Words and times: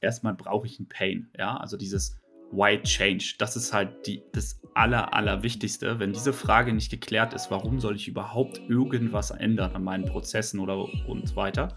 erstmal 0.00 0.34
brauche 0.34 0.66
ich 0.66 0.78
einen 0.78 0.88
Pain. 0.88 1.30
Ja, 1.38 1.56
also 1.56 1.76
dieses 1.76 2.16
Why 2.52 2.82
Change? 2.82 3.34
Das 3.38 3.56
ist 3.56 3.72
halt 3.72 4.06
die, 4.06 4.22
das 4.32 4.60
Aller, 4.74 5.14
Allerwichtigste. 5.14 5.98
Wenn 5.98 6.12
diese 6.12 6.32
Frage 6.32 6.72
nicht 6.72 6.90
geklärt 6.90 7.34
ist, 7.34 7.50
warum 7.50 7.80
soll 7.80 7.96
ich 7.96 8.08
überhaupt 8.08 8.60
irgendwas 8.68 9.30
ändern 9.30 9.74
an 9.74 9.84
meinen 9.84 10.06
Prozessen 10.06 10.60
oder 10.60 10.84
und 11.06 11.28
so 11.28 11.36
weiter, 11.36 11.76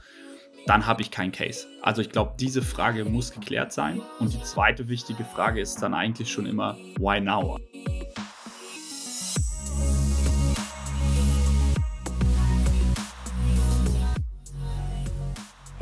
dann 0.66 0.86
habe 0.86 1.02
ich 1.02 1.12
keinen 1.12 1.32
Case. 1.32 1.68
Also 1.82 2.02
ich 2.02 2.10
glaube, 2.10 2.36
diese 2.40 2.62
Frage 2.62 3.06
muss 3.06 3.32
geklärt 3.32 3.72
sein. 3.72 4.02
Und 4.20 4.34
die 4.34 4.42
zweite 4.42 4.88
wichtige 4.88 5.26
Frage 5.26 5.62
ist 5.62 5.82
dann 5.82 5.94
eigentlich 5.94 6.32
schon 6.32 6.46
immer, 6.46 6.78
why 6.98 7.20
now? 7.20 7.60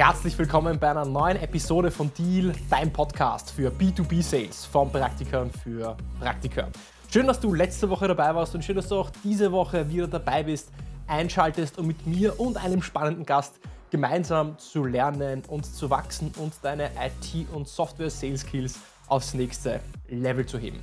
Herzlich 0.04 0.36
willkommen 0.40 0.80
bei 0.80 0.90
einer 0.90 1.06
neuen 1.06 1.38
Episode 1.38 1.92
von 1.92 2.12
Deal, 2.18 2.54
dein 2.72 2.92
Podcast 2.92 3.52
für 3.52 3.70
B2B-Sales 3.70 4.66
von 4.66 4.92
Praktikern 4.92 5.52
für 5.52 5.96
Praktiker. 6.20 6.70
Schön, 7.14 7.28
dass 7.28 7.40
du 7.40 7.54
letzte 7.54 7.88
Woche 7.88 8.08
dabei 8.08 8.34
warst 8.34 8.56
und 8.56 8.66
schön, 8.66 8.78
dass 8.78 8.88
du 8.88 8.96
auch 8.96 9.12
diese 9.24 9.52
Woche 9.52 9.88
wieder 9.92 10.08
dabei 10.08 10.42
bist, 10.42 10.72
einschaltest, 11.06 11.78
um 11.78 11.86
mit 11.86 12.08
mir 12.08 12.40
und 12.40 12.58
einem 12.58 12.82
spannenden 12.82 13.28
Gast 13.28 13.60
gemeinsam 13.92 14.58
zu 14.58 14.86
lernen 14.86 15.44
und 15.48 15.68
zu 15.68 15.92
wachsen 15.92 16.34
und 16.40 16.52
deine 16.64 16.90
IT- 17.00 17.48
und 17.54 17.68
Software-Sales-Skills 17.68 18.80
aufs 19.06 19.36
nächste 19.36 19.82
Level 20.08 20.48
zu 20.48 20.58
heben. 20.58 20.80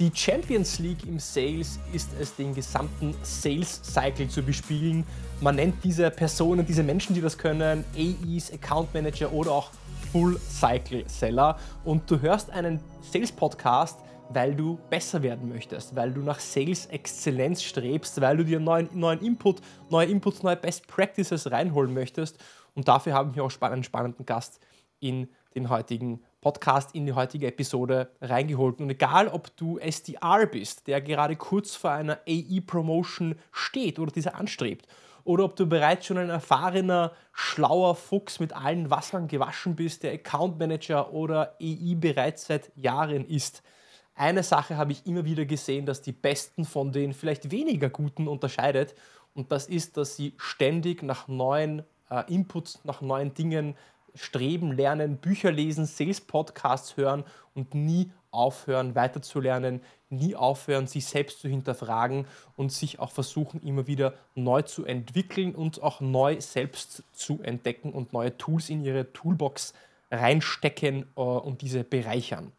Die 0.00 0.10
Champions 0.14 0.78
League 0.78 1.04
im 1.06 1.18
Sales 1.18 1.78
ist 1.92 2.08
es, 2.18 2.34
den 2.34 2.54
gesamten 2.54 3.14
Sales 3.22 3.82
Cycle 3.82 4.28
zu 4.28 4.42
bespielen. 4.42 5.04
Man 5.42 5.56
nennt 5.56 5.84
diese 5.84 6.10
Personen, 6.10 6.64
diese 6.64 6.82
Menschen, 6.82 7.14
die 7.14 7.20
das 7.20 7.36
können, 7.36 7.84
AEs, 7.94 8.50
Account 8.50 8.94
Manager 8.94 9.30
oder 9.30 9.52
auch 9.52 9.70
Full 10.10 10.40
Cycle 10.40 11.06
Seller. 11.06 11.58
Und 11.84 12.10
du 12.10 12.18
hörst 12.18 12.48
einen 12.48 12.80
Sales 13.02 13.30
Podcast, 13.30 14.00
weil 14.30 14.54
du 14.54 14.78
besser 14.88 15.22
werden 15.22 15.50
möchtest, 15.50 15.94
weil 15.94 16.10
du 16.12 16.22
nach 16.22 16.40
Sales 16.40 16.86
Exzellenz 16.86 17.62
strebst, 17.62 18.22
weil 18.22 18.38
du 18.38 18.44
dir 18.46 18.58
neuen, 18.58 18.88
neuen 18.94 19.20
Input, 19.20 19.60
neue 19.90 20.06
Inputs, 20.06 20.42
neue 20.42 20.56
Best 20.56 20.86
Practices 20.86 21.50
reinholen 21.50 21.92
möchtest. 21.92 22.38
Und 22.74 22.88
dafür 22.88 23.12
haben 23.12 23.34
wir 23.34 23.44
auch 23.44 23.52
einen 23.60 23.84
spannenden 23.84 24.24
Gast 24.24 24.60
in 24.98 25.28
den 25.54 25.68
heutigen 25.68 26.22
Podcast 26.40 26.94
in 26.94 27.06
die 27.06 27.12
heutige 27.12 27.46
Episode 27.46 28.10
reingeholt. 28.20 28.80
Und 28.80 28.90
egal, 28.90 29.28
ob 29.28 29.54
du 29.56 29.78
SDR 29.78 30.46
bist, 30.46 30.86
der 30.86 31.00
gerade 31.00 31.36
kurz 31.36 31.74
vor 31.74 31.90
einer 31.90 32.18
AE-Promotion 32.26 33.36
steht 33.52 33.98
oder 33.98 34.10
diese 34.10 34.34
anstrebt, 34.34 34.86
oder 35.24 35.44
ob 35.44 35.56
du 35.56 35.66
bereits 35.66 36.06
schon 36.06 36.18
ein 36.18 36.30
erfahrener, 36.30 37.12
schlauer 37.32 37.94
Fuchs 37.94 38.40
mit 38.40 38.54
allen 38.54 38.90
Wassern 38.90 39.28
gewaschen 39.28 39.76
bist, 39.76 40.02
der 40.02 40.12
Account 40.12 40.58
Manager 40.58 41.12
oder 41.12 41.56
EI 41.60 41.94
bereits 41.94 42.46
seit 42.46 42.72
Jahren 42.74 43.26
ist. 43.26 43.62
Eine 44.14 44.42
Sache 44.42 44.76
habe 44.76 44.92
ich 44.92 45.06
immer 45.06 45.24
wieder 45.24 45.44
gesehen, 45.44 45.86
dass 45.86 46.02
die 46.02 46.12
Besten 46.12 46.64
von 46.64 46.92
den 46.92 47.12
vielleicht 47.12 47.50
weniger 47.50 47.90
Guten 47.90 48.28
unterscheidet. 48.28 48.94
Und 49.34 49.52
das 49.52 49.68
ist, 49.68 49.96
dass 49.96 50.16
sie 50.16 50.34
ständig 50.36 51.02
nach 51.02 51.28
neuen 51.28 51.84
äh, 52.10 52.24
Inputs, 52.32 52.80
nach 52.84 53.00
neuen 53.00 53.32
Dingen 53.34 53.76
streben, 54.14 54.72
lernen, 54.72 55.16
Bücher 55.18 55.52
lesen, 55.52 55.86
Sales-Podcasts 55.86 56.96
hören 56.96 57.24
und 57.54 57.74
nie 57.74 58.10
aufhören, 58.30 58.94
weiterzulernen, 58.94 59.80
nie 60.08 60.34
aufhören, 60.34 60.86
sich 60.86 61.06
selbst 61.06 61.40
zu 61.40 61.48
hinterfragen 61.48 62.26
und 62.56 62.72
sich 62.72 62.98
auch 62.98 63.10
versuchen, 63.10 63.60
immer 63.62 63.86
wieder 63.86 64.14
neu 64.34 64.62
zu 64.62 64.84
entwickeln 64.84 65.54
und 65.54 65.82
auch 65.82 66.00
neu 66.00 66.40
selbst 66.40 67.02
zu 67.12 67.40
entdecken 67.42 67.92
und 67.92 68.12
neue 68.12 68.36
Tools 68.36 68.70
in 68.70 68.84
ihre 68.84 69.12
Toolbox 69.12 69.74
reinstecken 70.10 71.06
äh, 71.16 71.20
und 71.20 71.62
diese 71.62 71.84
bereichern. 71.84 72.52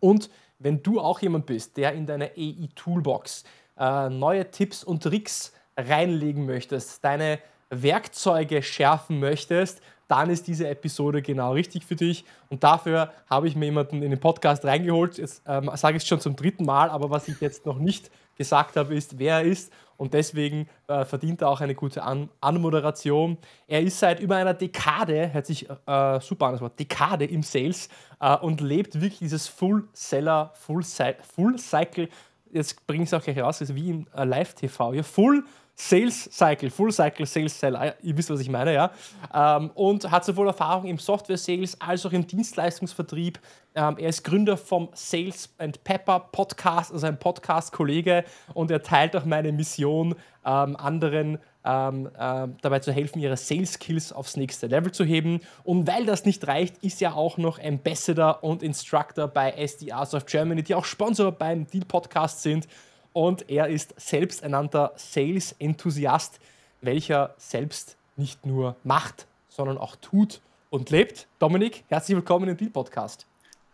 Und 0.00 0.30
wenn 0.58 0.82
du 0.82 1.00
auch 1.00 1.20
jemand 1.20 1.46
bist, 1.46 1.76
der 1.76 1.92
in 1.92 2.06
deiner 2.06 2.30
AI-Toolbox 2.36 3.44
äh, 3.78 4.08
neue 4.10 4.50
Tipps 4.50 4.84
und 4.84 5.02
Tricks 5.02 5.52
reinlegen 5.76 6.46
möchtest, 6.46 7.04
deine 7.04 7.38
Werkzeuge 7.70 8.62
schärfen 8.62 9.20
möchtest, 9.20 9.80
dann 10.10 10.28
ist 10.28 10.46
diese 10.48 10.68
Episode 10.68 11.22
genau 11.22 11.52
richtig 11.52 11.84
für 11.84 11.96
dich. 11.96 12.24
Und 12.48 12.64
dafür 12.64 13.12
habe 13.28 13.46
ich 13.46 13.54
mir 13.54 13.66
jemanden 13.66 14.02
in 14.02 14.10
den 14.10 14.18
Podcast 14.18 14.64
reingeholt. 14.64 15.18
Jetzt 15.18 15.42
ähm, 15.46 15.70
sage 15.74 15.96
ich 15.96 16.02
es 16.02 16.08
schon 16.08 16.20
zum 16.20 16.34
dritten 16.34 16.64
Mal, 16.64 16.90
aber 16.90 17.10
was 17.10 17.28
ich 17.28 17.40
jetzt 17.40 17.64
noch 17.64 17.78
nicht 17.78 18.10
gesagt 18.36 18.76
habe, 18.76 18.94
ist, 18.94 19.18
wer 19.18 19.36
er 19.36 19.42
ist. 19.42 19.72
Und 19.96 20.14
deswegen 20.14 20.66
äh, 20.88 21.04
verdient 21.04 21.42
er 21.42 21.48
auch 21.50 21.60
eine 21.60 21.74
gute 21.74 22.02
an 22.02 22.30
Anmoderation. 22.40 23.36
Er 23.66 23.82
ist 23.82 23.98
seit 23.98 24.18
über 24.18 24.36
einer 24.36 24.54
Dekade, 24.54 25.32
hört 25.32 25.44
sich 25.46 25.68
äh, 25.68 26.20
super 26.20 26.46
an 26.46 26.52
das 26.52 26.62
Wort, 26.62 26.80
Dekade 26.80 27.26
im 27.26 27.42
Sales 27.42 27.90
äh, 28.18 28.34
und 28.38 28.62
lebt 28.62 28.94
wirklich 28.94 29.18
dieses 29.18 29.46
Full-Seller, 29.46 30.54
Full-Cycle. 30.54 32.08
Jetzt 32.50 32.86
bringe 32.86 33.04
ich 33.04 33.10
es 33.10 33.14
auch 33.14 33.22
gleich 33.22 33.38
raus, 33.38 33.60
ist 33.60 33.74
wie 33.74 33.90
im 33.90 34.06
äh, 34.16 34.24
Live-TV. 34.24 34.94
Ja, 34.94 35.02
Full 35.02 35.44
Sales 35.80 36.28
Cycle, 36.30 36.68
Full 36.68 36.92
Cycle 36.92 37.24
Sales 37.24 37.58
Seller, 37.58 37.94
ihr 38.02 38.16
wisst, 38.16 38.28
was 38.28 38.40
ich 38.40 38.50
meine, 38.50 38.74
ja. 38.74 38.90
Ähm, 39.32 39.70
und 39.74 40.10
hat 40.10 40.26
sowohl 40.26 40.48
Erfahrung 40.48 40.84
im 40.84 40.98
Software 40.98 41.38
Sales 41.38 41.80
als 41.80 42.04
auch 42.04 42.12
im 42.12 42.26
Dienstleistungsvertrieb. 42.26 43.40
Ähm, 43.74 43.96
er 43.98 44.10
ist 44.10 44.22
Gründer 44.22 44.58
vom 44.58 44.90
Sales 44.92 45.48
and 45.56 45.82
Pepper 45.82 46.20
Podcast, 46.20 46.92
also 46.92 47.06
ein 47.06 47.18
Podcast-Kollege, 47.18 48.24
und 48.52 48.70
er 48.70 48.82
teilt 48.82 49.16
auch 49.16 49.24
meine 49.24 49.52
Mission, 49.52 50.14
ähm, 50.44 50.76
anderen 50.76 51.38
ähm, 51.64 52.10
äh, 52.18 52.48
dabei 52.60 52.80
zu 52.80 52.92
helfen, 52.92 53.20
ihre 53.20 53.38
Sales 53.38 53.74
Skills 53.74 54.12
aufs 54.12 54.36
nächste 54.36 54.66
Level 54.66 54.92
zu 54.92 55.04
heben. 55.04 55.40
Und 55.64 55.86
weil 55.86 56.04
das 56.04 56.26
nicht 56.26 56.46
reicht, 56.46 56.78
ist 56.84 57.00
er 57.00 57.16
auch 57.16 57.38
noch 57.38 57.58
Ambassador 57.58 58.44
und 58.44 58.62
Instructor 58.62 59.28
bei 59.28 59.52
SDRs 59.52 60.14
of 60.14 60.26
Germany, 60.26 60.62
die 60.62 60.74
auch 60.74 60.84
Sponsor 60.84 61.32
beim 61.32 61.66
Deal 61.66 61.84
Podcast 61.86 62.42
sind 62.42 62.66
und 63.12 63.50
er 63.50 63.68
ist 63.68 63.94
selbsternannter 64.00 64.92
Sales-Enthusiast, 64.96 66.40
welcher 66.80 67.34
selbst 67.38 67.96
nicht 68.16 68.46
nur 68.46 68.76
macht, 68.84 69.26
sondern 69.48 69.78
auch 69.78 69.96
tut 69.96 70.40
und 70.70 70.90
lebt. 70.90 71.26
Dominik, 71.38 71.84
herzlich 71.88 72.16
willkommen 72.16 72.48
im 72.48 72.56
Deal-Podcast. 72.56 73.26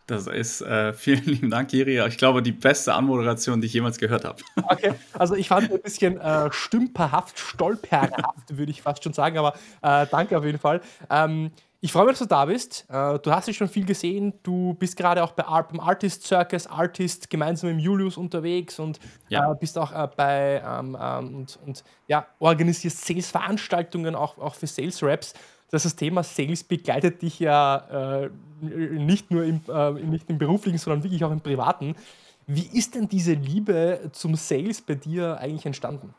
Das 0.07 0.29
ist, 0.29 0.61
äh, 0.61 0.93
vielen 0.93 1.25
lieben 1.25 1.51
Dank, 1.51 1.69
Kiri. 1.71 2.05
Ich 2.07 2.17
glaube, 2.17 2.41
die 2.41 2.53
beste 2.53 2.95
Anmoderation, 2.95 3.61
die 3.61 3.67
ich 3.67 3.73
jemals 3.73 3.99
gehört 3.99 4.25
habe. 4.25 4.41
Okay, 4.69 4.95
also 5.13 5.35
ich 5.35 5.49
fand 5.49 5.71
ein 5.73 5.81
bisschen 5.81 6.21
äh, 6.21 6.51
stümperhaft, 6.53 7.39
stolperhaft, 7.39 8.57
würde 8.57 8.71
ich 8.71 8.83
fast 8.83 9.03
schon 9.03 9.13
sagen, 9.13 9.39
aber 9.39 9.55
äh, 9.83 10.07
danke 10.11 10.39
auf 10.39 10.45
jeden 10.45 10.59
Fall. 10.59 10.81
Ähm, 11.11 11.51
ich 11.81 11.93
freue 11.93 12.07
mich, 12.07 12.13
dass 12.13 12.21
du 12.21 12.27
da 12.27 12.45
bist. 12.45 12.87
Äh, 12.89 13.19
du 13.19 13.31
hast 13.31 13.49
dich 13.49 13.57
schon 13.57 13.69
viel 13.69 13.85
gesehen. 13.85 14.33
Du 14.43 14.75
bist 14.75 14.97
gerade 14.97 15.23
auch 15.23 15.33
bei 15.33 15.45
beim 15.45 15.81
Artist 15.81 16.27
Circus 16.27 16.67
Artist 16.67 17.29
gemeinsam 17.29 17.75
mit 17.75 17.85
Julius 17.85 18.17
unterwegs 18.17 18.79
und 18.79 18.99
ja. 19.29 19.53
Äh, 19.53 19.55
bist 19.59 19.79
auch 19.79 19.93
äh, 19.93 20.09
bei 20.17 20.63
ähm, 20.65 20.97
ähm, 21.01 21.35
und, 21.37 21.59
und 21.65 21.85
ja, 22.09 22.27
organisierst 22.39 23.05
Sales-Veranstaltungen 23.05 24.15
auch, 24.15 24.39
auch 24.39 24.55
für 24.55 24.67
Sales-Raps. 24.67 25.35
Das, 25.71 25.83
das 25.83 25.97
Thema 25.97 26.23
Sales 26.23 26.65
begleitet 26.65 27.23
dich 27.23 27.41
ja 27.41 28.23
äh, 28.25 28.31
nicht 28.61 29.31
nur 29.31 29.45
im, 29.45 29.61
äh, 29.69 29.93
nicht 29.93 30.31
im 30.31 30.39
beruflichen, 30.39 30.79
sondern 30.79 31.03
wirklich 31.03 31.25
auch 31.25 31.33
im 31.33 31.41
privaten. 31.41 31.95
Wie 32.47 32.67
ist 32.73 32.95
denn 32.95 33.09
diese 33.09 33.33
Liebe 33.33 34.11
zum 34.13 34.37
Sales 34.37 34.81
bei 34.81 34.95
dir 34.95 35.39
eigentlich 35.39 35.67
entstanden? 35.67 36.15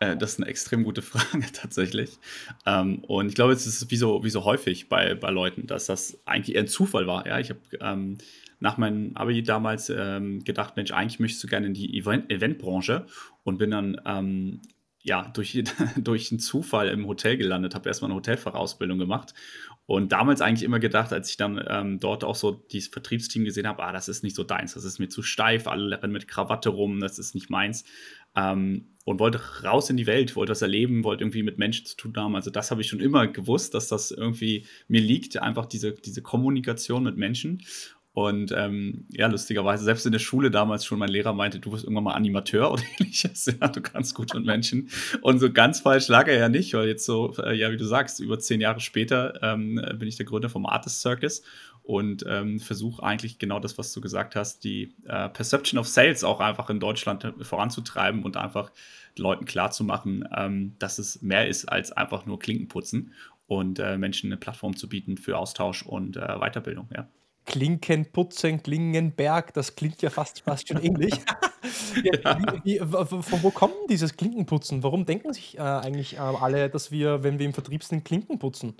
Äh, 0.00 0.16
das 0.16 0.32
ist 0.32 0.40
eine 0.40 0.48
extrem 0.48 0.84
gute 0.84 1.02
Frage 1.02 1.44
tatsächlich. 1.52 2.18
Ähm, 2.66 2.98
und 3.04 3.28
ich 3.28 3.34
glaube, 3.34 3.52
es 3.52 3.66
ist 3.66 3.90
wie 3.90 3.96
so, 3.96 4.24
wie 4.24 4.30
so 4.30 4.44
häufig 4.44 4.88
bei, 4.88 5.14
bei 5.14 5.30
Leuten, 5.30 5.66
dass 5.66 5.86
das 5.86 6.18
eigentlich 6.26 6.56
eher 6.56 6.62
ein 6.62 6.68
Zufall 6.68 7.06
war. 7.06 7.26
Ja, 7.26 7.38
ich 7.38 7.50
habe 7.50 7.60
ähm, 7.80 8.18
nach 8.60 8.78
meinem 8.78 9.16
Abi 9.16 9.42
damals 9.42 9.90
ähm, 9.90 10.42
gedacht, 10.44 10.76
Mensch, 10.76 10.92
eigentlich 10.92 11.20
möchtest 11.20 11.44
du 11.44 11.48
gerne 11.48 11.66
in 11.66 11.74
die 11.74 11.98
Event 11.98 12.30
Eventbranche 12.30 13.06
und 13.42 13.58
bin 13.58 13.70
dann 13.70 14.00
ähm, 14.06 14.62
ja, 15.02 15.30
durch, 15.34 15.62
durch 15.96 16.32
einen 16.32 16.40
Zufall 16.40 16.88
im 16.88 17.06
Hotel 17.06 17.36
gelandet, 17.36 17.74
habe 17.74 17.88
erstmal 17.88 18.10
eine 18.10 18.16
Hotelfachausbildung 18.16 18.98
gemacht 18.98 19.34
und 19.86 20.12
damals 20.12 20.40
eigentlich 20.40 20.62
immer 20.62 20.78
gedacht, 20.80 21.12
als 21.12 21.28
ich 21.28 21.36
dann 21.36 21.62
ähm, 21.68 22.00
dort 22.00 22.24
auch 22.24 22.34
so 22.34 22.52
dieses 22.52 22.88
Vertriebsteam 22.88 23.44
gesehen 23.44 23.68
habe, 23.68 23.82
ah, 23.82 23.92
das 23.92 24.08
ist 24.08 24.22
nicht 24.22 24.34
so 24.34 24.42
deins, 24.42 24.74
das 24.74 24.84
ist 24.84 24.98
mir 24.98 25.08
zu 25.08 25.22
steif, 25.22 25.66
alle 25.66 26.02
rennen 26.02 26.12
mit 26.12 26.26
Krawatte 26.26 26.70
rum, 26.70 27.00
das 27.00 27.18
ist 27.18 27.34
nicht 27.34 27.50
meins. 27.50 27.84
Ähm, 28.36 28.88
und 29.04 29.20
wollte 29.20 29.38
raus 29.62 29.90
in 29.90 29.98
die 29.98 30.06
Welt, 30.06 30.34
wollte 30.34 30.50
das 30.50 30.62
erleben, 30.62 31.04
wollte 31.04 31.24
irgendwie 31.24 31.42
mit 31.42 31.58
Menschen 31.58 31.84
zu 31.84 31.96
tun 31.96 32.14
haben. 32.16 32.34
Also 32.34 32.50
das 32.50 32.70
habe 32.70 32.80
ich 32.80 32.88
schon 32.88 33.00
immer 33.00 33.26
gewusst, 33.26 33.74
dass 33.74 33.88
das 33.88 34.10
irgendwie 34.10 34.66
mir 34.88 35.02
liegt, 35.02 35.40
einfach 35.40 35.66
diese, 35.66 35.92
diese 35.92 36.22
Kommunikation 36.22 37.04
mit 37.04 37.16
Menschen. 37.16 37.60
Und 38.14 38.54
ähm, 38.56 39.06
ja, 39.10 39.26
lustigerweise, 39.26 39.82
selbst 39.82 40.06
in 40.06 40.12
der 40.12 40.20
Schule 40.20 40.52
damals 40.52 40.84
schon, 40.84 41.00
mein 41.00 41.08
Lehrer 41.08 41.32
meinte, 41.32 41.58
du 41.58 41.72
wirst 41.72 41.82
irgendwann 41.82 42.04
mal 42.04 42.12
Animateur 42.12 42.72
oder 42.72 42.82
ähnliches. 43.00 43.46
Ja, 43.60 43.66
du 43.66 43.82
kannst 43.82 44.14
gut 44.14 44.32
mit 44.34 44.44
Menschen. 44.44 44.88
Und 45.20 45.40
so 45.40 45.52
ganz 45.52 45.80
falsch 45.80 46.06
lag 46.06 46.28
er 46.28 46.38
ja 46.38 46.48
nicht, 46.48 46.72
weil 46.74 46.86
jetzt 46.86 47.04
so, 47.04 47.34
äh, 47.38 47.56
ja, 47.56 47.72
wie 47.72 47.76
du 47.76 47.84
sagst, 47.84 48.20
über 48.20 48.38
zehn 48.38 48.60
Jahre 48.60 48.78
später 48.78 49.42
ähm, 49.42 49.84
bin 49.98 50.06
ich 50.06 50.16
der 50.16 50.26
Gründer 50.26 50.48
vom 50.48 50.64
Artist 50.64 51.00
Circus 51.00 51.42
und 51.84 52.24
ähm, 52.26 52.58
versuche 52.60 53.02
eigentlich 53.02 53.38
genau 53.38 53.60
das, 53.60 53.76
was 53.76 53.92
du 53.92 54.00
gesagt 54.00 54.34
hast, 54.36 54.64
die 54.64 54.94
äh, 55.06 55.28
Perception 55.28 55.78
of 55.78 55.86
Sales 55.86 56.24
auch 56.24 56.40
einfach 56.40 56.70
in 56.70 56.80
Deutschland 56.80 57.32
voranzutreiben 57.42 58.24
und 58.24 58.38
einfach 58.38 58.72
Leuten 59.16 59.44
klarzumachen, 59.44 60.26
ähm, 60.34 60.74
dass 60.78 60.98
es 60.98 61.20
mehr 61.20 61.46
ist 61.46 61.66
als 61.66 61.92
einfach 61.92 62.24
nur 62.24 62.38
Klinken 62.38 62.68
putzen 62.68 63.12
und 63.46 63.78
äh, 63.78 63.98
Menschen 63.98 64.28
eine 64.28 64.38
Plattform 64.38 64.74
zu 64.74 64.88
bieten 64.88 65.18
für 65.18 65.38
Austausch 65.38 65.82
und 65.84 66.16
äh, 66.16 66.38
Weiterbildung. 66.40 66.88
Ja. 66.94 67.06
Klinkenputzen, 67.44 68.62
Klingenberg, 68.62 69.52
das 69.52 69.76
klingt 69.76 70.00
ja 70.00 70.08
fast, 70.08 70.40
fast 70.40 70.66
schon 70.66 70.82
ähnlich. 70.82 71.12
ja, 72.02 72.38
wie, 72.64 72.80
wie, 72.80 72.86
von 72.86 73.42
wo 73.42 73.50
kommt 73.50 73.74
dieses 73.90 74.16
Klinkenputzen? 74.16 74.82
Warum 74.82 75.04
denken 75.04 75.34
sich 75.34 75.58
äh, 75.58 75.60
eigentlich 75.60 76.14
äh, 76.14 76.20
alle, 76.20 76.70
dass 76.70 76.90
wir, 76.90 77.22
wenn 77.22 77.38
wir 77.38 77.44
im 77.44 77.52
Vertrieb 77.52 77.84
sind, 77.84 78.06
Klinken 78.06 78.38
putzen? 78.38 78.74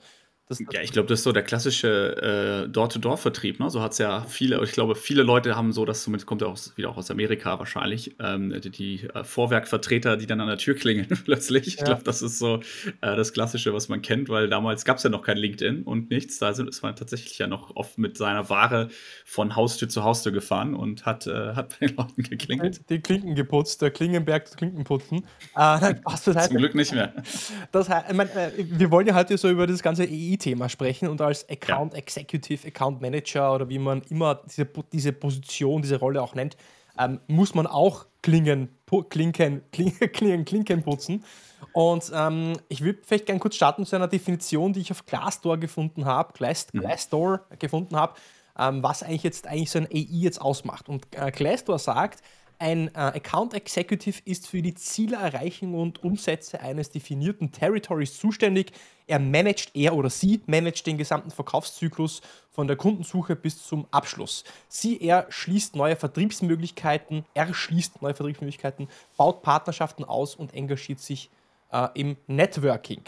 Das, 0.46 0.60
ja, 0.72 0.82
ich 0.82 0.92
glaube, 0.92 1.08
das 1.08 1.20
ist 1.20 1.24
so 1.24 1.32
der 1.32 1.42
klassische 1.42 2.66
äh, 2.66 2.68
Door-to-Door-Vertrieb. 2.68 3.60
Ne? 3.60 3.70
So 3.70 3.80
hat 3.80 3.92
es 3.92 3.98
ja 3.98 4.26
viele, 4.28 4.62
ich 4.62 4.72
glaube, 4.72 4.94
viele 4.94 5.22
Leute 5.22 5.56
haben 5.56 5.72
so, 5.72 5.86
das 5.86 6.02
zumindest 6.02 6.26
kommt 6.26 6.42
ja 6.42 6.48
auch 6.48 6.58
wieder 6.76 6.90
auch 6.90 6.98
aus 6.98 7.10
Amerika 7.10 7.58
wahrscheinlich, 7.58 8.16
ähm, 8.20 8.54
die, 8.60 8.68
die 8.70 9.08
äh, 9.14 9.24
Vorwerkvertreter, 9.24 10.18
die 10.18 10.26
dann 10.26 10.42
an 10.42 10.48
der 10.48 10.58
Tür 10.58 10.74
klingeln 10.74 11.08
plötzlich. 11.24 11.66
Ich 11.66 11.76
glaube, 11.78 12.02
das 12.04 12.20
ist 12.20 12.38
so 12.38 12.56
äh, 13.00 13.16
das 13.16 13.32
Klassische, 13.32 13.72
was 13.72 13.88
man 13.88 14.02
kennt, 14.02 14.28
weil 14.28 14.50
damals 14.50 14.84
gab 14.84 14.98
es 14.98 15.02
ja 15.02 15.08
noch 15.08 15.22
kein 15.22 15.38
LinkedIn 15.38 15.84
und 15.84 16.10
nichts. 16.10 16.38
Da 16.40 16.50
ist 16.50 16.82
man 16.82 16.94
tatsächlich 16.94 17.38
ja 17.38 17.46
noch 17.46 17.74
oft 17.74 17.96
mit 17.96 18.18
seiner 18.18 18.50
Ware 18.50 18.90
von 19.24 19.56
Haustür 19.56 19.88
zu 19.88 20.04
Haustür 20.04 20.32
gefahren 20.32 20.74
und 20.74 21.06
hat, 21.06 21.26
äh, 21.26 21.54
hat 21.54 21.78
bei 21.80 21.86
den 21.86 21.96
Leuten 21.96 22.22
geklingelt. 22.22 22.82
Die 22.90 23.00
Klinken 23.00 23.34
geputzt, 23.34 23.80
der 23.80 23.90
Klingenberg 23.90 24.44
das 24.44 24.56
Klinkenputzen. 24.56 25.24
Äh, 25.56 25.94
Zum 26.22 26.56
Glück 26.58 26.74
nicht 26.74 26.92
mehr. 26.92 27.14
Das 27.72 27.88
heißt, 27.88 28.10
ich 28.10 28.14
mein, 28.14 28.28
äh, 28.28 28.50
wir 28.58 28.90
wollen 28.90 29.06
ja 29.06 29.14
heute 29.14 29.38
so 29.38 29.48
über 29.48 29.66
das 29.66 29.82
ganze 29.82 30.04
EI 30.04 30.33
thema 30.38 30.68
sprechen 30.68 31.08
und 31.08 31.20
als 31.20 31.48
Account 31.48 31.92
ja. 31.92 31.98
Executive, 31.98 32.66
Account 32.66 33.00
Manager 33.00 33.54
oder 33.54 33.68
wie 33.68 33.78
man 33.78 34.02
immer 34.10 34.36
diese, 34.46 34.68
diese 34.92 35.12
Position, 35.12 35.82
diese 35.82 35.98
Rolle 35.98 36.22
auch 36.22 36.34
nennt, 36.34 36.56
ähm, 36.98 37.20
muss 37.26 37.54
man 37.54 37.66
auch 37.66 38.06
Klingen, 38.22 38.68
Klinken, 39.10 39.62
Klingen, 39.72 40.44
Klinken 40.44 40.82
putzen. 40.82 41.24
Und 41.72 42.10
ähm, 42.14 42.54
ich 42.68 42.82
würde 42.82 43.00
vielleicht 43.04 43.26
gerne 43.26 43.40
kurz 43.40 43.56
starten 43.56 43.84
zu 43.84 43.96
einer 43.96 44.08
Definition, 44.08 44.72
die 44.72 44.80
ich 44.80 44.90
auf 44.90 45.04
Glassdoor 45.06 45.58
gefunden 45.58 46.04
habe, 46.04 46.32
Glass, 46.32 46.68
mhm. 46.72 46.80
Glassdoor 46.80 47.40
gefunden 47.58 47.96
habe, 47.96 48.14
ähm, 48.58 48.82
was 48.82 49.02
eigentlich 49.02 49.24
jetzt 49.24 49.46
eigentlich 49.46 49.70
so 49.70 49.78
ein 49.78 49.86
AI 49.86 50.06
jetzt 50.08 50.40
ausmacht. 50.40 50.88
Und 50.88 51.06
äh, 51.16 51.30
Glassdoor 51.30 51.78
sagt, 51.78 52.22
ein 52.58 52.88
äh, 52.88 52.98
Account 52.98 53.54
Executive 53.54 54.20
ist 54.24 54.46
für 54.46 54.62
die 54.62 54.74
Zielerreichung 54.74 55.74
und 55.74 56.02
Umsätze 56.02 56.60
eines 56.60 56.90
definierten 56.90 57.52
Territories 57.52 58.18
zuständig. 58.18 58.72
Er 59.06 59.18
managt, 59.18 59.70
er 59.74 59.94
oder 59.94 60.10
sie 60.10 60.40
managt 60.46 60.86
den 60.86 60.96
gesamten 60.96 61.30
Verkaufszyklus 61.30 62.22
von 62.50 62.66
der 62.66 62.76
Kundensuche 62.76 63.36
bis 63.36 63.62
zum 63.62 63.86
Abschluss. 63.90 64.44
Sie, 64.68 65.00
er 65.00 65.26
schließt 65.28 65.76
neue 65.76 65.96
Vertriebsmöglichkeiten, 65.96 67.24
erschließt 67.34 68.00
neue 68.00 68.14
Vertriebsmöglichkeiten, 68.14 68.88
baut 69.16 69.42
Partnerschaften 69.42 70.04
aus 70.04 70.34
und 70.34 70.54
engagiert 70.54 71.00
sich 71.00 71.30
äh, 71.72 71.88
im 71.94 72.16
Networking. 72.26 73.02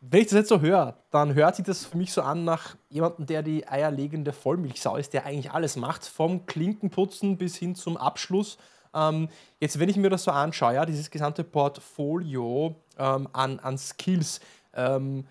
Wenn 0.00 0.20
ich 0.20 0.26
das 0.28 0.38
jetzt 0.38 0.48
so 0.48 0.60
höre, 0.60 0.96
dann 1.10 1.34
hört 1.34 1.56
sich 1.56 1.64
das 1.64 1.84
für 1.84 1.96
mich 1.96 2.12
so 2.12 2.22
an 2.22 2.44
nach 2.44 2.76
jemandem, 2.88 3.26
der 3.26 3.42
die 3.42 3.66
eierlegende 3.66 4.32
Vollmilchsau 4.32 4.96
ist, 4.96 5.12
der 5.12 5.26
eigentlich 5.26 5.50
alles 5.50 5.74
macht, 5.74 6.04
vom 6.04 6.46
Klinkenputzen 6.46 7.36
bis 7.36 7.56
hin 7.56 7.74
zum 7.74 7.96
Abschluss. 7.96 8.58
Ähm, 8.94 9.28
jetzt, 9.58 9.80
wenn 9.80 9.88
ich 9.88 9.96
mir 9.96 10.08
das 10.08 10.22
so 10.22 10.30
anschaue, 10.30 10.74
ja, 10.74 10.86
dieses 10.86 11.10
gesamte 11.10 11.42
Portfolio 11.42 12.76
ähm, 12.96 13.28
an, 13.32 13.58
an 13.58 13.76
Skills, 13.76 14.40
ähm, 14.72 15.26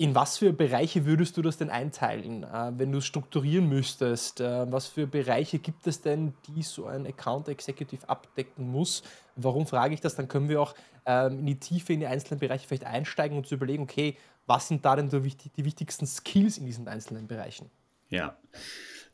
in 0.00 0.14
was 0.14 0.38
für 0.38 0.52
Bereiche 0.52 1.06
würdest 1.06 1.36
du 1.36 1.42
das 1.42 1.56
denn 1.56 1.70
einteilen, 1.70 2.44
äh, 2.44 2.72
wenn 2.76 2.92
du 2.92 2.98
es 2.98 3.04
strukturieren 3.04 3.68
müsstest? 3.68 4.40
Äh, 4.40 4.70
was 4.70 4.86
für 4.86 5.08
Bereiche 5.08 5.58
gibt 5.58 5.88
es 5.88 6.00
denn, 6.00 6.34
die 6.46 6.62
so 6.62 6.86
ein 6.86 7.04
Account 7.04 7.48
Executive 7.48 8.08
abdecken 8.08 8.70
muss? 8.70 9.02
Warum 9.34 9.66
frage 9.66 9.94
ich 9.94 10.00
das? 10.00 10.14
Dann 10.14 10.28
können 10.28 10.48
wir 10.48 10.62
auch 10.62 10.76
ähm, 11.04 11.40
in 11.40 11.46
die 11.46 11.58
Tiefe 11.58 11.92
in 11.92 12.00
die 12.00 12.06
einzelnen 12.06 12.38
Bereiche 12.38 12.68
vielleicht 12.68 12.84
einsteigen 12.84 13.36
und 13.36 13.48
zu 13.48 13.56
überlegen, 13.56 13.82
okay, 13.82 14.16
was 14.46 14.68
sind 14.68 14.84
da 14.84 14.94
denn 14.94 15.10
die, 15.10 15.64
wichtigsten 15.64 16.06
Skills 16.06 16.58
in 16.58 16.66
diesen 16.66 16.86
einzelnen 16.86 17.26
Bereichen? 17.26 17.68
Ja. 18.08 18.38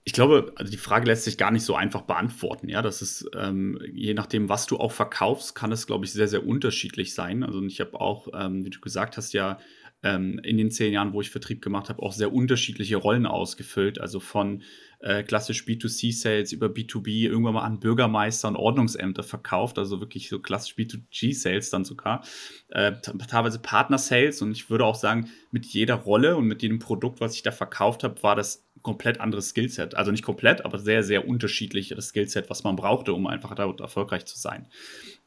Ich 0.07 0.13
glaube, 0.13 0.53
also 0.57 0.71
die 0.71 0.77
Frage 0.77 1.07
lässt 1.07 1.25
sich 1.25 1.39
gar 1.39 1.51
nicht 1.51 1.65
so 1.65 1.75
einfach 1.75 2.03
beantworten. 2.03 2.69
Ja, 2.69 2.83
das 2.83 3.01
ist 3.01 3.27
ähm, 3.35 3.81
je 3.91 4.13
nachdem, 4.13 4.51
was 4.51 4.67
du 4.67 4.77
auch 4.77 4.93
verkaufst, 4.93 5.55
kann 5.55 5.73
es, 5.73 5.87
glaube 5.87 6.05
ich, 6.05 6.13
sehr, 6.13 6.29
sehr 6.29 6.47
unterschiedlich 6.47 7.15
sein. 7.15 7.43
Also 7.43 7.63
ich 7.63 7.81
habe 7.81 7.99
auch, 7.99 8.29
ähm, 8.35 8.67
wie 8.67 8.71
du 8.71 8.81
gesagt 8.81 9.17
hast, 9.17 9.33
ja 9.33 9.59
ähm, 10.05 10.39
in 10.45 10.59
den 10.59 10.71
zehn 10.71 10.93
Jahren, 10.93 11.15
wo 11.15 11.23
ich 11.23 11.31
Vertrieb 11.31 11.63
gemacht 11.63 11.89
habe, 11.89 12.03
auch 12.03 12.13
sehr 12.13 12.33
unterschiedliche 12.33 12.97
Rollen 12.97 13.25
ausgefüllt. 13.25 13.99
Also 13.99 14.21
von 14.21 14.63
äh, 15.01 15.23
klassisch 15.23 15.65
B2C-Sales 15.65 16.53
über 16.53 16.67
B2B 16.67 17.27
irgendwann 17.27 17.55
mal 17.55 17.65
an 17.65 17.81
Bürgermeister 17.81 18.49
und 18.49 18.57
Ordnungsämter 18.57 19.23
verkauft, 19.23 19.79
also 19.79 20.01
wirklich 20.01 20.29
so 20.29 20.41
klassisch 20.41 20.77
B2G-Sales 20.77 21.71
dann 21.71 21.85
sogar. 21.85 22.23
Äh, 22.69 22.93
teilweise 23.29 23.59
Partner-Sales 23.59 24.43
und 24.43 24.53
ich 24.53 24.69
würde 24.69 24.85
auch 24.85 24.95
sagen, 24.95 25.31
mit 25.51 25.65
jeder 25.67 25.95
Rolle 25.95 26.37
und 26.37 26.47
mit 26.47 26.63
jedem 26.63 26.79
Produkt, 26.79 27.21
was 27.21 27.35
ich 27.35 27.43
da 27.43 27.51
verkauft 27.51 28.05
habe, 28.05 28.23
war 28.23 28.37
das 28.37 28.67
komplett 28.83 29.21
anderes 29.21 29.49
Skillset. 29.49 29.95
Also 29.95 30.11
nicht 30.11 30.25
komplett, 30.25 30.67
aber 30.67 30.79
sehr, 30.79 31.03
sehr 31.03 31.27
unterschiedlich 31.27 31.89
das 31.89 32.09
Skillset, 32.09 32.51
was 32.51 32.63
man 32.63 32.77
brauchte, 32.77 33.15
um 33.15 33.27
einfach 33.27 33.55
da 33.55 33.73
erfolgreich 33.81 34.27
zu 34.27 34.39
sein. 34.39 34.67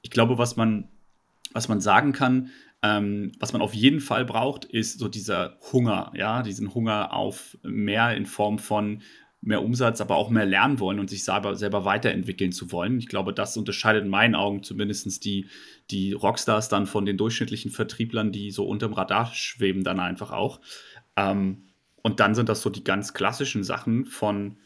Ich 0.03 0.11
glaube, 0.11 0.37
was 0.37 0.55
man, 0.55 0.87
was 1.53 1.67
man 1.67 1.81
sagen 1.81 2.13
kann, 2.13 2.51
ähm, 2.83 3.31
was 3.39 3.53
man 3.53 3.61
auf 3.61 3.73
jeden 3.73 3.99
Fall 3.99 4.25
braucht, 4.25 4.65
ist 4.65 4.99
so 4.99 5.07
dieser 5.07 5.57
Hunger, 5.71 6.11
ja, 6.15 6.43
diesen 6.43 6.73
Hunger 6.73 7.13
auf 7.13 7.57
mehr 7.63 8.15
in 8.15 8.25
Form 8.25 8.59
von 8.59 9.01
mehr 9.41 9.63
Umsatz, 9.63 10.01
aber 10.01 10.15
auch 10.15 10.29
mehr 10.29 10.45
lernen 10.45 10.79
wollen 10.79 10.99
und 10.99 11.09
sich 11.09 11.23
selber, 11.23 11.55
selber 11.55 11.85
weiterentwickeln 11.85 12.51
zu 12.51 12.71
wollen. 12.71 12.99
Ich 12.99 13.07
glaube, 13.07 13.33
das 13.33 13.55
unterscheidet 13.55 14.03
in 14.03 14.09
meinen 14.09 14.35
Augen 14.35 14.63
zumindest 14.63 15.23
die, 15.25 15.47
die 15.89 16.13
Rockstars 16.13 16.69
dann 16.69 16.85
von 16.85 17.05
den 17.05 17.17
durchschnittlichen 17.17 17.71
Vertrieblern, 17.71 18.31
die 18.31 18.51
so 18.51 18.67
unterm 18.67 18.93
Radar 18.93 19.31
schweben, 19.33 19.83
dann 19.83 19.99
einfach 19.99 20.31
auch. 20.31 20.59
Ähm, 21.15 21.67
und 22.01 22.19
dann 22.19 22.35
sind 22.35 22.49
das 22.49 22.61
so 22.61 22.69
die 22.69 22.83
ganz 22.83 23.13
klassischen 23.13 23.63
Sachen 23.63 24.05
von 24.05 24.57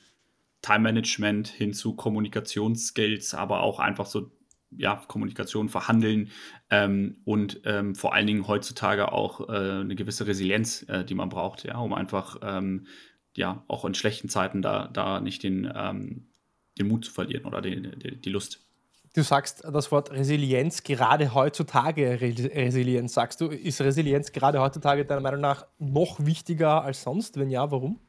Time 0.61 0.79
Management 0.79 1.47
hin 1.47 1.73
zu 1.73 1.95
Kommunikationsskills, 1.95 3.33
aber 3.33 3.61
auch 3.61 3.79
einfach 3.79 4.05
so 4.05 4.31
ja, 4.77 5.01
Kommunikation, 5.07 5.69
Verhandeln 5.69 6.29
ähm, 6.69 7.18
und 7.25 7.62
ähm, 7.65 7.95
vor 7.95 8.13
allen 8.13 8.27
Dingen 8.27 8.47
heutzutage 8.47 9.12
auch 9.12 9.50
äh, 9.50 9.81
eine 9.81 9.95
gewisse 9.95 10.27
Resilienz, 10.27 10.83
äh, 10.88 11.03
die 11.03 11.15
man 11.15 11.29
braucht, 11.29 11.63
ja, 11.63 11.77
um 11.77 11.94
einfach 11.94 12.38
ähm, 12.41 12.88
ja 13.35 13.63
auch 13.68 13.85
in 13.85 13.94
schlechten 13.94 14.29
Zeiten 14.29 14.62
da, 14.62 14.88
da 14.88 15.19
nicht 15.19 15.44
den, 15.44 15.71
ähm, 15.75 16.27
den 16.77 16.88
Mut 16.88 17.06
zu 17.06 17.12
verlieren 17.12 17.45
oder 17.45 17.62
die, 17.62 17.81
die, 17.81 18.19
die, 18.19 18.29
Lust. 18.29 18.65
Du 19.13 19.23
sagst 19.23 19.63
das 19.65 19.91
Wort 19.91 20.12
Resilienz, 20.12 20.83
gerade 20.83 21.33
heutzutage 21.33 22.21
Resilienz, 22.21 23.13
sagst 23.13 23.41
du. 23.41 23.47
Ist 23.47 23.81
Resilienz 23.81 24.31
gerade 24.31 24.62
heutzutage 24.62 25.06
deiner 25.06 25.21
Meinung 25.21 25.41
nach 25.41 25.65
noch 25.79 26.25
wichtiger 26.25 26.83
als 26.83 27.03
sonst? 27.03 27.38
Wenn 27.38 27.50
ja, 27.50 27.69
warum? 27.71 28.00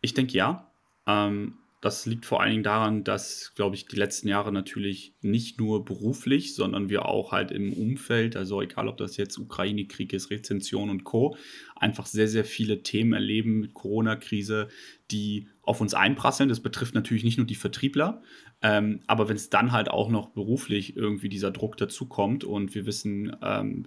Ich 0.00 0.14
denke 0.14 0.32
ja. 0.32 0.70
Ähm, 1.06 1.58
das 1.80 2.06
liegt 2.06 2.26
vor 2.26 2.40
allen 2.40 2.50
Dingen 2.50 2.62
daran, 2.64 3.04
dass, 3.04 3.52
glaube 3.54 3.76
ich, 3.76 3.86
die 3.86 3.96
letzten 3.96 4.26
Jahre 4.26 4.52
natürlich 4.52 5.14
nicht 5.20 5.60
nur 5.60 5.84
beruflich, 5.84 6.54
sondern 6.54 6.90
wir 6.90 7.06
auch 7.06 7.30
halt 7.30 7.52
im 7.52 7.72
Umfeld, 7.72 8.36
also 8.36 8.60
egal 8.60 8.88
ob 8.88 8.96
das 8.96 9.16
jetzt 9.16 9.38
Ukraine-Krieg 9.38 10.12
ist, 10.12 10.30
Rezension 10.30 10.90
und 10.90 11.04
Co., 11.04 11.36
einfach 11.76 12.06
sehr, 12.06 12.26
sehr 12.26 12.44
viele 12.44 12.82
Themen 12.82 13.12
erleben 13.12 13.60
mit 13.60 13.74
Corona-Krise, 13.74 14.68
die 15.12 15.48
auf 15.68 15.82
uns 15.82 15.92
einprasseln. 15.92 16.48
Das 16.48 16.60
betrifft 16.60 16.94
natürlich 16.94 17.24
nicht 17.24 17.36
nur 17.36 17.46
die 17.46 17.54
Vertriebler, 17.54 18.22
ähm, 18.62 19.00
aber 19.06 19.28
wenn 19.28 19.36
es 19.36 19.50
dann 19.50 19.70
halt 19.70 19.90
auch 19.90 20.08
noch 20.08 20.30
beruflich 20.30 20.96
irgendwie 20.96 21.28
dieser 21.28 21.50
Druck 21.50 21.76
dazukommt 21.76 22.42
und 22.42 22.74
wir 22.74 22.86
wissen, 22.86 23.36
ähm, 23.42 23.84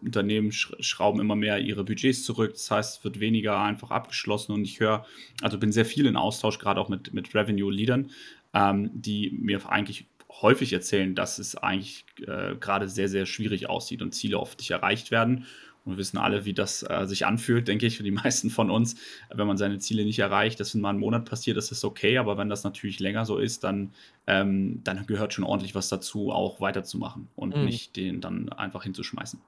Unternehmen 0.00 0.52
sch 0.52 0.72
schrauben 0.78 1.20
immer 1.20 1.34
mehr 1.34 1.58
ihre 1.58 1.82
Budgets 1.82 2.22
zurück, 2.22 2.52
das 2.52 2.70
heißt, 2.70 2.98
es 2.98 3.04
wird 3.04 3.18
weniger 3.18 3.60
einfach 3.60 3.90
abgeschlossen 3.90 4.52
und 4.52 4.64
ich 4.64 4.78
höre, 4.78 5.04
also 5.42 5.58
bin 5.58 5.72
sehr 5.72 5.84
viel 5.84 6.06
in 6.06 6.16
Austausch, 6.16 6.60
gerade 6.60 6.80
auch 6.80 6.88
mit, 6.88 7.12
mit 7.12 7.34
Revenue-Leadern, 7.34 8.10
ähm, 8.54 8.90
die 8.94 9.36
mir 9.36 9.68
eigentlich 9.68 10.06
häufig 10.40 10.72
erzählen, 10.72 11.16
dass 11.16 11.40
es 11.40 11.56
eigentlich 11.56 12.04
äh, 12.26 12.54
gerade 12.54 12.88
sehr, 12.88 13.08
sehr 13.08 13.26
schwierig 13.26 13.68
aussieht 13.68 14.02
und 14.02 14.12
Ziele 14.12 14.38
oft 14.38 14.58
nicht 14.58 14.70
erreicht 14.70 15.10
werden 15.10 15.46
und 15.84 15.92
wir 15.92 15.98
wissen 15.98 16.18
alle, 16.18 16.44
wie 16.44 16.54
das 16.54 16.82
äh, 16.82 17.06
sich 17.06 17.26
anfühlt, 17.26 17.68
denke 17.68 17.86
ich, 17.86 17.96
für 17.96 18.02
die 18.02 18.10
meisten 18.24 18.50
von 18.50 18.70
uns. 18.70 18.96
Wenn 19.32 19.46
man 19.46 19.56
seine 19.56 19.78
Ziele 19.78 20.04
nicht 20.04 20.18
erreicht, 20.18 20.60
das 20.60 20.74
in 20.74 20.80
mal 20.80 20.90
einen 20.90 20.98
Monat 20.98 21.24
passiert, 21.24 21.56
ist 21.56 21.70
das 21.70 21.84
okay. 21.84 22.18
Aber 22.18 22.38
wenn 22.38 22.48
das 22.48 22.64
natürlich 22.64 23.00
länger 23.00 23.24
so 23.24 23.38
ist, 23.38 23.64
dann, 23.64 23.92
ähm, 24.26 24.80
dann 24.84 25.06
gehört 25.06 25.34
schon 25.34 25.44
ordentlich 25.44 25.74
was 25.74 25.88
dazu, 25.88 26.30
auch 26.32 26.60
weiterzumachen 26.60 27.28
und 27.36 27.56
mhm. 27.56 27.64
nicht 27.64 27.96
den 27.96 28.20
dann 28.20 28.48
einfach 28.50 28.82
hinzuschmeißen. 28.84 29.40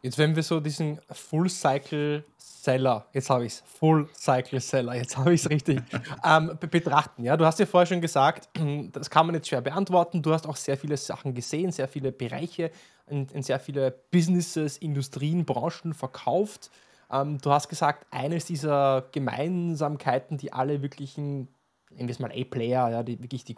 Jetzt, 0.00 0.16
wenn 0.16 0.36
wir 0.36 0.44
so 0.44 0.60
diesen 0.60 1.00
Full-Cycle-Seller, 1.10 3.06
jetzt 3.12 3.30
habe 3.30 3.46
ich 3.46 3.54
es, 3.54 3.64
Full-Cycle-Seller, 3.80 4.94
jetzt 4.94 5.16
habe 5.16 5.34
ich 5.34 5.40
es 5.40 5.50
richtig, 5.50 5.82
ähm, 6.24 6.56
betrachten. 6.70 7.24
Ja? 7.24 7.36
Du 7.36 7.44
hast 7.44 7.58
ja 7.58 7.66
vorher 7.66 7.86
schon 7.86 8.00
gesagt, 8.00 8.48
das 8.92 9.10
kann 9.10 9.26
man 9.26 9.34
jetzt 9.34 9.48
schwer 9.48 9.60
beantworten. 9.60 10.22
Du 10.22 10.32
hast 10.32 10.46
auch 10.46 10.54
sehr 10.54 10.78
viele 10.78 10.96
Sachen 10.96 11.34
gesehen, 11.34 11.72
sehr 11.72 11.88
viele 11.88 12.12
Bereiche, 12.12 12.70
in, 13.10 13.26
in 13.28 13.42
sehr 13.42 13.60
viele 13.60 13.90
Businesses, 14.10 14.78
Industrien, 14.78 15.44
Branchen 15.44 15.94
verkauft. 15.94 16.70
Ähm, 17.10 17.38
du 17.38 17.50
hast 17.50 17.68
gesagt, 17.68 18.06
eines 18.10 18.44
dieser 18.44 19.08
Gemeinsamkeiten, 19.12 20.36
die 20.38 20.52
alle 20.52 20.82
wirklichen, 20.82 21.48
nennen 21.90 22.08
wir 22.08 22.10
es 22.10 22.18
mal 22.18 22.32
A-Player, 22.32 22.90
ja, 22.90 23.02
die 23.02 23.22
wirklich 23.22 23.44
die 23.44 23.56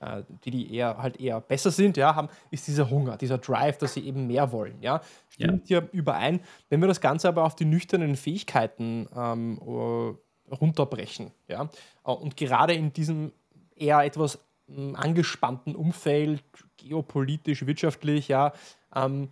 äh, 0.00 0.22
die, 0.44 0.50
die 0.50 0.74
eher 0.74 0.98
halt 0.98 1.20
eher 1.20 1.40
besser 1.40 1.70
sind, 1.70 1.96
ja, 1.96 2.14
haben, 2.14 2.28
ist 2.50 2.68
dieser 2.68 2.88
Hunger, 2.88 3.16
dieser 3.16 3.38
Drive, 3.38 3.78
dass 3.78 3.94
sie 3.94 4.06
eben 4.06 4.26
mehr 4.28 4.52
wollen. 4.52 4.80
Ja, 4.80 5.00
stimmt 5.28 5.68
ja, 5.68 5.82
überein. 5.92 6.40
Wenn 6.68 6.80
wir 6.80 6.86
das 6.86 7.00
Ganze 7.00 7.28
aber 7.28 7.44
auf 7.44 7.56
die 7.56 7.64
nüchternen 7.64 8.14
Fähigkeiten 8.14 9.08
ähm, 9.16 9.58
äh, 9.60 10.54
runterbrechen, 10.54 11.32
ja, 11.48 11.68
äh, 12.04 12.10
und 12.10 12.36
gerade 12.36 12.74
in 12.74 12.92
diesem 12.92 13.32
eher 13.74 14.00
etwas 14.04 14.38
hm, 14.68 14.94
angespannten 14.94 15.74
Umfeld, 15.74 16.44
geopolitisch, 16.76 17.66
wirtschaftlich, 17.66 18.28
ja, 18.28 18.52
ähm, 18.94 19.28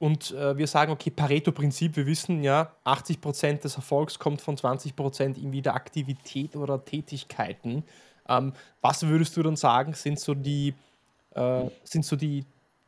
und 0.00 0.30
äh, 0.30 0.56
wir 0.56 0.66
sagen, 0.66 0.92
okay, 0.92 1.10
Pareto-Prinzip, 1.10 1.94
wir 1.94 2.06
wissen 2.06 2.42
ja, 2.42 2.74
80% 2.86 3.60
des 3.60 3.76
Erfolgs 3.76 4.18
kommt 4.18 4.40
von 4.40 4.56
20% 4.56 5.36
irgendwie 5.36 5.60
der 5.60 5.74
Aktivität 5.74 6.56
oder 6.56 6.82
Tätigkeiten. 6.82 7.84
Ähm, 8.26 8.54
was 8.80 9.06
würdest 9.06 9.36
du 9.36 9.42
dann 9.42 9.56
sagen, 9.56 9.92
sind 9.92 10.18
so 10.18 10.32
die, 10.32 10.72
äh, 11.34 11.64
sind 11.84 12.06
so 12.06 12.16
die, 12.16 12.46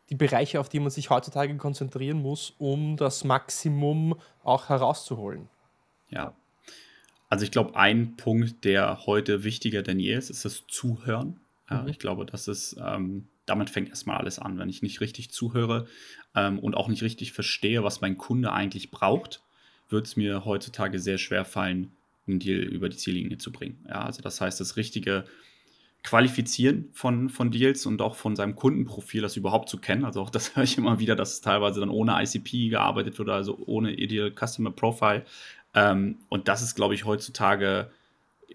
die 0.09 0.15
Bereiche, 0.15 0.59
auf 0.59 0.71
die 0.71 0.81
man 0.81 0.91
sich 0.91 1.11
heutzutage 1.11 1.55
konzentrieren 1.59 2.23
muss, 2.23 2.55
um 2.57 2.97
das 2.97 3.25
Maximum 3.25 4.19
auch 4.43 4.71
herauszuholen? 4.71 5.51
Ja. 6.09 6.33
Also 7.29 7.45
ich 7.45 7.51
glaube, 7.51 7.77
ein 7.77 8.17
Punkt, 8.17 8.65
der 8.65 9.05
heute 9.05 9.45
wichtiger 9.45 9.83
denn 9.83 9.99
je 9.99 10.15
ist, 10.15 10.31
ist 10.31 10.47
das 10.47 10.67
Zuhören. 10.67 11.41
Mhm. 11.69 11.89
Ich 11.89 11.99
glaube, 11.99 12.25
das 12.25 12.49
ist, 12.49 12.77
ähm, 12.83 13.29
damit 13.47 13.71
fängt 13.71 13.89
erstmal 13.89 14.19
alles 14.19 14.39
an. 14.39 14.59
Wenn 14.59 14.69
ich 14.69 14.83
nicht 14.83 15.01
richtig 15.01 15.31
zuhöre 15.31 15.87
ähm, 16.35 16.59
und 16.59 16.77
auch 16.77 16.89
nicht 16.89 17.03
richtig 17.03 17.33
verstehe, 17.33 17.83
was 17.83 18.01
mein 18.01 18.19
Kunde 18.19 18.53
eigentlich 18.53 18.91
braucht, 18.91 19.43
wird 19.89 20.07
es 20.07 20.17
mir 20.17 20.45
heutzutage 20.45 20.99
sehr 20.99 21.19
schwer 21.19 21.45
fallen, 21.45 21.93
einen 22.27 22.39
Deal 22.39 22.61
über 22.61 22.89
die 22.89 22.97
Ziellinie 22.97 23.39
zu 23.39 23.53
bringen. 23.53 23.85
Ja, 23.89 24.03
also 24.03 24.23
das 24.23 24.41
heißt, 24.41 24.61
das 24.61 24.77
richtige 24.77 25.25
Qualifizieren 26.05 26.89
von, 26.93 27.29
von 27.29 27.53
Deals 27.53 27.87
und 27.87 28.03
auch 28.03 28.17
von 28.17 28.35
seinem 28.35 28.57
Kundenprofil, 28.57 29.23
das 29.23 29.37
überhaupt 29.37 29.69
zu 29.69 29.79
kennen. 29.79 30.05
Also 30.05 30.21
auch 30.21 30.31
das 30.31 30.57
höre 30.57 30.65
ich 30.65 30.79
immer 30.79 30.99
wieder, 30.99 31.15
dass 31.15 31.35
es 31.35 31.41
teilweise 31.41 31.81
dann 31.81 31.91
ohne 31.91 32.21
ICP 32.21 32.71
gearbeitet 32.71 33.19
wird, 33.19 33.29
also 33.29 33.59
ohne 33.67 33.93
Ideal 33.93 34.33
Customer 34.33 34.71
Profile. 34.71 35.25
Ähm, 35.75 36.19
und 36.29 36.49
das 36.49 36.63
ist, 36.63 36.75
glaube 36.75 36.95
ich, 36.95 37.05
heutzutage 37.05 37.91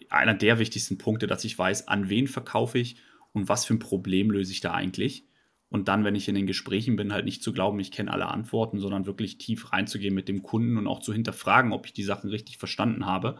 einer 0.09 0.33
der 0.33 0.59
wichtigsten 0.59 0.97
Punkte, 0.97 1.27
dass 1.27 1.43
ich 1.43 1.57
weiß, 1.57 1.87
an 1.87 2.09
wen 2.09 2.27
verkaufe 2.27 2.79
ich 2.79 2.97
und 3.33 3.49
was 3.49 3.65
für 3.65 3.73
ein 3.73 3.79
Problem 3.79 4.31
löse 4.31 4.51
ich 4.51 4.61
da 4.61 4.73
eigentlich. 4.73 5.27
Und 5.69 5.89
dann, 5.89 6.05
wenn 6.05 6.15
ich 6.15 6.29
in 6.29 6.35
den 6.35 6.47
Gesprächen 6.47 6.95
bin, 6.95 7.11
halt 7.11 7.25
nicht 7.25 7.43
zu 7.43 7.51
glauben, 7.51 7.79
ich 7.79 7.91
kenne 7.91 8.11
alle 8.11 8.27
Antworten, 8.27 8.79
sondern 8.79 9.05
wirklich 9.05 9.37
tief 9.37 9.73
reinzugehen 9.73 10.15
mit 10.15 10.29
dem 10.29 10.41
Kunden 10.41 10.77
und 10.77 10.87
auch 10.87 11.01
zu 11.01 11.11
hinterfragen, 11.11 11.73
ob 11.73 11.85
ich 11.85 11.93
die 11.93 12.03
Sachen 12.03 12.29
richtig 12.29 12.57
verstanden 12.57 13.05
habe. 13.05 13.39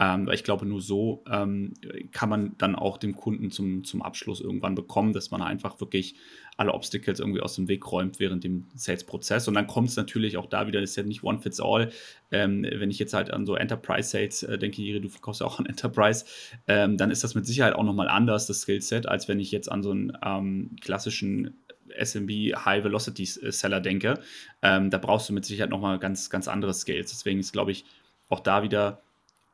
Ähm, 0.00 0.26
weil 0.26 0.34
ich 0.34 0.42
glaube, 0.42 0.66
nur 0.66 0.80
so 0.80 1.22
ähm, 1.30 1.74
kann 2.10 2.28
man 2.28 2.58
dann 2.58 2.74
auch 2.74 2.98
dem 2.98 3.14
Kunden 3.14 3.52
zum, 3.52 3.84
zum 3.84 4.02
Abschluss 4.02 4.40
irgendwann 4.40 4.74
bekommen, 4.74 5.12
dass 5.12 5.30
man 5.30 5.40
einfach 5.40 5.78
wirklich 5.80 6.16
alle 6.56 6.72
Obstacles 6.72 7.20
irgendwie 7.20 7.40
aus 7.40 7.54
dem 7.54 7.68
Weg 7.68 7.90
räumt 7.90 8.18
während 8.18 8.42
dem 8.42 8.66
Sales-Prozess. 8.74 9.46
Und 9.46 9.54
dann 9.54 9.66
kommt 9.66 9.88
es 9.88 9.96
natürlich 9.96 10.36
auch 10.36 10.46
da 10.46 10.66
wieder, 10.66 10.80
das 10.80 10.90
ist 10.90 10.96
ja 10.96 11.04
nicht 11.04 11.22
one 11.22 11.38
fits 11.38 11.60
all. 11.60 11.90
Ähm, 12.32 12.64
wenn 12.64 12.90
ich 12.90 12.98
jetzt 12.98 13.14
halt 13.14 13.30
an 13.30 13.46
so 13.46 13.54
Enterprise-Sales 13.54 14.42
äh, 14.44 14.58
denke, 14.58 14.82
Jiri, 14.82 15.00
du 15.00 15.08
verkaufst 15.08 15.40
ja 15.40 15.46
auch 15.46 15.60
an 15.60 15.66
Enterprise, 15.66 16.24
ähm, 16.66 16.96
dann 16.96 17.10
ist 17.12 17.22
das 17.22 17.34
mit 17.34 17.46
Sicherheit 17.46 17.74
auch 17.74 17.84
nochmal 17.84 18.08
anders, 18.08 18.46
das 18.46 18.62
Skillset, 18.62 19.06
als 19.06 19.28
wenn 19.28 19.38
ich 19.38 19.52
jetzt 19.52 19.70
an 19.70 19.82
so 19.82 19.90
einen 19.90 20.12
ähm, 20.24 20.76
klassischen 20.80 21.56
SMB 21.96 22.30
High 22.64 22.82
Velocity 22.82 23.26
Seller 23.26 23.80
denke, 23.80 24.18
ähm, 24.62 24.90
da 24.90 24.98
brauchst 24.98 25.28
du 25.28 25.32
mit 25.32 25.44
Sicherheit 25.44 25.70
nochmal 25.70 25.98
ganz, 25.98 26.30
ganz 26.30 26.48
andere 26.48 26.74
Skills. 26.74 27.10
Deswegen 27.10 27.40
ist, 27.40 27.52
glaube 27.52 27.72
ich, 27.72 27.84
auch 28.28 28.40
da 28.40 28.62
wieder 28.62 29.02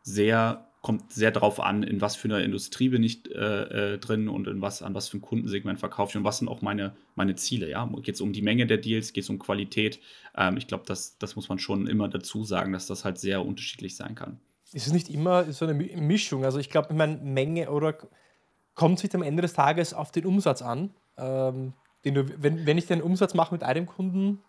sehr, 0.02 0.66
kommt 0.82 1.12
sehr 1.12 1.30
darauf 1.30 1.60
an, 1.60 1.82
in 1.82 2.00
was 2.00 2.16
für 2.16 2.28
einer 2.28 2.42
Industrie 2.42 2.88
bin 2.88 3.02
ich 3.02 3.30
äh, 3.34 3.94
äh, 3.94 3.98
drin 3.98 4.28
und 4.28 4.46
in 4.48 4.62
was, 4.62 4.82
an 4.82 4.94
was 4.94 5.08
für 5.08 5.18
ein 5.18 5.20
Kundensegment 5.20 5.78
verkaufe 5.78 6.10
ich 6.10 6.16
und 6.16 6.24
was 6.24 6.38
sind 6.38 6.48
auch 6.48 6.62
meine, 6.62 6.96
meine 7.14 7.34
Ziele. 7.36 7.68
Ja? 7.68 7.86
Geht 8.02 8.14
es 8.14 8.20
um 8.20 8.32
die 8.32 8.42
Menge 8.42 8.66
der 8.66 8.78
Deals, 8.78 9.12
geht 9.12 9.24
es 9.24 9.30
um 9.30 9.38
Qualität? 9.38 10.00
Ähm, 10.36 10.56
ich 10.56 10.66
glaube, 10.66 10.84
das, 10.86 11.18
das 11.18 11.36
muss 11.36 11.48
man 11.48 11.58
schon 11.58 11.86
immer 11.86 12.08
dazu 12.08 12.44
sagen, 12.44 12.72
dass 12.72 12.86
das 12.86 13.04
halt 13.04 13.18
sehr 13.18 13.44
unterschiedlich 13.44 13.96
sein 13.96 14.14
kann. 14.14 14.40
Ist 14.72 14.86
es 14.86 14.92
nicht 14.92 15.10
immer 15.10 15.52
so 15.52 15.66
eine 15.66 15.74
Mischung? 15.74 16.44
Also 16.44 16.58
ich 16.58 16.70
glaube, 16.70 16.94
meine, 16.94 17.16
Menge 17.18 17.70
oder 17.70 17.96
kommt 18.74 19.00
sich 19.00 19.14
am 19.14 19.22
Ende 19.22 19.42
des 19.42 19.52
Tages 19.52 19.92
auf 19.92 20.12
den 20.12 20.24
Umsatz 20.24 20.62
an. 20.62 20.94
Ähm, 21.18 21.74
den 22.04 22.14
du, 22.14 22.42
wenn, 22.42 22.66
wenn 22.66 22.78
ich 22.78 22.86
den 22.86 23.02
Umsatz 23.02 23.34
mache 23.34 23.54
mit 23.54 23.62
einem 23.62 23.86
Kunden, 23.86 24.42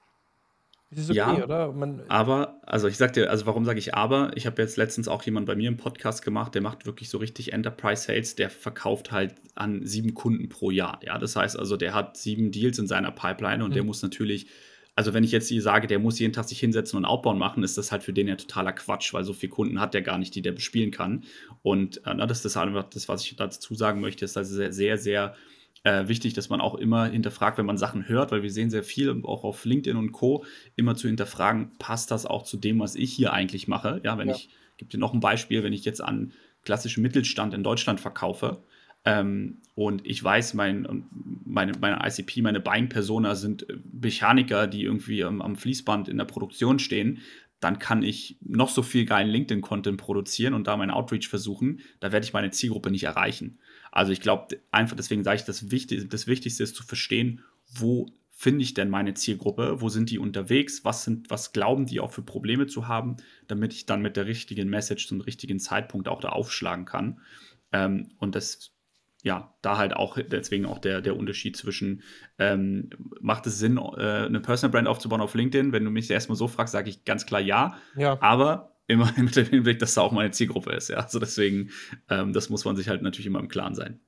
ist 0.91 1.03
es 1.03 1.09
okay, 1.09 1.17
ja, 1.17 1.43
oder? 1.43 1.71
Man, 1.71 2.01
aber, 2.09 2.59
also 2.63 2.89
ich 2.89 2.97
sag 2.97 3.13
dir, 3.13 3.29
also 3.29 3.45
warum 3.45 3.63
sage 3.63 3.79
ich 3.79 3.95
aber? 3.95 4.31
Ich 4.35 4.45
habe 4.45 4.61
jetzt 4.61 4.75
letztens 4.75 5.07
auch 5.07 5.23
jemand 5.23 5.45
bei 5.45 5.55
mir 5.55 5.69
im 5.69 5.77
Podcast 5.77 6.21
gemacht, 6.21 6.53
der 6.53 6.61
macht 6.61 6.85
wirklich 6.85 7.09
so 7.09 7.17
richtig 7.17 7.53
Enterprise 7.53 8.03
Sales, 8.03 8.35
der 8.35 8.49
verkauft 8.49 9.11
halt 9.11 9.35
an 9.55 9.85
sieben 9.85 10.13
Kunden 10.13 10.49
pro 10.49 10.69
Jahr. 10.69 10.99
Ja, 11.01 11.17
das 11.17 11.37
heißt 11.37 11.57
also, 11.57 11.77
der 11.77 11.93
hat 11.93 12.17
sieben 12.17 12.51
Deals 12.51 12.77
in 12.77 12.87
seiner 12.87 13.11
Pipeline 13.11 13.63
und 13.63 13.69
mhm. 13.69 13.75
der 13.75 13.83
muss 13.85 14.01
natürlich, 14.01 14.47
also 14.93 15.13
wenn 15.13 15.23
ich 15.23 15.31
jetzt 15.31 15.47
hier 15.47 15.61
sage, 15.61 15.87
der 15.87 15.99
muss 15.99 16.19
jeden 16.19 16.33
Tag 16.33 16.49
sich 16.49 16.59
hinsetzen 16.59 16.97
und 16.97 17.05
Outbound 17.05 17.39
machen, 17.39 17.63
ist 17.63 17.77
das 17.77 17.93
halt 17.93 18.03
für 18.03 18.11
den 18.11 18.27
ja 18.27 18.35
totaler 18.35 18.73
Quatsch, 18.73 19.13
weil 19.13 19.23
so 19.23 19.31
viele 19.31 19.51
Kunden 19.51 19.79
hat 19.79 19.93
der 19.93 20.01
gar 20.01 20.17
nicht, 20.17 20.35
die 20.35 20.41
der 20.41 20.51
bespielen 20.51 20.91
kann. 20.91 21.23
Und 21.61 22.05
äh, 22.05 22.27
das 22.27 22.43
ist 22.43 22.57
einfach 22.57 22.83
das, 22.89 23.07
was 23.07 23.23
ich 23.23 23.37
dazu 23.37 23.75
sagen 23.75 24.01
möchte, 24.01 24.25
ist 24.25 24.35
also 24.35 24.53
sehr, 24.53 24.73
sehr, 24.73 24.97
sehr 24.97 25.35
äh, 25.83 26.07
wichtig, 26.07 26.33
dass 26.33 26.49
man 26.49 26.61
auch 26.61 26.75
immer 26.75 27.05
hinterfragt, 27.05 27.57
wenn 27.57 27.65
man 27.65 27.77
Sachen 27.77 28.07
hört, 28.07 28.31
weil 28.31 28.43
wir 28.43 28.51
sehen 28.51 28.69
sehr 28.69 28.83
viel, 28.83 29.23
auch 29.23 29.43
auf 29.43 29.65
LinkedIn 29.65 29.97
und 29.97 30.11
Co., 30.11 30.45
immer 30.75 30.95
zu 30.95 31.07
hinterfragen, 31.07 31.71
passt 31.79 32.11
das 32.11 32.25
auch 32.25 32.43
zu 32.43 32.57
dem, 32.57 32.79
was 32.79 32.95
ich 32.95 33.11
hier 33.13 33.33
eigentlich 33.33 33.67
mache? 33.67 34.01
Ja, 34.03 34.17
wenn 34.17 34.29
ja. 34.29 34.35
ich, 34.35 34.49
gebe 34.77 34.91
dir 34.91 34.99
noch 34.99 35.13
ein 35.13 35.19
Beispiel, 35.19 35.63
wenn 35.63 35.73
ich 35.73 35.85
jetzt 35.85 36.01
an 36.01 36.33
klassischen 36.63 37.01
Mittelstand 37.01 37.53
in 37.53 37.63
Deutschland 37.63 37.99
verkaufe, 37.99 38.63
ähm, 39.03 39.57
und 39.73 40.05
ich 40.05 40.23
weiß, 40.23 40.53
mein, 40.53 41.05
meine, 41.43 41.73
meine 41.79 41.99
ICP, 42.05 42.41
meine 42.41 42.59
Buying-Persona 42.59 43.35
sind 43.35 43.65
Mechaniker, 43.91 44.67
die 44.67 44.83
irgendwie 44.83 45.23
am, 45.23 45.41
am, 45.41 45.55
Fließband 45.55 46.07
in 46.07 46.17
der 46.17 46.25
Produktion 46.25 46.77
stehen, 46.77 47.19
dann 47.59 47.79
kann 47.79 48.03
ich 48.03 48.37
noch 48.41 48.69
so 48.69 48.83
viel 48.83 49.05
geilen 49.05 49.29
LinkedIn-Content 49.29 49.97
produzieren 49.97 50.53
und 50.53 50.67
da 50.67 50.77
meinen 50.77 50.91
Outreach 50.91 51.27
versuchen. 51.27 51.79
Da 51.99 52.11
werde 52.11 52.25
ich 52.25 52.33
meine 52.33 52.51
Zielgruppe 52.51 52.91
nicht 52.91 53.03
erreichen. 53.03 53.59
Also 53.91 54.11
ich 54.11 54.21
glaube, 54.21 54.59
einfach 54.71 54.95
deswegen 54.95 55.23
sage 55.23 55.37
ich, 55.37 55.43
das, 55.43 55.69
Wichtig 55.69 56.09
das 56.09 56.25
Wichtigste 56.27 56.63
ist 56.63 56.75
zu 56.75 56.83
verstehen, 56.83 57.43
wo 57.73 58.07
finde 58.41 58.63
ich 58.63 58.73
denn 58.73 58.89
meine 58.89 59.13
Zielgruppe, 59.13 59.81
wo 59.81 59.89
sind 59.89 60.09
die 60.09 60.17
unterwegs, 60.17 60.83
was, 60.83 61.03
sind, 61.03 61.29
was 61.29 61.53
glauben 61.53 61.85
die 61.85 61.99
auch 61.99 62.11
für 62.11 62.23
Probleme 62.23 62.65
zu 62.65 62.87
haben, 62.87 63.17
damit 63.47 63.71
ich 63.71 63.85
dann 63.85 64.01
mit 64.01 64.17
der 64.17 64.25
richtigen 64.25 64.67
Message 64.67 65.07
zum 65.07 65.21
richtigen 65.21 65.59
Zeitpunkt 65.59 66.07
auch 66.07 66.21
da 66.21 66.29
aufschlagen 66.29 66.85
kann. 66.85 67.19
Ähm, 67.71 68.07
und 68.17 68.33
das, 68.33 68.71
ja, 69.21 69.53
da 69.61 69.77
halt 69.77 69.93
auch 69.93 70.17
deswegen 70.17 70.65
auch 70.65 70.79
der, 70.79 71.01
der 71.01 71.17
Unterschied 71.17 71.55
zwischen, 71.55 72.01
ähm, 72.39 72.89
macht 73.19 73.45
es 73.45 73.59
Sinn, 73.59 73.77
äh, 73.77 74.25
eine 74.25 74.39
Personal 74.39 74.71
Brand 74.71 74.87
aufzubauen 74.87 75.21
auf 75.21 75.35
LinkedIn? 75.35 75.71
Wenn 75.71 75.85
du 75.85 75.91
mich 75.91 76.09
erstmal 76.09 76.35
so 76.35 76.47
fragst, 76.47 76.71
sage 76.71 76.89
ich 76.89 77.05
ganz 77.05 77.27
klar 77.27 77.41
ja. 77.41 77.77
ja. 77.95 78.19
Aber 78.21 78.70
immer 78.91 79.11
mit 79.17 79.35
dem 79.35 79.47
Hinblick, 79.47 79.79
dass 79.79 79.93
da 79.93 80.01
auch 80.01 80.11
meine 80.11 80.31
Zielgruppe 80.31 80.71
ist. 80.71 80.89
Ja? 80.89 80.97
Also 80.97 81.19
deswegen, 81.19 81.71
ähm, 82.09 82.33
das 82.33 82.49
muss 82.49 82.65
man 82.65 82.75
sich 82.75 82.89
halt 82.89 83.01
natürlich 83.01 83.25
immer 83.25 83.39
im 83.39 83.47
Klaren 83.47 83.75
sein. 83.75 83.99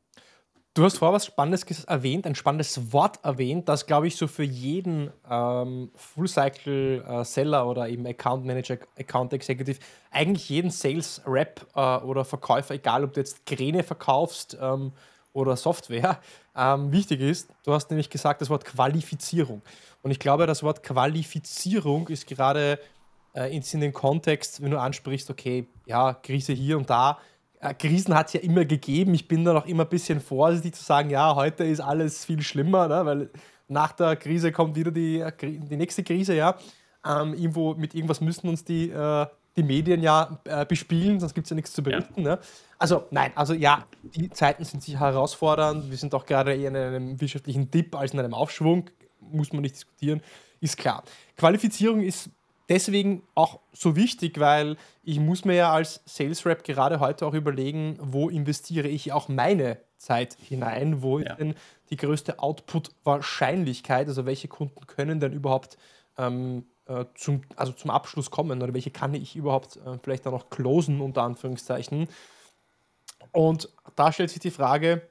Du 0.75 0.83
hast 0.83 0.97
vorher 0.97 1.13
was 1.13 1.27
Spannendes 1.27 1.83
erwähnt, 1.83 2.25
ein 2.25 2.33
spannendes 2.33 2.91
Wort 2.91 3.23
erwähnt, 3.23 3.69
das, 3.69 3.85
glaube 3.85 4.07
ich, 4.07 4.15
so 4.15 4.25
für 4.25 4.43
jeden 4.43 5.11
ähm, 5.29 5.91
Full-Cycle-Seller 5.95 7.67
oder 7.67 7.89
eben 7.89 8.07
Account 8.07 8.43
Manager, 8.43 8.79
Account 8.97 9.33
Executive, 9.33 9.77
eigentlich 10.09 10.49
jeden 10.49 10.71
Sales-Rep 10.71 11.67
äh, 11.75 11.97
oder 11.97 12.25
Verkäufer, 12.25 12.73
egal 12.73 13.03
ob 13.03 13.13
du 13.13 13.19
jetzt 13.19 13.45
Kräne 13.45 13.83
verkaufst 13.83 14.57
ähm, 14.59 14.93
oder 15.31 15.55
Software, 15.57 16.19
ähm, 16.55 16.91
wichtig 16.91 17.21
ist. 17.21 17.51
Du 17.63 17.73
hast 17.73 17.91
nämlich 17.91 18.09
gesagt, 18.09 18.41
das 18.41 18.49
Wort 18.49 18.65
Qualifizierung. 18.65 19.61
Und 20.01 20.09
ich 20.09 20.17
glaube, 20.17 20.47
das 20.47 20.63
Wort 20.63 20.81
Qualifizierung 20.81 22.07
ist 22.07 22.25
gerade 22.25 22.79
äh, 23.33 23.55
in 23.55 23.81
den 23.81 23.93
Kontext, 23.93 24.61
wenn 24.61 24.71
du 24.71 24.79
ansprichst, 24.79 25.29
okay, 25.29 25.67
ja, 25.85 26.13
Krise 26.13 26.53
hier 26.53 26.77
und 26.77 26.89
da. 26.89 27.19
Äh, 27.59 27.73
Krisen 27.73 28.15
hat 28.15 28.27
es 28.27 28.33
ja 28.33 28.39
immer 28.41 28.65
gegeben. 28.65 29.13
Ich 29.13 29.27
bin 29.27 29.43
da 29.45 29.53
noch 29.53 29.65
immer 29.65 29.83
ein 29.83 29.89
bisschen 29.89 30.21
vorsichtig 30.21 30.75
zu 30.75 30.83
sagen, 30.83 31.09
ja, 31.09 31.35
heute 31.35 31.63
ist 31.63 31.79
alles 31.79 32.25
viel 32.25 32.41
schlimmer, 32.41 32.87
ne? 32.87 33.05
weil 33.05 33.29
nach 33.67 33.93
der 33.93 34.15
Krise 34.15 34.51
kommt 34.51 34.75
wieder 34.75 34.91
die, 34.91 35.19
äh, 35.19 35.31
die 35.41 35.77
nächste 35.77 36.03
Krise, 36.03 36.35
ja. 36.35 36.57
Ähm, 37.05 37.33
irgendwo, 37.33 37.73
mit 37.73 37.95
irgendwas 37.95 38.21
müssen 38.21 38.47
uns 38.47 38.63
die, 38.63 38.89
äh, 38.89 39.25
die 39.57 39.63
Medien 39.63 40.01
ja 40.01 40.39
äh, 40.45 40.65
bespielen, 40.65 41.19
sonst 41.19 41.33
gibt 41.33 41.45
es 41.45 41.49
ja 41.49 41.55
nichts 41.55 41.73
zu 41.73 41.83
berichten. 41.83 42.23
Ja. 42.23 42.35
Ne? 42.35 42.39
Also 42.77 43.05
nein, 43.11 43.31
also 43.35 43.53
ja, 43.53 43.85
die 44.03 44.29
Zeiten 44.29 44.63
sind 44.63 44.81
sicher 44.81 44.99
herausfordernd. 44.99 45.89
Wir 45.89 45.97
sind 45.97 46.13
auch 46.15 46.25
gerade 46.25 46.55
eher 46.55 46.69
in 46.69 46.75
einem 46.75 47.21
wirtschaftlichen 47.21 47.69
Dip 47.69 47.95
als 47.95 48.13
in 48.13 48.19
einem 48.19 48.33
Aufschwung, 48.33 48.89
muss 49.19 49.53
man 49.53 49.61
nicht 49.61 49.75
diskutieren, 49.75 50.21
ist 50.59 50.77
klar. 50.77 51.03
Qualifizierung 51.35 52.01
ist 52.01 52.29
deswegen 52.69 53.23
auch 53.35 53.59
so 53.71 53.95
wichtig, 53.95 54.39
weil 54.39 54.77
ich 55.03 55.19
muss 55.19 55.45
mir 55.45 55.55
ja 55.55 55.71
als 55.71 56.01
Sales 56.05 56.45
Rep 56.45 56.63
gerade 56.63 56.99
heute 56.99 57.25
auch 57.25 57.33
überlegen, 57.33 57.97
wo 58.01 58.29
investiere 58.29 58.87
ich 58.87 59.11
auch 59.11 59.27
meine 59.27 59.77
Zeit 59.97 60.37
hinein, 60.39 61.01
wo 61.01 61.19
ja. 61.19 61.31
ist 61.31 61.39
denn 61.39 61.55
die 61.89 61.97
größte 61.97 62.39
Output-Wahrscheinlichkeit, 62.39 64.07
also 64.07 64.25
welche 64.25 64.47
Kunden 64.47 64.85
können 64.87 65.19
denn 65.19 65.33
überhaupt 65.33 65.77
ähm, 66.17 66.65
äh, 66.85 67.05
zum, 67.15 67.41
also 67.55 67.71
zum 67.71 67.91
Abschluss 67.91 68.31
kommen 68.31 68.61
oder 68.61 68.73
welche 68.73 68.91
kann 68.91 69.13
ich 69.13 69.35
überhaupt 69.35 69.77
äh, 69.77 69.97
vielleicht 70.01 70.27
auch 70.27 70.31
noch 70.31 70.49
closen, 70.49 71.01
unter 71.01 71.23
Anführungszeichen. 71.23 72.07
Und 73.31 73.69
da 73.95 74.11
stellt 74.11 74.29
sich 74.29 74.39
die 74.39 74.51
Frage, 74.51 75.07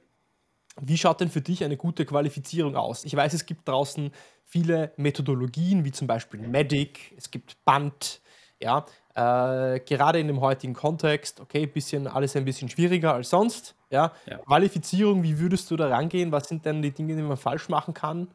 wie 0.81 0.97
schaut 0.97 1.21
denn 1.21 1.29
für 1.29 1.41
dich 1.41 1.63
eine 1.63 1.77
gute 1.77 2.05
Qualifizierung 2.05 2.75
aus? 2.75 3.05
Ich 3.05 3.15
weiß, 3.15 3.33
es 3.33 3.45
gibt 3.45 3.67
draußen 3.67 4.11
viele 4.53 4.93
Methodologien, 4.97 5.83
wie 5.83 5.91
zum 5.91 6.05
Beispiel 6.05 6.39
Medic, 6.39 7.11
es 7.17 7.31
gibt 7.31 7.57
Band, 7.65 8.21
ja, 8.61 8.85
äh, 9.15 9.79
gerade 9.79 10.19
in 10.19 10.27
dem 10.27 10.41
heutigen 10.41 10.75
Kontext, 10.75 11.39
okay, 11.39 11.65
bisschen, 11.65 12.05
alles 12.05 12.35
ein 12.35 12.45
bisschen 12.45 12.69
schwieriger 12.69 13.15
als 13.15 13.31
sonst, 13.31 13.73
ja. 13.89 14.11
ja. 14.27 14.37
Qualifizierung, 14.37 15.23
wie 15.23 15.39
würdest 15.39 15.71
du 15.71 15.75
da 15.75 15.87
rangehen? 15.87 16.31
Was 16.31 16.49
sind 16.49 16.67
denn 16.67 16.83
die 16.83 16.91
Dinge, 16.91 17.15
die 17.15 17.23
man 17.23 17.35
falsch 17.35 17.67
machen 17.67 17.95
kann 17.95 18.27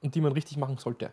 und 0.00 0.14
die 0.14 0.20
man 0.20 0.30
richtig 0.30 0.58
machen 0.58 0.78
sollte? 0.78 1.10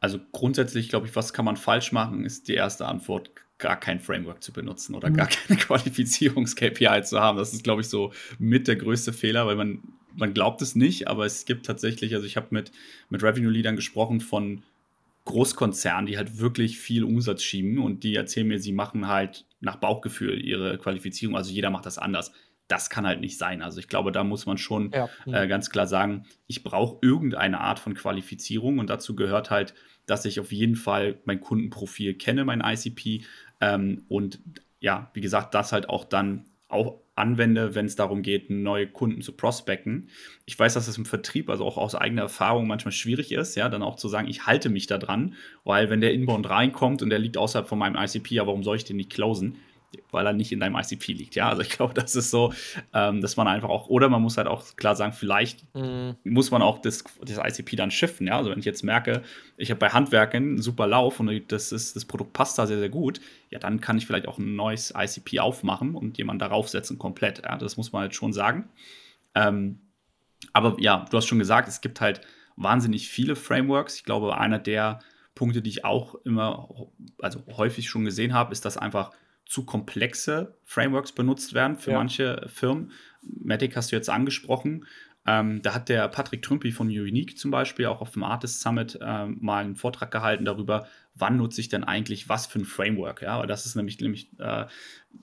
Also 0.00 0.18
grundsätzlich 0.32 0.90
glaube 0.90 1.06
ich, 1.06 1.16
was 1.16 1.32
kann 1.32 1.46
man 1.46 1.56
falsch 1.56 1.92
machen, 1.92 2.26
ist 2.26 2.46
die 2.46 2.54
erste 2.54 2.84
Antwort, 2.84 3.30
gar 3.56 3.80
kein 3.80 4.00
Framework 4.00 4.42
zu 4.42 4.52
benutzen 4.52 4.94
oder 4.94 5.08
mhm. 5.08 5.16
gar 5.16 5.28
keine 5.28 5.58
Qualifizierungs-KPI 5.60 7.04
zu 7.04 7.20
haben. 7.20 7.38
Das 7.38 7.54
ist, 7.54 7.64
glaube 7.64 7.80
ich, 7.80 7.88
so 7.88 8.12
mit 8.38 8.68
der 8.68 8.76
größte 8.76 9.14
Fehler, 9.14 9.46
weil 9.46 9.56
man, 9.56 9.82
man 10.16 10.34
glaubt 10.34 10.62
es 10.62 10.74
nicht, 10.74 11.08
aber 11.08 11.26
es 11.26 11.44
gibt 11.44 11.66
tatsächlich, 11.66 12.14
also 12.14 12.26
ich 12.26 12.36
habe 12.36 12.48
mit, 12.50 12.72
mit 13.10 13.22
Revenue-Leadern 13.22 13.76
gesprochen 13.76 14.20
von 14.20 14.62
Großkonzernen, 15.26 16.06
die 16.06 16.16
halt 16.16 16.38
wirklich 16.38 16.78
viel 16.78 17.04
Umsatz 17.04 17.42
schieben 17.42 17.78
und 17.78 18.04
die 18.04 18.14
erzählen 18.14 18.46
mir, 18.46 18.60
sie 18.60 18.72
machen 18.72 19.08
halt 19.08 19.44
nach 19.60 19.76
Bauchgefühl 19.76 20.40
ihre 20.42 20.78
Qualifizierung. 20.78 21.36
Also 21.36 21.50
jeder 21.50 21.70
macht 21.70 21.86
das 21.86 21.98
anders. 21.98 22.32
Das 22.68 22.90
kann 22.90 23.06
halt 23.06 23.20
nicht 23.20 23.36
sein. 23.36 23.62
Also 23.62 23.78
ich 23.78 23.88
glaube, 23.88 24.12
da 24.12 24.24
muss 24.24 24.46
man 24.46 24.58
schon 24.58 24.92
ja. 24.92 25.08
äh, 25.26 25.46
ganz 25.46 25.70
klar 25.70 25.86
sagen, 25.86 26.26
ich 26.46 26.64
brauche 26.64 26.98
irgendeine 27.02 27.60
Art 27.60 27.78
von 27.78 27.94
Qualifizierung 27.94 28.78
und 28.78 28.88
dazu 28.88 29.14
gehört 29.16 29.50
halt, 29.50 29.74
dass 30.06 30.24
ich 30.24 30.38
auf 30.40 30.52
jeden 30.52 30.76
Fall 30.76 31.18
mein 31.24 31.40
Kundenprofil 31.40 32.14
kenne, 32.14 32.44
mein 32.44 32.60
ICP 32.60 33.24
ähm, 33.60 34.04
und 34.08 34.40
ja, 34.80 35.10
wie 35.14 35.20
gesagt, 35.20 35.54
das 35.54 35.72
halt 35.72 35.88
auch 35.88 36.04
dann 36.04 36.44
auch 36.68 37.00
anwende, 37.16 37.74
wenn 37.74 37.86
es 37.86 37.96
darum 37.96 38.22
geht, 38.22 38.50
neue 38.50 38.86
Kunden 38.86 39.22
zu 39.22 39.32
prospecten. 39.32 40.08
Ich 40.44 40.58
weiß, 40.58 40.74
dass 40.74 40.86
es 40.86 40.98
im 40.98 41.06
Vertrieb, 41.06 41.50
also 41.50 41.64
auch 41.64 41.78
aus 41.78 41.94
eigener 41.94 42.22
Erfahrung, 42.22 42.66
manchmal 42.66 42.92
schwierig 42.92 43.32
ist, 43.32 43.56
ja, 43.56 43.68
dann 43.68 43.82
auch 43.82 43.96
zu 43.96 44.08
sagen, 44.08 44.28
ich 44.28 44.46
halte 44.46 44.68
mich 44.68 44.86
da 44.86 44.98
dran, 44.98 45.34
weil 45.64 45.90
wenn 45.90 46.00
der 46.00 46.12
Inbound 46.12 46.48
reinkommt 46.48 47.02
und 47.02 47.10
der 47.10 47.18
liegt 47.18 47.38
außerhalb 47.38 47.68
von 47.68 47.78
meinem 47.78 47.96
ICP, 47.96 48.34
ja, 48.34 48.46
warum 48.46 48.62
soll 48.62 48.76
ich 48.76 48.84
den 48.84 48.96
nicht 48.96 49.10
closen? 49.10 49.56
Weil 50.10 50.26
er 50.26 50.32
nicht 50.32 50.52
in 50.52 50.60
deinem 50.60 50.76
ICP 50.76 51.12
liegt. 51.12 51.34
Ja, 51.34 51.48
also 51.48 51.62
ich 51.62 51.70
glaube, 51.70 51.94
das 51.94 52.14
ist 52.14 52.30
so, 52.30 52.52
ähm, 52.92 53.20
dass 53.20 53.36
man 53.36 53.48
einfach 53.48 53.68
auch, 53.68 53.88
oder 53.88 54.08
man 54.08 54.22
muss 54.22 54.36
halt 54.36 54.46
auch 54.46 54.76
klar 54.76 54.96
sagen, 54.96 55.12
vielleicht 55.12 55.64
mhm. 55.74 56.16
muss 56.24 56.50
man 56.50 56.62
auch 56.62 56.80
das, 56.80 57.04
das 57.20 57.38
ICP 57.38 57.76
dann 57.76 57.90
shiften. 57.90 58.26
Ja, 58.26 58.38
also 58.38 58.50
wenn 58.50 58.58
ich 58.58 58.64
jetzt 58.64 58.82
merke, 58.82 59.22
ich 59.56 59.70
habe 59.70 59.78
bei 59.78 59.90
Handwerken 59.90 60.42
einen 60.42 60.62
super 60.62 60.86
Lauf 60.86 61.20
und 61.20 61.30
das, 61.52 61.72
ist, 61.72 61.96
das 61.96 62.04
Produkt 62.04 62.32
passt 62.32 62.58
da 62.58 62.66
sehr, 62.66 62.78
sehr 62.78 62.88
gut, 62.88 63.20
ja, 63.50 63.58
dann 63.58 63.80
kann 63.80 63.98
ich 63.98 64.06
vielleicht 64.06 64.28
auch 64.28 64.38
ein 64.38 64.56
neues 64.56 64.92
ICP 64.96 65.40
aufmachen 65.40 65.94
und 65.94 66.18
jemanden 66.18 66.40
darauf 66.40 66.68
setzen 66.68 66.98
komplett. 66.98 67.42
Ja, 67.44 67.56
das 67.56 67.76
muss 67.76 67.92
man 67.92 68.02
halt 68.02 68.14
schon 68.14 68.32
sagen. 68.32 68.68
Ähm, 69.34 69.80
aber 70.52 70.76
ja, 70.80 71.06
du 71.10 71.16
hast 71.16 71.26
schon 71.26 71.38
gesagt, 71.38 71.68
es 71.68 71.80
gibt 71.80 72.00
halt 72.00 72.20
wahnsinnig 72.56 73.08
viele 73.08 73.36
Frameworks. 73.36 73.96
Ich 73.96 74.04
glaube, 74.04 74.36
einer 74.38 74.58
der 74.58 75.00
Punkte, 75.34 75.62
die 75.62 75.70
ich 75.70 75.84
auch 75.84 76.14
immer, 76.24 76.68
also 77.20 77.42
häufig 77.56 77.88
schon 77.88 78.04
gesehen 78.04 78.34
habe, 78.34 78.52
ist, 78.52 78.64
dass 78.64 78.76
einfach 78.76 79.12
zu 79.46 79.64
komplexe 79.64 80.58
Frameworks 80.64 81.12
benutzt 81.12 81.54
werden 81.54 81.76
für 81.76 81.92
ja. 81.92 81.98
manche 81.98 82.46
Firmen. 82.48 82.92
Matic 83.22 83.76
hast 83.76 83.92
du 83.92 83.96
jetzt 83.96 84.10
angesprochen. 84.10 84.86
Ähm, 85.28 85.60
da 85.62 85.74
hat 85.74 85.88
der 85.88 86.06
Patrick 86.08 86.42
Trümpi 86.42 86.70
von 86.70 86.86
Unique 86.86 87.36
zum 87.36 87.50
Beispiel 87.50 87.86
auch 87.86 88.00
auf 88.00 88.12
dem 88.12 88.22
Artist 88.22 88.60
Summit 88.60 88.98
äh, 89.00 89.26
mal 89.26 89.64
einen 89.64 89.74
Vortrag 89.74 90.12
gehalten 90.12 90.44
darüber, 90.44 90.86
wann 91.14 91.36
nutze 91.36 91.60
ich 91.60 91.68
denn 91.68 91.82
eigentlich 91.82 92.28
was 92.28 92.46
für 92.46 92.60
ein 92.60 92.64
Framework. 92.64 93.22
Ja, 93.22 93.44
das 93.46 93.66
ist 93.66 93.74
nämlich, 93.74 94.00
nämlich 94.00 94.30
äh, 94.38 94.66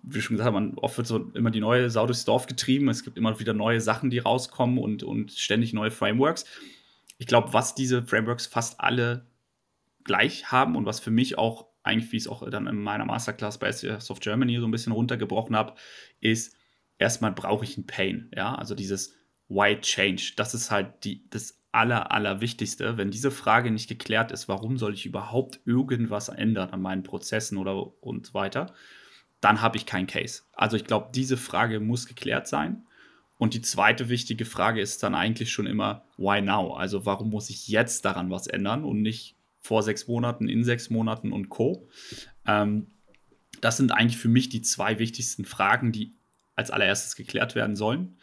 wie 0.01 0.21
schon 0.21 0.35
gesagt, 0.35 0.53
man 0.53 0.77
oft 0.77 0.97
wird 0.97 1.07
so 1.07 1.31
immer 1.33 1.51
die 1.51 1.61
neue 1.61 1.89
Sau 1.89 2.05
durchs 2.05 2.25
Dorf 2.25 2.47
getrieben. 2.47 2.89
Es 2.89 3.03
gibt 3.03 3.17
immer 3.17 3.39
wieder 3.39 3.53
neue 3.53 3.79
Sachen, 3.79 4.09
die 4.09 4.19
rauskommen 4.19 4.77
und, 4.77 5.03
und 5.03 5.31
ständig 5.31 5.71
neue 5.73 5.91
Frameworks. 5.91 6.45
Ich 7.17 7.27
glaube, 7.27 7.53
was 7.53 7.75
diese 7.75 8.03
Frameworks 8.03 8.45
fast 8.45 8.81
alle 8.81 9.25
gleich 10.03 10.51
haben 10.51 10.75
und 10.75 10.85
was 10.85 10.99
für 10.99 11.11
mich 11.11 11.37
auch 11.37 11.67
eigentlich, 11.83 12.11
wie 12.11 12.17
ich 12.17 12.23
es 12.23 12.27
auch 12.27 12.49
dann 12.49 12.67
in 12.67 12.77
meiner 12.77 13.05
Masterclass 13.05 13.59
bei 13.59 13.71
SES 13.71 14.09
of 14.09 14.19
Germany 14.19 14.59
so 14.59 14.65
ein 14.65 14.71
bisschen 14.71 14.93
runtergebrochen 14.93 15.55
habe, 15.55 15.75
ist, 16.19 16.55
erstmal 16.97 17.31
brauche 17.31 17.65
ich 17.65 17.77
ein 17.77 17.85
Pain. 17.85 18.31
Ja, 18.35 18.55
also 18.55 18.73
dieses 18.73 19.15
Why 19.49 19.79
Change. 19.79 20.33
Das 20.35 20.53
ist 20.53 20.71
halt 20.71 21.03
die, 21.03 21.29
das 21.29 21.61
aller, 21.71 22.11
aller 22.11 22.39
Wichtigste. 22.39 22.97
Wenn 22.97 23.11
diese 23.11 23.31
Frage 23.31 23.71
nicht 23.71 23.89
geklärt 23.89 24.31
ist, 24.31 24.47
warum 24.47 24.77
soll 24.77 24.93
ich 24.93 25.05
überhaupt 25.05 25.59
irgendwas 25.65 26.29
ändern 26.29 26.69
an 26.69 26.81
meinen 26.81 27.03
Prozessen 27.03 27.57
oder 27.57 28.01
und 28.01 28.27
so 28.27 28.33
weiter, 28.33 28.73
dann 29.41 29.61
habe 29.61 29.77
ich 29.77 29.85
keinen 29.85 30.07
Case. 30.07 30.43
Also 30.53 30.77
ich 30.77 30.85
glaube, 30.85 31.09
diese 31.13 31.35
Frage 31.35 31.79
muss 31.79 32.07
geklärt 32.07 32.47
sein. 32.47 32.85
Und 33.37 33.53
die 33.53 33.61
zweite 33.61 34.07
wichtige 34.07 34.45
Frage 34.45 34.79
ist 34.79 35.03
dann 35.03 35.15
eigentlich 35.15 35.51
schon 35.51 35.65
immer, 35.65 36.05
why 36.17 36.41
now? 36.41 36.75
Also 36.75 37.05
warum 37.05 37.29
muss 37.29 37.49
ich 37.49 37.67
jetzt 37.67 38.05
daran 38.05 38.29
was 38.29 38.47
ändern 38.47 38.85
und 38.85 39.01
nicht 39.01 39.35
vor 39.63 39.81
sechs 39.81 40.07
Monaten, 40.07 40.49
in 40.49 40.63
sechs 40.63 40.89
Monaten 40.89 41.31
und 41.31 41.49
Co. 41.49 41.89
Ähm, 42.45 42.87
das 43.61 43.77
sind 43.77 43.91
eigentlich 43.91 44.17
für 44.17 44.27
mich 44.27 44.49
die 44.49 44.61
zwei 44.61 44.99
wichtigsten 44.99 45.45
Fragen, 45.45 45.91
die 45.91 46.17
als 46.55 46.69
allererstes 46.69 47.15
geklärt 47.15 47.55
werden 47.55 47.75
sollen. 47.75 48.17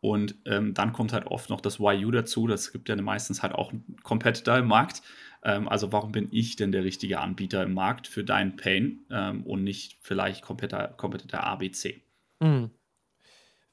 Und 0.00 0.34
ähm, 0.46 0.74
dann 0.74 0.92
kommt 0.92 1.12
halt 1.12 1.26
oft 1.26 1.48
noch 1.48 1.60
das 1.60 1.78
YU 1.78 2.10
dazu. 2.10 2.46
Das 2.46 2.72
gibt 2.72 2.88
ja 2.88 2.96
meistens 3.00 3.42
halt 3.42 3.54
auch 3.54 3.72
einen 3.72 3.96
Competitor 4.02 4.58
im 4.58 4.66
Markt. 4.66 5.02
Ähm, 5.44 5.68
also 5.68 5.92
warum 5.92 6.12
bin 6.12 6.28
ich 6.30 6.56
denn 6.56 6.72
der 6.72 6.84
richtige 6.84 7.20
Anbieter 7.20 7.62
im 7.62 7.72
Markt 7.72 8.06
für 8.06 8.24
deinen 8.24 8.56
Pain 8.56 9.06
ähm, 9.10 9.44
und 9.44 9.64
nicht 9.64 9.98
vielleicht 10.02 10.42
Competitor, 10.42 10.88
Competitor 10.88 11.44
ABC? 11.44 12.02
Mhm. 12.40 12.70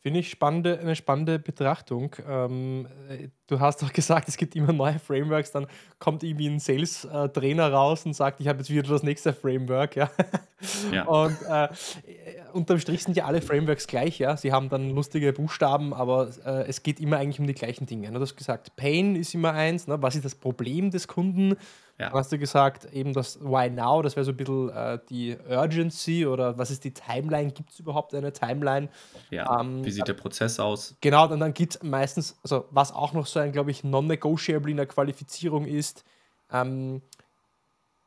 Finde 0.01 0.21
ich 0.21 0.29
spannende, 0.29 0.79
eine 0.79 0.95
spannende 0.95 1.39
Betrachtung. 1.39 2.15
Ähm, 2.25 2.87
du 3.47 3.59
hast 3.59 3.81
doch 3.81 3.91
gesagt, 3.91 4.29
es 4.29 4.37
gibt 4.37 4.55
immer 4.55 4.71
neue 4.71 4.97
Frameworks, 4.97 5.51
dann 5.51 5.67
kommt 5.99 6.23
irgendwie 6.23 6.47
ein 6.47 6.59
Sales-Trainer 6.59 7.71
raus 7.71 8.05
und 8.05 8.13
sagt, 8.13 8.39
ich 8.39 8.47
habe 8.47 8.59
jetzt 8.59 8.69
wieder 8.69 8.83
das 8.83 9.03
nächste 9.03 9.33
Framework. 9.33 9.97
Ja? 9.97 10.09
ja. 10.93 11.03
Und 11.05 11.37
äh, 11.49 11.67
unterm 12.53 12.79
Strich 12.79 13.03
sind 13.03 13.15
ja 13.15 13.25
alle 13.25 13.41
Frameworks 13.41 13.87
gleich, 13.87 14.19
ja. 14.19 14.37
Sie 14.37 14.51
haben 14.51 14.69
dann 14.69 14.91
lustige 14.91 15.33
Buchstaben, 15.33 15.93
aber 15.93 16.29
äh, 16.45 16.67
es 16.67 16.83
geht 16.83 16.99
immer 16.99 17.17
eigentlich 17.17 17.39
um 17.39 17.47
die 17.47 17.53
gleichen 17.53 17.85
Dinge. 17.85 18.11
Du 18.11 18.19
hast 18.19 18.35
gesagt, 18.35 18.75
Pain 18.75 19.15
ist 19.15 19.33
immer 19.33 19.53
eins, 19.53 19.87
ne? 19.87 20.01
was 20.01 20.15
ist 20.15 20.25
das 20.25 20.35
Problem 20.35 20.91
des 20.91 21.07
Kunden? 21.07 21.55
Ja. 21.99 22.13
hast 22.13 22.31
du 22.31 22.39
gesagt, 22.39 22.85
eben 22.93 23.11
das 23.11 23.41
Why 23.41 23.69
Now, 23.69 24.01
das 24.01 24.15
wäre 24.15 24.23
so 24.23 24.31
ein 24.31 24.37
bisschen 24.37 24.69
äh, 24.69 24.99
die 25.09 25.35
Urgency 25.49 26.25
oder 26.25 26.57
was 26.57 26.71
ist 26.71 26.85
die 26.85 26.93
Timeline? 26.93 27.51
Gibt 27.51 27.71
es 27.71 27.79
überhaupt 27.79 28.15
eine 28.15 28.31
Timeline? 28.31 28.87
Ja, 29.31 29.59
ähm, 29.59 29.83
wie 29.83 29.91
sieht 29.91 30.07
der 30.07 30.13
Prozess 30.13 30.61
aus? 30.61 30.95
Genau, 31.01 31.27
und 31.29 31.41
dann 31.41 31.53
gibt 31.53 31.75
es 31.75 31.83
meistens, 31.83 32.39
also 32.41 32.65
was 32.71 32.93
auch 32.93 33.11
noch 33.11 33.25
so 33.25 33.41
ein, 33.41 33.51
glaube 33.51 33.71
ich, 33.71 33.83
non-negotiable 33.83 34.71
in 34.71 34.77
der 34.77 34.85
Qualifizierung 34.85 35.65
ist, 35.65 36.05
ähm, 36.53 37.01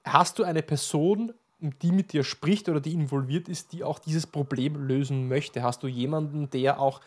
hast 0.04 0.38
du 0.38 0.44
eine 0.44 0.62
Person, 0.62 1.34
die 1.62 1.92
mit 1.92 2.12
dir 2.12 2.24
spricht 2.24 2.68
oder 2.68 2.80
die 2.80 2.92
involviert 2.92 3.48
ist, 3.48 3.72
die 3.72 3.84
auch 3.84 3.98
dieses 3.98 4.26
Problem 4.26 4.76
lösen 4.86 5.28
möchte? 5.28 5.62
Hast 5.62 5.82
du 5.82 5.86
jemanden, 5.86 6.50
der 6.50 6.80
auch 6.80 7.00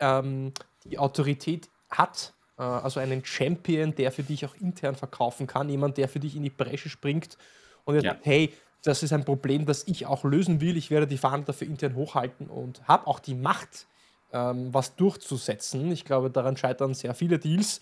ähm, 0.00 0.52
die 0.84 0.98
Autorität 0.98 1.68
hat, 1.90 2.32
äh, 2.58 2.62
also 2.62 3.00
einen 3.00 3.24
Champion, 3.24 3.94
der 3.94 4.12
für 4.12 4.22
dich 4.22 4.44
auch 4.44 4.54
intern 4.56 4.96
verkaufen 4.96 5.46
kann, 5.46 5.68
jemand, 5.68 5.96
der 5.96 6.08
für 6.08 6.20
dich 6.20 6.36
in 6.36 6.42
die 6.42 6.50
Bresche 6.50 6.88
springt 6.88 7.36
und 7.84 7.94
jetzt 7.94 8.04
ja. 8.04 8.12
sagt, 8.12 8.26
hey, 8.26 8.52
das 8.82 9.02
ist 9.02 9.12
ein 9.12 9.24
Problem, 9.24 9.66
das 9.66 9.86
ich 9.86 10.06
auch 10.06 10.24
lösen 10.24 10.60
will. 10.60 10.76
Ich 10.76 10.90
werde 10.90 11.06
die 11.06 11.18
Fahne 11.18 11.44
dafür 11.44 11.66
intern 11.66 11.94
hochhalten 11.94 12.46
und 12.48 12.86
habe 12.88 13.06
auch 13.06 13.18
die 13.18 13.34
Macht, 13.34 13.86
ähm, 14.32 14.72
was 14.72 14.96
durchzusetzen. 14.96 15.90
Ich 15.92 16.04
glaube, 16.04 16.30
daran 16.30 16.56
scheitern 16.56 16.94
sehr 16.94 17.14
viele 17.14 17.38
Deals. 17.38 17.80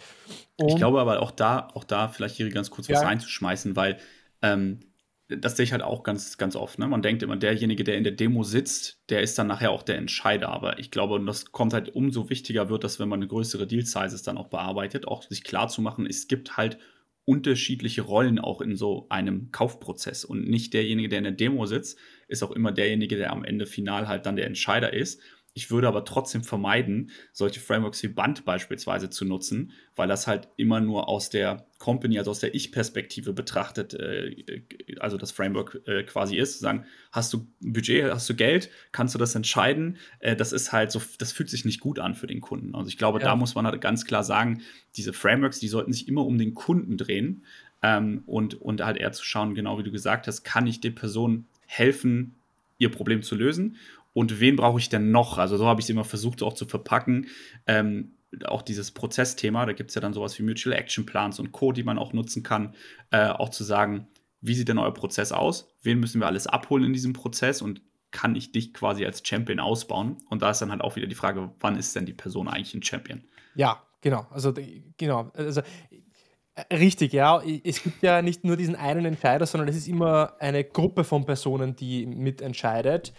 Und 0.56 0.68
ich 0.68 0.76
glaube 0.76 1.00
aber 1.00 1.20
auch 1.22 1.30
da, 1.30 1.68
auch 1.74 1.84
da 1.84 2.08
vielleicht 2.08 2.36
hier 2.36 2.50
ganz 2.50 2.70
kurz 2.70 2.88
ja. 2.88 2.96
was 2.96 3.04
reinzuschmeißen, 3.04 3.76
weil 3.76 3.98
ähm, 4.42 4.80
das 5.28 5.56
sehe 5.56 5.64
ich 5.64 5.72
halt 5.72 5.82
auch 5.82 6.02
ganz, 6.02 6.38
ganz 6.38 6.56
oft. 6.56 6.78
Ne? 6.78 6.88
Man 6.88 7.02
denkt 7.02 7.22
immer, 7.22 7.36
derjenige, 7.36 7.84
der 7.84 7.98
in 7.98 8.04
der 8.04 8.14
Demo 8.14 8.44
sitzt, 8.44 8.98
der 9.10 9.22
ist 9.22 9.38
dann 9.38 9.46
nachher 9.46 9.70
auch 9.70 9.82
der 9.82 9.98
Entscheider. 9.98 10.48
Aber 10.48 10.78
ich 10.78 10.90
glaube, 10.90 11.14
und 11.14 11.26
das 11.26 11.52
kommt 11.52 11.74
halt 11.74 11.94
umso 11.94 12.30
wichtiger 12.30 12.70
wird, 12.70 12.82
dass 12.82 12.98
wenn 12.98 13.08
man 13.08 13.20
eine 13.20 13.28
größere 13.28 13.66
Deal-Sizes 13.66 14.22
dann 14.22 14.38
auch 14.38 14.48
bearbeitet, 14.48 15.06
auch 15.06 15.22
sich 15.22 15.44
klar 15.44 15.68
zu 15.68 15.82
machen, 15.82 16.06
es 16.06 16.28
gibt 16.28 16.56
halt 16.56 16.78
unterschiedliche 17.26 18.00
Rollen 18.00 18.38
auch 18.38 18.62
in 18.62 18.74
so 18.74 19.06
einem 19.10 19.52
Kaufprozess. 19.52 20.24
Und 20.24 20.48
nicht 20.48 20.72
derjenige, 20.72 21.10
der 21.10 21.18
in 21.18 21.24
der 21.24 21.32
Demo 21.34 21.66
sitzt, 21.66 21.98
ist 22.26 22.42
auch 22.42 22.52
immer 22.52 22.72
derjenige, 22.72 23.16
der 23.16 23.30
am 23.30 23.44
Ende 23.44 23.66
final 23.66 24.08
halt 24.08 24.24
dann 24.24 24.36
der 24.36 24.46
Entscheider 24.46 24.94
ist. 24.94 25.20
Ich 25.54 25.70
würde 25.72 25.88
aber 25.88 26.04
trotzdem 26.04 26.44
vermeiden, 26.44 27.10
solche 27.32 27.58
Frameworks 27.58 28.02
wie 28.04 28.08
Band 28.08 28.44
beispielsweise 28.44 29.10
zu 29.10 29.24
nutzen, 29.24 29.72
weil 29.96 30.06
das 30.06 30.28
halt 30.28 30.48
immer 30.56 30.80
nur 30.80 31.08
aus 31.08 31.30
der 31.30 31.66
Company, 31.78 32.18
also 32.18 32.30
aus 32.30 32.38
der 32.38 32.54
Ich-Perspektive 32.54 33.32
betrachtet, 33.32 33.94
äh, 33.94 34.62
also 35.00 35.16
das 35.16 35.32
Framework 35.32 35.80
äh, 35.86 36.04
quasi 36.04 36.36
ist. 36.36 36.60
Sagen, 36.60 36.84
hast 37.10 37.32
du 37.32 37.48
Budget, 37.60 38.04
hast 38.04 38.28
du 38.28 38.34
Geld, 38.34 38.70
kannst 38.92 39.14
du 39.14 39.18
das 39.18 39.34
entscheiden? 39.34 39.96
Äh, 40.20 40.36
das 40.36 40.52
ist 40.52 40.72
halt 40.72 40.92
so, 40.92 41.02
das 41.18 41.32
fühlt 41.32 41.50
sich 41.50 41.64
nicht 41.64 41.80
gut 41.80 41.98
an 41.98 42.14
für 42.14 42.28
den 42.28 42.40
Kunden. 42.40 42.76
Also 42.76 42.88
ich 42.88 42.98
glaube, 42.98 43.18
ja. 43.18 43.26
da 43.26 43.36
muss 43.36 43.56
man 43.56 43.66
halt 43.66 43.80
ganz 43.80 44.04
klar 44.04 44.22
sagen, 44.22 44.62
diese 44.96 45.12
Frameworks, 45.12 45.58
die 45.58 45.68
sollten 45.68 45.92
sich 45.92 46.06
immer 46.06 46.24
um 46.24 46.38
den 46.38 46.54
Kunden 46.54 46.96
drehen 46.96 47.44
ähm, 47.82 48.22
und, 48.26 48.60
und 48.60 48.84
halt 48.84 48.96
eher 48.96 49.10
zu 49.10 49.24
schauen, 49.24 49.54
genau 49.54 49.78
wie 49.78 49.82
du 49.82 49.90
gesagt 49.90 50.26
hast, 50.26 50.44
kann 50.44 50.66
ich 50.66 50.80
der 50.80 50.90
Person 50.90 51.46
helfen, 51.66 52.34
ihr 52.78 52.90
Problem 52.90 53.22
zu 53.22 53.34
lösen 53.34 53.76
und 54.18 54.40
wen 54.40 54.56
brauche 54.56 54.80
ich 54.80 54.88
denn 54.88 55.12
noch? 55.12 55.38
Also 55.38 55.56
so 55.56 55.66
habe 55.68 55.80
ich 55.80 55.84
es 55.84 55.90
immer 55.90 56.02
versucht 56.02 56.42
auch 56.42 56.52
zu 56.52 56.66
verpacken. 56.66 57.28
Ähm, 57.68 58.16
auch 58.46 58.62
dieses 58.62 58.90
Prozessthema, 58.90 59.64
da 59.64 59.72
gibt 59.72 59.90
es 59.90 59.94
ja 59.94 60.00
dann 60.00 60.12
sowas 60.12 60.36
wie 60.40 60.42
Mutual 60.42 60.74
Action 60.74 61.06
Plans 61.06 61.38
und 61.38 61.52
Co., 61.52 61.70
die 61.70 61.84
man 61.84 61.98
auch 61.98 62.12
nutzen 62.12 62.42
kann, 62.42 62.74
äh, 63.12 63.28
auch 63.28 63.50
zu 63.50 63.62
sagen, 63.62 64.08
wie 64.40 64.54
sieht 64.54 64.68
denn 64.68 64.78
euer 64.78 64.92
Prozess 64.92 65.30
aus? 65.30 65.72
Wen 65.84 66.00
müssen 66.00 66.20
wir 66.20 66.26
alles 66.26 66.48
abholen 66.48 66.82
in 66.82 66.92
diesem 66.92 67.12
Prozess 67.12 67.62
und 67.62 67.80
kann 68.10 68.34
ich 68.34 68.50
dich 68.50 68.74
quasi 68.74 69.06
als 69.06 69.22
Champion 69.24 69.60
ausbauen? 69.60 70.16
Und 70.28 70.42
da 70.42 70.50
ist 70.50 70.60
dann 70.62 70.72
halt 70.72 70.80
auch 70.80 70.96
wieder 70.96 71.06
die 71.06 71.14
Frage, 71.14 71.52
wann 71.60 71.76
ist 71.76 71.94
denn 71.94 72.04
die 72.04 72.12
Person 72.12 72.48
eigentlich 72.48 72.74
ein 72.74 72.82
Champion? 72.82 73.22
Ja, 73.54 73.84
genau. 74.00 74.26
Also 74.32 74.52
genau. 74.96 75.30
Also 75.34 75.60
äh, 76.56 76.74
richtig, 76.74 77.12
ja. 77.12 77.40
Es 77.62 77.84
gibt 77.84 78.02
ja 78.02 78.20
nicht 78.20 78.42
nur 78.42 78.56
diesen 78.56 78.74
einen 78.74 79.04
Entscheider, 79.04 79.46
sondern 79.46 79.68
es 79.68 79.76
ist 79.76 79.86
immer 79.86 80.34
eine 80.40 80.64
Gruppe 80.64 81.04
von 81.04 81.24
Personen, 81.24 81.76
die 81.76 82.04
mitentscheidet. 82.04 83.12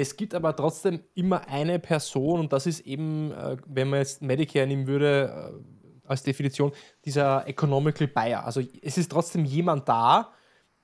Es 0.00 0.16
gibt 0.16 0.32
aber 0.32 0.54
trotzdem 0.54 1.00
immer 1.16 1.48
eine 1.48 1.80
Person, 1.80 2.38
und 2.38 2.52
das 2.52 2.66
ist 2.66 2.86
eben, 2.86 3.32
äh, 3.32 3.56
wenn 3.66 3.90
man 3.90 3.98
jetzt 3.98 4.22
Medicare 4.22 4.64
nehmen 4.64 4.86
würde, 4.86 5.52
äh, 5.52 6.08
als 6.08 6.22
Definition, 6.22 6.70
dieser 7.04 7.48
Economical 7.48 8.06
Buyer. 8.06 8.44
Also 8.44 8.62
es 8.80 8.96
ist 8.96 9.10
trotzdem 9.10 9.44
jemand 9.44 9.88
da, 9.88 10.30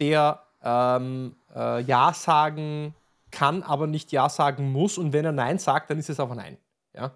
der 0.01 0.43
ähm, 0.65 1.37
äh, 1.55 1.83
Ja 1.83 2.13
sagen 2.13 2.97
kann, 3.31 3.63
aber 3.63 3.87
nicht 3.87 4.11
Ja 4.11 4.29
sagen 4.29 4.73
muss. 4.73 4.99
Und 4.99 5.13
wenn 5.13 5.25
er 5.25 5.31
Nein 5.31 5.59
sagt, 5.61 5.91
dann 5.91 6.01
ist 6.01 6.11
es 6.11 6.19
auch 6.19 6.35
Nein. 6.35 6.59
Ja? 6.93 7.13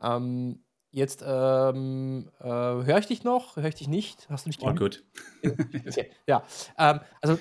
Ähm, 0.00 0.63
Jetzt 0.94 1.24
ähm, 1.26 2.28
äh, 2.38 2.44
höre 2.44 2.98
ich 2.98 3.06
dich 3.06 3.24
noch, 3.24 3.56
höre 3.56 3.66
ich 3.66 3.74
dich 3.74 3.88
nicht? 3.88 4.28
Hast 4.30 4.46
du 4.46 4.50
mich 4.50 4.58
Oh, 4.62 4.72
gut. 4.72 5.02
Okay, 5.44 6.10
ja, 6.24 6.44
ähm, 6.78 7.00
also, 7.20 7.36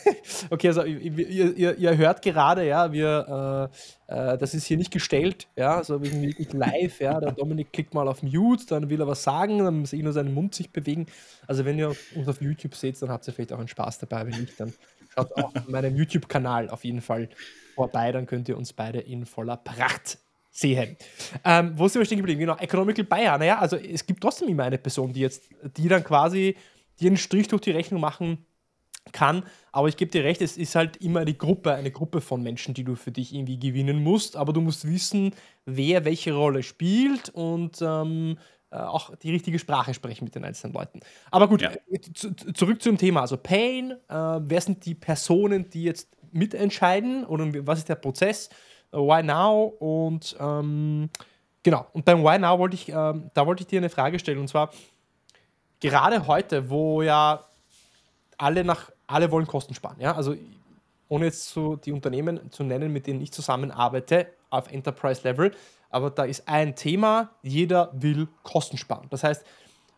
okay, 0.50 0.68
also 0.68 0.84
ihr, 0.84 1.54
ihr, 1.54 1.76
ihr 1.76 1.96
hört 1.98 2.22
gerade, 2.22 2.66
ja, 2.66 2.90
wir, 2.92 3.70
äh, 4.08 4.32
äh, 4.32 4.38
das 4.38 4.54
ist 4.54 4.64
hier 4.64 4.78
nicht 4.78 4.90
gestellt, 4.90 5.48
ja, 5.54 5.76
also 5.76 6.02
wir 6.02 6.10
sind 6.10 6.22
wirklich 6.22 6.54
live, 6.54 6.98
ja, 7.00 7.20
der 7.20 7.32
Dominik 7.32 7.74
klickt 7.74 7.92
mal 7.92 8.08
auf 8.08 8.22
Mute, 8.22 8.64
dann 8.68 8.88
will 8.88 9.02
er 9.02 9.06
was 9.06 9.22
sagen, 9.22 9.58
dann 9.58 9.84
sehe 9.84 9.98
ich 9.98 10.02
nur 10.02 10.14
seinen 10.14 10.32
Mund 10.32 10.54
sich 10.54 10.72
bewegen. 10.72 11.04
Also 11.46 11.66
wenn 11.66 11.78
ihr 11.78 11.94
uns 12.16 12.26
auf 12.26 12.40
YouTube 12.40 12.74
seht, 12.74 13.00
dann 13.02 13.10
habt 13.10 13.28
ihr 13.28 13.34
vielleicht 13.34 13.52
auch 13.52 13.58
einen 13.58 13.68
Spaß 13.68 13.98
dabei, 13.98 14.26
wenn 14.26 14.40
nicht, 14.40 14.58
dann 14.58 14.72
schaut 15.14 15.30
auch 15.36 15.54
auf 15.54 15.68
meinem 15.68 15.94
YouTube-Kanal 15.94 16.70
auf 16.70 16.84
jeden 16.84 17.02
Fall 17.02 17.28
vorbei, 17.74 18.12
dann 18.12 18.24
könnt 18.24 18.48
ihr 18.48 18.56
uns 18.56 18.72
beide 18.72 19.00
in 19.00 19.26
voller 19.26 19.58
Pracht 19.58 20.23
sehen. 20.54 20.96
Ähm, 21.44 21.72
wo 21.74 21.88
sind 21.88 22.00
wir 22.00 22.06
stehen 22.06 22.18
geblieben? 22.18 22.40
Genau, 22.40 22.56
Economical 22.56 23.04
Buyer. 23.04 23.36
Naja, 23.38 23.58
also 23.58 23.76
es 23.76 24.06
gibt 24.06 24.22
trotzdem 24.22 24.48
immer 24.48 24.62
eine 24.62 24.78
Person, 24.78 25.12
die 25.12 25.20
jetzt, 25.20 25.48
die 25.76 25.88
dann 25.88 26.04
quasi 26.04 26.56
die 27.00 27.08
einen 27.08 27.16
Strich 27.16 27.48
durch 27.48 27.62
die 27.62 27.72
Rechnung 27.72 28.00
machen 28.00 28.46
kann. 29.10 29.42
Aber 29.72 29.88
ich 29.88 29.96
gebe 29.96 30.12
dir 30.12 30.22
recht, 30.22 30.40
es 30.40 30.56
ist 30.56 30.76
halt 30.76 30.96
immer 30.98 31.20
eine 31.20 31.34
Gruppe, 31.34 31.74
eine 31.74 31.90
Gruppe 31.90 32.20
von 32.20 32.42
Menschen, 32.42 32.72
die 32.72 32.84
du 32.84 32.94
für 32.94 33.10
dich 33.10 33.34
irgendwie 33.34 33.58
gewinnen 33.58 34.02
musst. 34.02 34.36
Aber 34.36 34.52
du 34.52 34.60
musst 34.60 34.88
wissen, 34.88 35.34
wer 35.66 36.04
welche 36.04 36.32
Rolle 36.32 36.62
spielt 36.62 37.30
und 37.30 37.82
ähm, 37.82 38.38
äh, 38.70 38.76
auch 38.76 39.14
die 39.16 39.32
richtige 39.32 39.58
Sprache 39.58 39.92
sprechen 39.92 40.24
mit 40.24 40.36
den 40.36 40.44
einzelnen 40.44 40.72
Leuten. 40.72 41.00
Aber 41.32 41.48
gut, 41.48 41.62
ja. 41.62 41.72
Äh, 41.90 41.98
zurück 42.54 42.80
zum 42.80 42.96
Thema. 42.96 43.22
Also 43.22 43.36
Pain, 43.36 43.90
äh, 43.90 44.14
wer 44.14 44.60
sind 44.60 44.86
die 44.86 44.94
Personen, 44.94 45.68
die 45.68 45.82
jetzt 45.82 46.16
mitentscheiden 46.30 47.24
oder 47.24 47.48
was 47.66 47.80
ist 47.80 47.88
der 47.88 47.96
Prozess? 47.96 48.50
Why 48.94 49.22
Now 49.22 49.74
und 49.78 50.36
ähm, 50.38 51.10
genau. 51.62 51.86
Und 51.92 52.04
beim 52.04 52.22
Why 52.22 52.38
Now 52.38 52.58
wollte 52.58 52.74
ich, 52.74 52.88
ähm, 52.88 53.30
da 53.34 53.46
wollte 53.46 53.62
ich 53.62 53.66
dir 53.66 53.78
eine 53.78 53.90
Frage 53.90 54.18
stellen 54.18 54.38
und 54.38 54.48
zwar 54.48 54.70
gerade 55.80 56.26
heute, 56.26 56.70
wo 56.70 57.02
ja 57.02 57.44
alle 58.38 58.64
nach 58.64 58.90
alle 59.06 59.30
wollen 59.30 59.46
Kosten 59.46 59.74
sparen, 59.74 60.00
ja, 60.00 60.14
also 60.14 60.34
ohne 61.08 61.26
jetzt 61.26 61.50
so 61.50 61.76
die 61.76 61.92
Unternehmen 61.92 62.50
zu 62.50 62.64
nennen, 62.64 62.92
mit 62.92 63.06
denen 63.06 63.20
ich 63.20 63.32
zusammenarbeite 63.32 64.28
auf 64.48 64.72
Enterprise 64.72 65.22
Level, 65.24 65.52
aber 65.90 66.10
da 66.10 66.24
ist 66.24 66.48
ein 66.48 66.74
Thema, 66.74 67.30
jeder 67.42 67.90
will 67.92 68.28
Kosten 68.42 68.78
sparen. 68.78 69.06
Das 69.10 69.22
heißt, 69.22 69.44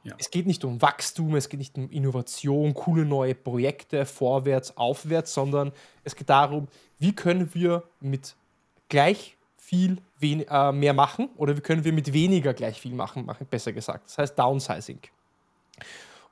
ja. 0.02 0.14
es 0.18 0.30
geht 0.30 0.46
nicht 0.46 0.64
um 0.64 0.82
Wachstum, 0.82 1.36
es 1.36 1.48
geht 1.48 1.58
nicht 1.58 1.78
um 1.78 1.88
Innovation, 1.90 2.74
coole 2.74 3.04
neue 3.04 3.34
Projekte, 3.34 4.04
vorwärts, 4.04 4.76
aufwärts, 4.76 5.32
sondern 5.32 5.72
es 6.04 6.16
geht 6.16 6.28
darum, 6.28 6.68
wie 6.98 7.14
können 7.14 7.54
wir 7.54 7.84
mit 8.00 8.34
gleich 8.88 9.36
viel 9.56 9.98
äh, 10.22 10.72
mehr 10.72 10.92
machen 10.92 11.28
oder 11.36 11.56
wie 11.56 11.60
können 11.60 11.84
wir 11.84 11.92
mit 11.92 12.12
weniger 12.12 12.54
gleich 12.54 12.80
viel 12.80 12.94
machen, 12.94 13.26
machen 13.26 13.46
besser 13.50 13.72
gesagt. 13.72 14.06
Das 14.06 14.18
heißt 14.18 14.38
Downsizing. 14.38 15.00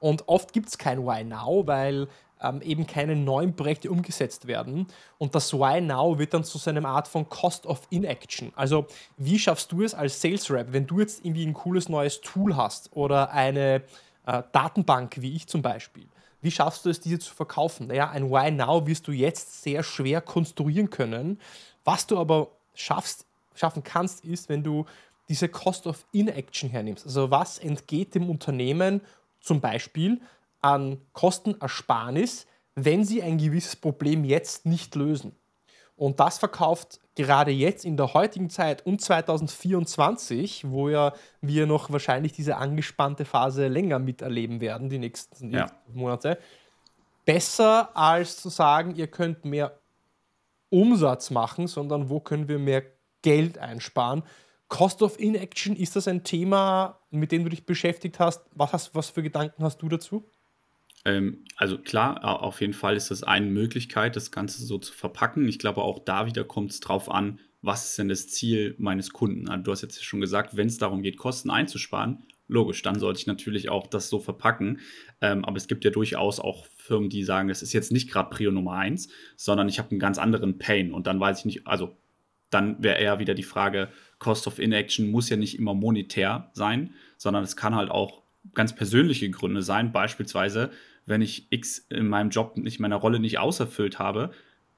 Und 0.00 0.28
oft 0.28 0.52
gibt 0.52 0.68
es 0.68 0.78
kein 0.78 1.04
Why 1.04 1.24
Now, 1.24 1.66
weil 1.66 2.08
ähm, 2.40 2.60
eben 2.62 2.86
keine 2.86 3.16
neuen 3.16 3.56
Projekte 3.56 3.90
umgesetzt 3.90 4.46
werden. 4.46 4.86
Und 5.18 5.34
das 5.34 5.52
Why 5.52 5.80
Now 5.80 6.18
wird 6.18 6.34
dann 6.34 6.44
zu 6.44 6.58
so 6.58 6.70
einer 6.70 6.86
Art 6.86 7.08
von 7.08 7.28
Cost 7.28 7.66
of 7.66 7.86
Inaction. 7.90 8.52
Also 8.54 8.86
wie 9.16 9.38
schaffst 9.38 9.72
du 9.72 9.82
es 9.82 9.94
als 9.94 10.20
Sales 10.20 10.50
Rep, 10.50 10.72
wenn 10.72 10.86
du 10.86 11.00
jetzt 11.00 11.24
irgendwie 11.24 11.46
ein 11.46 11.54
cooles 11.54 11.88
neues 11.88 12.20
Tool 12.20 12.56
hast 12.56 12.94
oder 12.94 13.32
eine 13.32 13.82
äh, 14.26 14.42
Datenbank, 14.52 15.16
wie 15.20 15.34
ich 15.34 15.46
zum 15.46 15.62
Beispiel, 15.62 16.06
wie 16.42 16.50
schaffst 16.50 16.84
du 16.84 16.90
es, 16.90 17.00
diese 17.00 17.18
zu 17.18 17.34
verkaufen? 17.34 17.86
Naja, 17.86 18.10
ein 18.10 18.30
Why 18.30 18.50
Now 18.50 18.86
wirst 18.86 19.08
du 19.08 19.12
jetzt 19.12 19.62
sehr 19.62 19.82
schwer 19.82 20.20
konstruieren 20.20 20.90
können, 20.90 21.40
was 21.84 22.06
du 22.06 22.18
aber 22.18 22.48
schaffst, 22.74 23.26
schaffen 23.54 23.82
kannst, 23.82 24.24
ist, 24.24 24.48
wenn 24.48 24.62
du 24.62 24.86
diese 25.28 25.48
Cost 25.48 25.86
of 25.86 26.04
Inaction 26.12 26.70
hernimmst. 26.70 27.06
Also 27.06 27.30
was 27.30 27.58
entgeht 27.58 28.14
dem 28.14 28.28
Unternehmen 28.28 29.00
zum 29.40 29.60
Beispiel 29.60 30.20
an 30.60 31.00
Kostenersparnis, 31.12 32.46
wenn 32.74 33.04
sie 33.04 33.22
ein 33.22 33.38
gewisses 33.38 33.76
Problem 33.76 34.24
jetzt 34.24 34.66
nicht 34.66 34.94
lösen. 34.94 35.36
Und 35.96 36.18
das 36.18 36.38
verkauft 36.38 36.98
gerade 37.14 37.52
jetzt 37.52 37.84
in 37.84 37.96
der 37.96 38.14
heutigen 38.14 38.50
Zeit 38.50 38.84
und 38.84 39.00
2024, 39.00 40.68
wo 40.70 40.88
ja 40.88 41.12
wir 41.40 41.66
noch 41.66 41.92
wahrscheinlich 41.92 42.32
diese 42.32 42.56
angespannte 42.56 43.24
Phase 43.24 43.68
länger 43.68 44.00
miterleben 44.00 44.60
werden, 44.60 44.88
die 44.88 44.98
nächsten 44.98 45.50
ja. 45.52 45.70
Monate, 45.92 46.38
besser 47.24 47.96
als 47.96 48.38
zu 48.38 48.48
sagen, 48.48 48.96
ihr 48.96 49.06
könnt 49.06 49.44
mehr 49.44 49.78
Umsatz 50.74 51.30
machen, 51.30 51.66
sondern 51.66 52.10
wo 52.10 52.20
können 52.20 52.48
wir 52.48 52.58
mehr 52.58 52.82
Geld 53.22 53.58
einsparen. 53.58 54.22
Cost 54.68 55.02
of 55.02 55.18
Inaction, 55.20 55.76
ist 55.76 55.96
das 55.96 56.08
ein 56.08 56.24
Thema, 56.24 57.00
mit 57.10 57.32
dem 57.32 57.44
du 57.44 57.50
dich 57.50 57.64
beschäftigt 57.64 58.18
hast? 58.18 58.42
Was, 58.54 58.72
hast, 58.72 58.94
was 58.94 59.10
für 59.10 59.22
Gedanken 59.22 59.62
hast 59.62 59.80
du 59.82 59.88
dazu? 59.88 60.28
Ähm, 61.04 61.44
also 61.56 61.78
klar, 61.78 62.42
auf 62.42 62.60
jeden 62.60 62.72
Fall 62.72 62.96
ist 62.96 63.10
das 63.10 63.22
eine 63.22 63.46
Möglichkeit, 63.46 64.16
das 64.16 64.30
Ganze 64.30 64.64
so 64.64 64.78
zu 64.78 64.92
verpacken. 64.92 65.48
Ich 65.48 65.58
glaube, 65.58 65.82
auch 65.82 66.00
da 66.00 66.26
wieder 66.26 66.44
kommt 66.44 66.72
es 66.72 66.80
drauf 66.80 67.10
an, 67.10 67.38
was 67.62 67.90
ist 67.90 67.98
denn 67.98 68.08
das 68.08 68.28
Ziel 68.28 68.74
meines 68.78 69.12
Kunden? 69.12 69.48
Also, 69.48 69.62
du 69.62 69.70
hast 69.70 69.82
jetzt 69.82 70.04
schon 70.04 70.20
gesagt, 70.20 70.56
wenn 70.56 70.66
es 70.66 70.78
darum 70.78 71.02
geht, 71.02 71.16
Kosten 71.16 71.50
einzusparen, 71.50 72.24
logisch, 72.46 72.82
dann 72.82 72.98
sollte 72.98 73.20
ich 73.20 73.26
natürlich 73.26 73.68
auch 73.68 73.87
das 73.87 74.08
so 74.08 74.18
verpacken. 74.18 74.80
Ähm, 75.20 75.44
aber 75.44 75.56
es 75.56 75.66
gibt 75.66 75.84
ja 75.84 75.90
durchaus 75.90 76.40
auch 76.40 76.66
Firmen, 76.84 77.08
die 77.08 77.24
sagen, 77.24 77.48
das 77.48 77.62
ist 77.62 77.72
jetzt 77.72 77.92
nicht 77.92 78.10
gerade 78.10 78.28
Prio 78.28 78.50
Nummer 78.50 78.74
eins, 78.74 79.08
sondern 79.36 79.68
ich 79.68 79.78
habe 79.78 79.90
einen 79.90 80.00
ganz 80.00 80.18
anderen 80.18 80.58
Pain. 80.58 80.92
Und 80.92 81.06
dann 81.06 81.18
weiß 81.18 81.40
ich 81.40 81.44
nicht, 81.46 81.66
also 81.66 81.96
dann 82.50 82.82
wäre 82.82 82.98
eher 82.98 83.18
wieder 83.18 83.34
die 83.34 83.42
Frage, 83.42 83.88
Cost 84.18 84.46
of 84.46 84.58
Inaction 84.58 85.10
muss 85.10 85.30
ja 85.30 85.38
nicht 85.38 85.58
immer 85.58 85.72
monetär 85.72 86.50
sein, 86.52 86.94
sondern 87.16 87.42
es 87.42 87.56
kann 87.56 87.74
halt 87.74 87.90
auch 87.90 88.22
ganz 88.52 88.74
persönliche 88.74 89.30
Gründe 89.30 89.62
sein. 89.62 89.92
Beispielsweise, 89.92 90.70
wenn 91.06 91.22
ich 91.22 91.46
X 91.48 91.78
in 91.88 92.06
meinem 92.06 92.28
Job 92.28 92.58
nicht, 92.58 92.80
meiner 92.80 92.96
Rolle 92.96 93.18
nicht 93.18 93.38
auserfüllt 93.38 93.98
habe, 93.98 94.30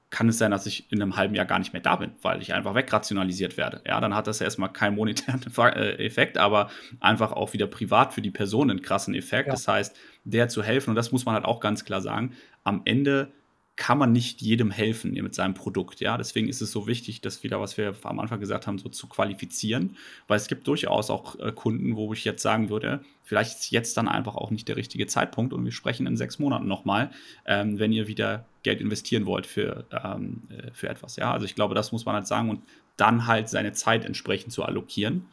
kann 0.09 0.29
es 0.29 0.37
sein, 0.37 0.51
dass 0.51 0.65
ich 0.65 0.89
in 0.91 1.01
einem 1.01 1.17
halben 1.17 1.35
Jahr 1.35 1.45
gar 1.45 1.59
nicht 1.59 1.73
mehr 1.73 1.81
da 1.81 1.97
bin, 1.97 2.11
weil 2.21 2.41
ich 2.41 2.53
einfach 2.53 2.75
wegrationalisiert 2.75 3.57
werde. 3.57 3.81
Ja, 3.85 3.99
dann 3.99 4.15
hat 4.15 4.27
das 4.27 4.39
erstmal 4.39 4.71
keinen 4.71 4.95
monetären 4.95 5.41
äh, 5.57 6.05
Effekt, 6.05 6.37
aber 6.37 6.69
einfach 6.99 7.33
auch 7.33 7.53
wieder 7.53 7.67
privat 7.67 8.13
für 8.13 8.21
die 8.21 8.31
Person 8.31 8.69
einen 8.69 8.81
krassen 8.81 9.13
Effekt. 9.13 9.47
Ja. 9.47 9.53
Das 9.53 9.67
heißt, 9.67 9.97
der 10.23 10.47
zu 10.47 10.63
helfen, 10.63 10.91
und 10.91 10.95
das 10.95 11.11
muss 11.11 11.25
man 11.25 11.35
halt 11.35 11.45
auch 11.45 11.59
ganz 11.59 11.83
klar 11.83 12.01
sagen, 12.01 12.33
am 12.63 12.81
Ende 12.85 13.33
kann 13.77 13.99
man 13.99 14.11
nicht 14.11 14.41
jedem 14.41 14.71
helfen 14.71 15.13
mit 15.13 15.35
seinem 15.35 15.53
Produkt. 15.53 15.99
Ja, 15.99 16.17
deswegen 16.17 16.49
ist 16.49 16.61
es 16.61 16.71
so 16.71 16.87
wichtig, 16.87 17.21
das 17.21 17.43
wieder, 17.43 17.61
was 17.61 17.77
wir 17.77 17.95
am 18.03 18.19
Anfang 18.19 18.39
gesagt 18.39 18.65
haben, 18.65 18.79
so 18.79 18.89
zu 18.89 19.07
qualifizieren, 19.07 19.95
weil 20.27 20.37
es 20.37 20.47
gibt 20.47 20.67
durchaus 20.67 21.11
auch 21.11 21.39
äh, 21.39 21.51
Kunden, 21.51 21.95
wo 21.95 22.11
ich 22.11 22.25
jetzt 22.25 22.41
sagen 22.41 22.69
würde, 22.69 23.01
vielleicht 23.23 23.59
ist 23.59 23.71
jetzt 23.71 23.95
dann 23.95 24.07
einfach 24.07 24.35
auch 24.35 24.49
nicht 24.49 24.67
der 24.67 24.77
richtige 24.77 25.05
Zeitpunkt 25.05 25.53
und 25.53 25.63
wir 25.63 25.71
sprechen 25.71 26.07
in 26.07 26.17
sechs 26.17 26.39
Monaten 26.39 26.67
nochmal, 26.67 27.11
ähm, 27.45 27.77
wenn 27.77 27.93
ihr 27.93 28.07
wieder 28.07 28.45
Geld 28.63 28.81
investieren 28.81 29.27
wollt 29.27 29.45
für, 29.45 29.85
ähm, 29.91 30.41
äh, 30.49 30.71
für 30.73 30.89
etwas. 30.89 31.15
Ja, 31.15 31.31
also 31.31 31.45
ich 31.45 31.53
glaube, 31.53 31.75
das 31.75 31.91
muss 31.91 32.05
man 32.05 32.15
halt 32.15 32.27
sagen 32.27 32.49
und 32.49 32.61
dann 32.97 33.27
halt 33.27 33.47
seine 33.47 33.73
Zeit 33.73 34.05
entsprechend 34.05 34.51
zu 34.51 34.63
allokieren. 34.63 35.25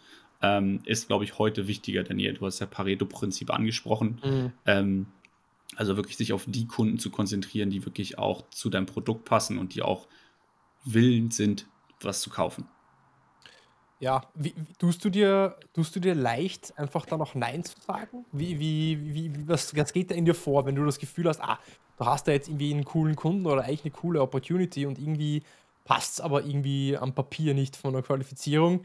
Ähm, 0.43 0.81
ist, 0.85 1.07
glaube 1.09 1.25
ich, 1.25 1.39
heute 1.39 1.67
wichtiger 1.67 2.03
denn 2.03 2.19
je. 2.19 2.33
Du 2.33 2.45
hast 2.45 2.59
ja 2.59 2.67
Pareto-Prinzip 2.67 3.51
angesprochen. 3.51 4.21
Mhm. 4.23 4.53
Ähm, 4.67 5.07
also 5.77 5.97
wirklich 5.97 6.17
sich 6.17 6.33
auf 6.33 6.45
die 6.47 6.67
Kunden 6.67 6.99
zu 6.99 7.11
konzentrieren, 7.11 7.71
die 7.71 7.85
wirklich 7.85 8.19
auch 8.19 8.49
zu 8.51 8.71
deinem 8.71 8.87
Produkt 8.87 9.25
passen 9.25 9.59
und 9.59 9.75
die 9.75 9.83
auch 9.83 10.09
willens 10.85 11.37
sind, 11.37 11.67
was 12.01 12.21
zu 12.21 12.31
kaufen. 12.31 12.69
Ja, 14.01 14.23
wie, 14.35 14.55
wie, 14.57 14.75
tust, 14.75 15.05
du 15.05 15.11
dir, 15.11 15.57
tust 15.73 15.97
du 15.97 16.01
dir 16.01 16.15
leicht, 16.15 16.77
einfach 16.79 17.07
dann 17.07 17.23
auch 17.23 17.35
Nein 17.35 17.65
zu 17.65 17.81
sagen? 17.81 18.27
Wie, 18.33 18.59
wie, 18.59 19.15
wie, 19.15 19.49
was, 19.49 19.75
was 19.77 19.93
geht 19.93 20.11
da 20.11 20.15
in 20.15 20.25
dir 20.25 20.35
vor, 20.35 20.67
wenn 20.67 20.75
du 20.75 20.85
das 20.85 20.99
Gefühl 20.99 21.29
hast, 21.29 21.41
ah, 21.41 21.59
du 21.97 22.05
hast 22.05 22.29
da 22.29 22.33
jetzt 22.33 22.49
irgendwie 22.49 22.75
einen 22.75 22.85
coolen 22.85 23.17
Kunden 23.17 23.47
oder 23.47 23.63
eigentlich 23.65 23.85
eine 23.85 23.93
coole 23.93 24.21
Opportunity 24.21 24.85
und 24.85 24.99
irgendwie 24.99 25.43
passt 25.85 26.15
es 26.15 26.21
aber 26.21 26.45
irgendwie 26.45 26.97
am 26.97 27.15
Papier 27.15 27.55
nicht 27.55 27.77
von 27.77 27.93
der 27.93 28.03
Qualifizierung. 28.03 28.83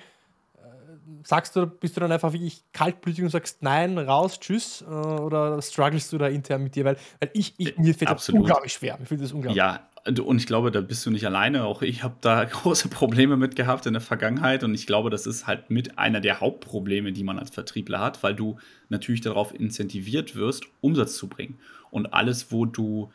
Äh, 1.09 1.23
sagst 1.23 1.55
du, 1.55 1.65
bist 1.65 1.95
du 1.95 2.01
dann 2.01 2.11
einfach 2.11 2.33
wirklich 2.33 2.63
kaltblütig 2.73 3.23
und 3.23 3.29
sagst 3.29 3.61
nein, 3.61 3.97
raus, 3.97 4.39
tschüss? 4.39 4.81
Äh, 4.81 4.85
oder 4.85 5.61
strugglest 5.61 6.11
du 6.13 6.17
da 6.17 6.27
intern 6.27 6.63
mit 6.63 6.75
dir? 6.75 6.85
Weil, 6.85 6.97
weil 7.19 7.29
ich, 7.33 7.53
ich 7.57 7.77
mir 7.77 7.93
fällt 7.93 8.11
das 8.11 8.29
unglaublich 8.29 8.73
schwer. 8.73 8.97
Mir 8.99 9.05
fällt 9.05 9.21
das 9.21 9.31
unglaublich 9.31 9.57
Ja, 9.57 9.89
und 10.07 10.37
ich 10.37 10.47
glaube, 10.47 10.71
da 10.71 10.81
bist 10.81 11.05
du 11.05 11.11
nicht 11.11 11.25
alleine. 11.25 11.65
Auch 11.65 11.81
ich 11.81 12.03
habe 12.03 12.15
da 12.21 12.43
große 12.45 12.89
Probleme 12.89 13.37
mit 13.37 13.55
gehabt 13.55 13.85
in 13.85 13.93
der 13.93 14.01
Vergangenheit. 14.01 14.63
Und 14.63 14.73
ich 14.73 14.87
glaube, 14.87 15.09
das 15.09 15.27
ist 15.27 15.47
halt 15.47 15.69
mit 15.69 15.97
einer 15.97 16.21
der 16.21 16.39
Hauptprobleme, 16.39 17.11
die 17.11 17.23
man 17.23 17.39
als 17.39 17.49
Vertriebler 17.51 17.99
hat, 17.99 18.23
weil 18.23 18.35
du 18.35 18.57
natürlich 18.89 19.21
darauf 19.21 19.53
incentiviert 19.53 20.35
wirst, 20.35 20.65
Umsatz 20.81 21.15
zu 21.17 21.27
bringen. 21.27 21.59
Und 21.91 22.13
alles, 22.13 22.51
wo 22.51 22.65
du 22.65 23.11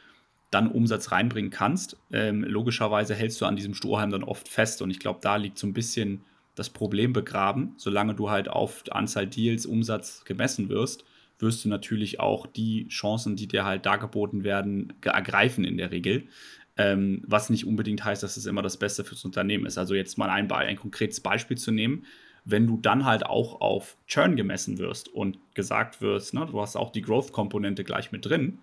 dann 0.50 0.70
Umsatz 0.70 1.10
reinbringen 1.10 1.50
kannst, 1.50 1.96
ähm, 2.12 2.44
logischerweise 2.44 3.14
hältst 3.14 3.40
du 3.40 3.46
an 3.46 3.56
diesem 3.56 3.74
Strohhalm 3.74 4.10
dann 4.10 4.22
oft 4.22 4.48
fest. 4.48 4.82
Und 4.82 4.90
ich 4.90 5.00
glaube, 5.00 5.18
da 5.20 5.36
liegt 5.36 5.58
so 5.58 5.66
ein 5.66 5.72
bisschen 5.72 6.22
das 6.54 6.70
Problem 6.70 7.12
begraben. 7.12 7.74
Solange 7.76 8.14
du 8.14 8.30
halt 8.30 8.48
auf 8.48 8.84
Anzahl 8.90 9.26
Deals, 9.26 9.66
Umsatz 9.66 10.24
gemessen 10.24 10.68
wirst, 10.68 11.04
wirst 11.38 11.64
du 11.64 11.68
natürlich 11.68 12.20
auch 12.20 12.46
die 12.46 12.88
Chancen, 12.88 13.36
die 13.36 13.48
dir 13.48 13.64
halt 13.64 13.86
dargeboten 13.86 14.44
werden, 14.44 14.92
ergreifen 15.02 15.64
in 15.64 15.76
der 15.76 15.90
Regel. 15.90 16.28
Ähm, 16.76 17.22
was 17.26 17.50
nicht 17.50 17.66
unbedingt 17.66 18.04
heißt, 18.04 18.22
dass 18.22 18.36
es 18.36 18.46
immer 18.46 18.62
das 18.62 18.76
Beste 18.76 19.04
fürs 19.04 19.24
Unternehmen 19.24 19.66
ist. 19.66 19.78
Also 19.78 19.94
jetzt 19.94 20.18
mal 20.18 20.30
ein, 20.30 20.50
ein 20.50 20.76
konkretes 20.76 21.20
Beispiel 21.20 21.56
zu 21.56 21.70
nehmen. 21.70 22.04
Wenn 22.44 22.66
du 22.66 22.76
dann 22.76 23.04
halt 23.04 23.24
auch 23.24 23.60
auf 23.60 23.96
Churn 24.06 24.36
gemessen 24.36 24.78
wirst 24.78 25.08
und 25.08 25.38
gesagt 25.54 26.00
wirst, 26.00 26.34
ne, 26.34 26.46
du 26.50 26.60
hast 26.60 26.76
auch 26.76 26.90
die 26.90 27.02
Growth-Komponente 27.02 27.84
gleich 27.84 28.12
mit 28.12 28.26
drin, 28.26 28.58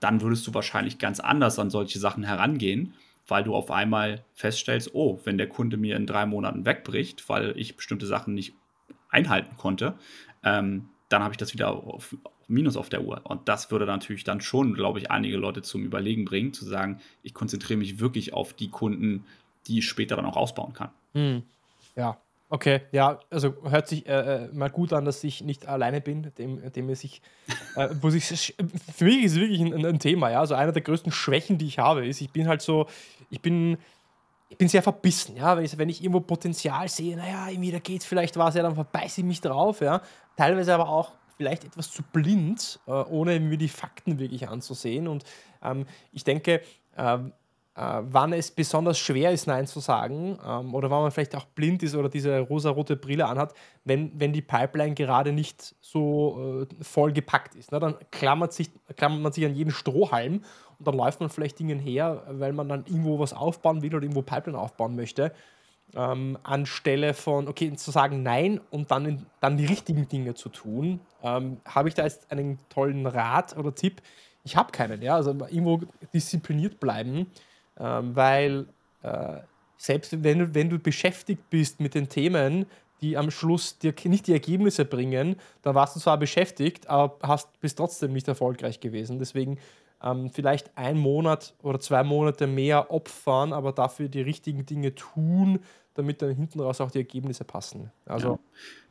dann 0.00 0.22
würdest 0.22 0.46
du 0.46 0.54
wahrscheinlich 0.54 0.98
ganz 0.98 1.20
anders 1.20 1.58
an 1.58 1.70
solche 1.70 1.98
Sachen 1.98 2.24
herangehen, 2.24 2.94
weil 3.26 3.44
du 3.44 3.54
auf 3.54 3.70
einmal 3.70 4.24
feststellst, 4.34 4.94
oh, 4.94 5.20
wenn 5.24 5.38
der 5.38 5.48
Kunde 5.48 5.76
mir 5.76 5.96
in 5.96 6.06
drei 6.06 6.26
Monaten 6.26 6.64
wegbricht, 6.64 7.28
weil 7.28 7.56
ich 7.56 7.76
bestimmte 7.76 8.06
Sachen 8.06 8.34
nicht 8.34 8.54
einhalten 9.08 9.56
konnte, 9.56 9.94
ähm, 10.44 10.88
dann 11.08 11.22
habe 11.22 11.32
ich 11.32 11.38
das 11.38 11.52
wieder 11.52 11.70
auf, 11.70 12.16
Minus 12.48 12.76
auf 12.76 12.88
der 12.88 13.04
Uhr. 13.04 13.20
Und 13.24 13.48
das 13.48 13.70
würde 13.70 13.86
natürlich 13.86 14.24
dann 14.24 14.40
schon, 14.40 14.74
glaube 14.74 14.98
ich, 14.98 15.10
einige 15.10 15.36
Leute 15.36 15.62
zum 15.62 15.84
Überlegen 15.84 16.24
bringen, 16.24 16.52
zu 16.52 16.64
sagen, 16.64 17.00
ich 17.22 17.32
konzentriere 17.32 17.78
mich 17.78 18.00
wirklich 18.00 18.32
auf 18.32 18.52
die 18.52 18.70
Kunden, 18.70 19.24
die 19.68 19.78
ich 19.78 19.88
später 19.88 20.16
dann 20.16 20.24
auch 20.24 20.36
ausbauen 20.36 20.72
kann. 20.72 20.90
Hm. 21.12 21.42
Ja, 21.94 22.20
okay. 22.50 22.82
Ja, 22.92 23.18
also 23.30 23.54
hört 23.62 23.88
sich 23.88 24.06
äh, 24.06 24.44
äh, 24.44 24.48
mal 24.52 24.68
gut 24.68 24.92
an, 24.92 25.04
dass 25.04 25.24
ich 25.24 25.42
nicht 25.42 25.66
alleine 25.66 26.00
bin, 26.00 26.32
dem, 26.36 26.70
dem 26.72 26.88
es 26.90 27.00
sich, 27.00 27.22
äh, 27.76 27.88
wo 28.00 28.10
sich, 28.10 28.54
für 28.94 29.04
mich 29.04 29.24
ist 29.24 29.32
es 29.32 29.38
wirklich 29.38 29.60
ein, 29.60 29.86
ein, 29.86 29.98
Thema, 29.98 30.30
ja. 30.30 30.40
Also 30.40 30.54
einer 30.54 30.72
der 30.72 30.82
größten 30.82 31.12
Schwächen, 31.12 31.56
die 31.56 31.66
ich 31.66 31.78
habe, 31.78 32.06
ist, 32.06 32.20
ich 32.20 32.30
bin 32.30 32.48
halt 32.48 32.60
so, 32.60 32.86
ich 33.30 33.40
bin, 33.40 33.78
ich 34.48 34.58
bin 34.58 34.68
sehr 34.68 34.82
verbissen, 34.82 35.36
ja. 35.36 35.56
Wenn 35.56 35.64
ich, 35.64 35.78
wenn 35.78 35.88
ich 35.88 36.02
irgendwo 36.02 36.20
Potenzial 36.20 36.88
sehe, 36.88 37.16
naja, 37.16 37.48
irgendwie 37.48 37.72
da 37.72 37.78
geht 37.78 38.04
vielleicht 38.04 38.36
was, 38.36 38.54
ja, 38.54 38.62
dann 38.62 38.74
verbeiße 38.74 39.22
ich 39.22 39.26
mich 39.26 39.40
drauf, 39.40 39.80
ja. 39.80 40.02
Teilweise 40.36 40.74
aber 40.74 40.88
auch 40.88 41.12
vielleicht 41.36 41.64
etwas 41.64 41.90
zu 41.90 42.02
blind, 42.02 42.80
äh, 42.86 42.90
ohne 42.90 43.40
mir 43.40 43.56
die 43.56 43.68
Fakten 43.68 44.18
wirklich 44.18 44.48
anzusehen. 44.48 45.08
Und 45.08 45.24
ähm, 45.62 45.86
ich 46.12 46.22
denke, 46.22 46.60
ähm, 46.98 47.28
äh, 47.28 47.30
wann 47.82 48.32
es 48.32 48.50
besonders 48.50 48.98
schwer 48.98 49.32
ist, 49.32 49.46
Nein 49.46 49.66
zu 49.66 49.80
sagen, 49.80 50.38
ähm, 50.46 50.74
oder 50.74 50.90
wann 50.90 51.02
man 51.02 51.10
vielleicht 51.10 51.36
auch 51.36 51.46
blind 51.46 51.82
ist 51.82 51.94
oder 51.94 52.08
diese 52.08 52.40
rosa-rote 52.40 52.96
Brille 52.96 53.26
anhat, 53.26 53.54
wenn, 53.84 54.12
wenn 54.18 54.32
die 54.32 54.42
Pipeline 54.42 54.94
gerade 54.94 55.32
nicht 55.32 55.74
so 55.80 56.66
äh, 56.70 56.84
voll 56.84 57.12
gepackt 57.12 57.54
ist. 57.54 57.72
Ne? 57.72 57.80
Dann 57.80 57.94
klammert, 58.10 58.52
sich, 58.52 58.70
klammert 58.96 59.20
man 59.20 59.32
sich 59.32 59.44
an 59.44 59.54
jeden 59.54 59.70
Strohhalm 59.70 60.42
und 60.78 60.86
dann 60.86 60.96
läuft 60.96 61.20
man 61.20 61.30
vielleicht 61.30 61.58
Dingen 61.58 61.78
her, 61.78 62.24
weil 62.28 62.52
man 62.52 62.68
dann 62.68 62.84
irgendwo 62.86 63.18
was 63.18 63.32
aufbauen 63.32 63.82
will 63.82 63.94
oder 63.94 64.04
irgendwo 64.04 64.22
Pipeline 64.22 64.58
aufbauen 64.58 64.96
möchte 64.96 65.32
ähm, 65.94 66.38
anstelle 66.42 67.14
von, 67.14 67.48
okay, 67.48 67.72
zu 67.74 67.90
sagen 67.90 68.22
Nein 68.22 68.60
und 68.70 68.90
dann, 68.90 69.06
in, 69.06 69.26
dann 69.40 69.56
die 69.56 69.66
richtigen 69.66 70.08
Dinge 70.08 70.34
zu 70.34 70.48
tun, 70.48 71.00
ähm, 71.22 71.58
habe 71.64 71.88
ich 71.88 71.94
da 71.94 72.04
jetzt 72.04 72.30
einen 72.30 72.58
tollen 72.68 73.06
Rat 73.06 73.56
oder 73.56 73.74
Tipp? 73.74 74.02
Ich 74.44 74.56
habe 74.56 74.72
keinen, 74.72 75.02
ja, 75.02 75.16
also 75.16 75.30
irgendwo 75.30 75.80
diszipliniert 76.14 76.80
bleiben, 76.80 77.26
weil 77.84 78.66
äh, 79.02 79.38
selbst 79.76 80.22
wenn 80.22 80.38
du, 80.38 80.54
wenn 80.54 80.68
du 80.68 80.78
beschäftigt 80.78 81.48
bist 81.50 81.80
mit 81.80 81.94
den 81.94 82.08
Themen, 82.08 82.66
die 83.00 83.16
am 83.16 83.30
Schluss 83.30 83.78
dir 83.78 83.94
nicht 84.04 84.26
die 84.26 84.32
Ergebnisse 84.32 84.84
bringen, 84.84 85.36
dann 85.62 85.74
warst 85.74 85.96
du 85.96 86.00
zwar 86.00 86.18
beschäftigt, 86.18 86.88
aber 86.88 87.16
hast, 87.26 87.60
bist 87.60 87.78
trotzdem 87.78 88.12
nicht 88.12 88.28
erfolgreich 88.28 88.80
gewesen. 88.80 89.18
Deswegen 89.18 89.58
ähm, 90.02 90.30
vielleicht 90.30 90.76
ein 90.76 90.98
Monat 90.98 91.54
oder 91.62 91.80
zwei 91.80 92.02
Monate 92.02 92.46
mehr 92.46 92.90
opfern, 92.90 93.52
aber 93.52 93.72
dafür 93.72 94.08
die 94.08 94.20
richtigen 94.20 94.66
Dinge 94.66 94.94
tun, 94.94 95.60
damit 96.00 96.22
dann 96.22 96.34
hinten 96.34 96.60
raus 96.60 96.80
auch 96.80 96.90
die 96.90 96.98
Ergebnisse 96.98 97.44
passen. 97.44 97.90
Also, 98.06 98.28
ja. 98.28 98.38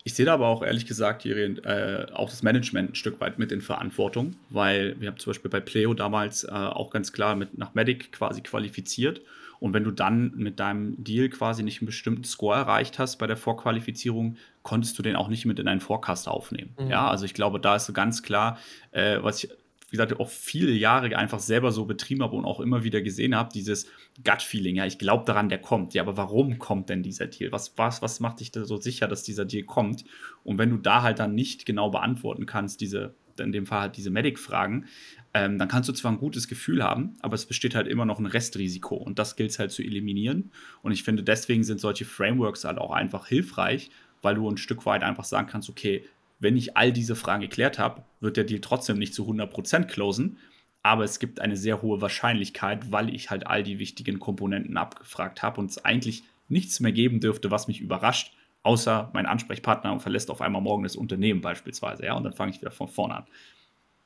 Ich 0.04 0.14
sehe 0.14 0.26
da 0.26 0.34
aber 0.34 0.48
auch 0.48 0.64
ehrlich 0.64 0.86
gesagt 0.86 1.24
hier, 1.24 1.36
äh, 1.38 2.08
auch 2.14 2.30
das 2.30 2.42
Management 2.42 2.92
ein 2.92 2.96
Stück 2.96 3.20
weit 3.20 3.38
mit 3.38 3.52
in 3.52 3.62
Verantwortung, 3.62 4.36
weil 4.50 5.00
wir 5.00 5.10
haben 5.10 5.18
zum 5.18 5.32
Beispiel 5.32 5.52
bei 5.52 5.60
Pleo 5.60 5.94
damals 5.94 6.46
äh, 6.46 6.52
auch 6.52 6.90
ganz 6.90 7.12
klar 7.12 7.36
mit 7.36 7.58
nach 7.58 7.74
Medic 7.74 8.12
quasi 8.12 8.42
qualifiziert. 8.42 9.22
Und 9.60 9.74
wenn 9.74 9.84
du 9.84 9.92
dann 9.92 10.32
mit 10.36 10.60
deinem 10.60 11.04
Deal 11.04 11.28
quasi 11.28 11.64
nicht 11.64 11.82
einen 11.82 11.88
bestimmten 11.88 12.24
Score 12.24 12.56
erreicht 12.56 12.98
hast 12.98 13.18
bei 13.18 13.28
der 13.28 13.36
Vorqualifizierung, 13.36 14.38
konntest 14.64 14.98
du 14.98 15.04
den 15.04 15.18
auch 15.18 15.28
nicht 15.28 15.46
mit 15.46 15.60
in 15.60 15.66
deinen 15.66 15.82
Forecast 15.82 16.30
aufnehmen. 16.30 16.76
Mhm. 16.80 16.88
Ja, 16.88 17.10
also 17.10 17.26
ich 17.26 17.34
glaube, 17.34 17.60
da 17.60 17.76
ist 17.76 17.86
so 17.86 17.92
ganz 17.92 18.24
klar, 18.24 18.58
äh, 18.92 19.18
was 19.22 19.44
ich 19.44 19.52
wie 19.90 19.98
gesagt, 19.98 20.20
auch 20.20 20.30
viele 20.30 20.72
Jahre 20.72 21.16
einfach 21.18 21.40
selber 21.40 21.72
so 21.72 21.86
betrieben 21.86 22.22
habe 22.22 22.36
und 22.36 22.46
auch 22.46 22.60
immer 22.60 22.84
wieder 22.84 23.02
gesehen 23.02 23.36
habe, 23.36 23.50
dieses 23.54 23.88
Gut-Feeling, 24.24 24.76
ja, 24.76 24.86
ich 24.86 25.00
glaube 25.00 25.26
daran, 25.26 25.50
der 25.50 25.60
kommt. 25.60 25.94
Ja, 25.94 26.04
aber 26.04 26.16
warum 26.16 26.60
kommt 26.60 26.90
denn 26.90 27.02
dieser 27.02 27.28
Deal? 27.28 27.52
Was, 27.52 27.78
was, 27.78 28.02
was 28.02 28.20
macht 28.20 28.40
dich 28.40 28.52
da 28.52 28.66
so 28.66 28.78
sicher, 28.78 29.08
dass 29.08 29.24
dieser 29.24 29.46
Deal 29.46 29.64
kommt? 29.64 30.06
Und 30.44 30.60
wenn 30.60 30.70
du 30.70 30.78
da 30.78 31.02
halt 31.02 31.20
dann 31.20 31.34
nicht 31.34 31.66
genau 31.66 31.90
beantworten 31.90 32.46
kannst, 32.46 32.82
diese, 32.82 33.16
in 33.40 33.52
dem 33.52 33.66
Fall 33.66 33.82
halt 33.82 33.98
diese 33.98 34.12
Medic-Fragen, 34.12 34.86
ähm, 35.34 35.58
dann 35.58 35.68
kannst 35.68 35.90
du 35.90 35.94
zwar 35.94 36.12
ein 36.12 36.20
gutes 36.20 36.48
Gefühl 36.48 36.84
haben, 36.84 37.16
aber 37.22 37.36
es 37.36 37.46
besteht 37.46 37.76
halt 37.76 37.88
immer 37.88 38.06
noch 38.06 38.20
ein 38.20 38.26
Restrisiko 38.26 38.96
und 38.96 39.18
das 39.18 39.36
gilt 39.36 39.52
es 39.52 39.60
halt 39.60 39.72
zu 39.72 39.82
eliminieren. 39.82 40.52
Und 40.82 40.92
ich 40.92 41.04
finde, 41.04 41.24
deswegen 41.24 41.64
sind 41.64 41.80
solche 41.80 42.06
Frameworks 42.06 42.64
halt 42.64 42.78
auch 42.78 42.92
einfach 42.92 43.28
hilfreich, 43.28 43.90
weil 44.22 44.36
du 44.36 44.50
ein 44.50 44.58
Stück 44.58 44.86
weit 44.86 45.04
einfach 45.04 45.24
sagen 45.24 45.48
kannst, 45.48 45.70
okay, 45.70 46.06
wenn 46.40 46.58
ich 46.58 46.78
all 46.78 46.92
diese 46.92 47.16
Fragen 47.16 47.42
geklärt 47.42 47.80
habe, 47.80 48.04
wird 48.20 48.38
der 48.38 48.44
Deal 48.46 48.62
trotzdem 48.62 48.98
nicht 48.98 49.14
zu 49.14 49.30
100% 49.30 49.86
closen. 49.86 50.38
Aber 50.82 51.04
es 51.04 51.20
gibt 51.20 51.42
eine 51.42 51.58
sehr 51.58 51.82
hohe 51.82 52.02
Wahrscheinlichkeit, 52.02 52.92
weil 52.92 53.14
ich 53.14 53.30
halt 53.30 53.46
all 53.46 53.64
die 53.64 53.80
wichtigen 53.80 54.20
Komponenten 54.20 54.78
abgefragt 54.78 55.44
habe 55.44 55.60
und 55.60 55.70
es 55.70 55.84
eigentlich 55.84 56.24
nichts 56.48 56.80
mehr 56.80 56.94
geben 56.94 57.20
dürfte, 57.20 57.52
was 57.52 57.68
mich 57.68 57.82
überrascht, 57.82 58.34
außer 58.64 59.12
mein 59.14 59.26
Ansprechpartner 59.26 60.00
verlässt 60.00 60.32
auf 60.32 60.42
einmal 60.42 60.62
morgen 60.62 60.84
das 60.84 60.96
Unternehmen 60.96 61.42
beispielsweise. 61.42 62.06
Ja, 62.06 62.16
und 62.16 62.24
dann 62.24 62.34
fange 62.34 62.52
ich 62.52 62.62
wieder 62.62 62.72
von 62.72 62.88
vorne 62.88 63.18
an. 63.18 63.26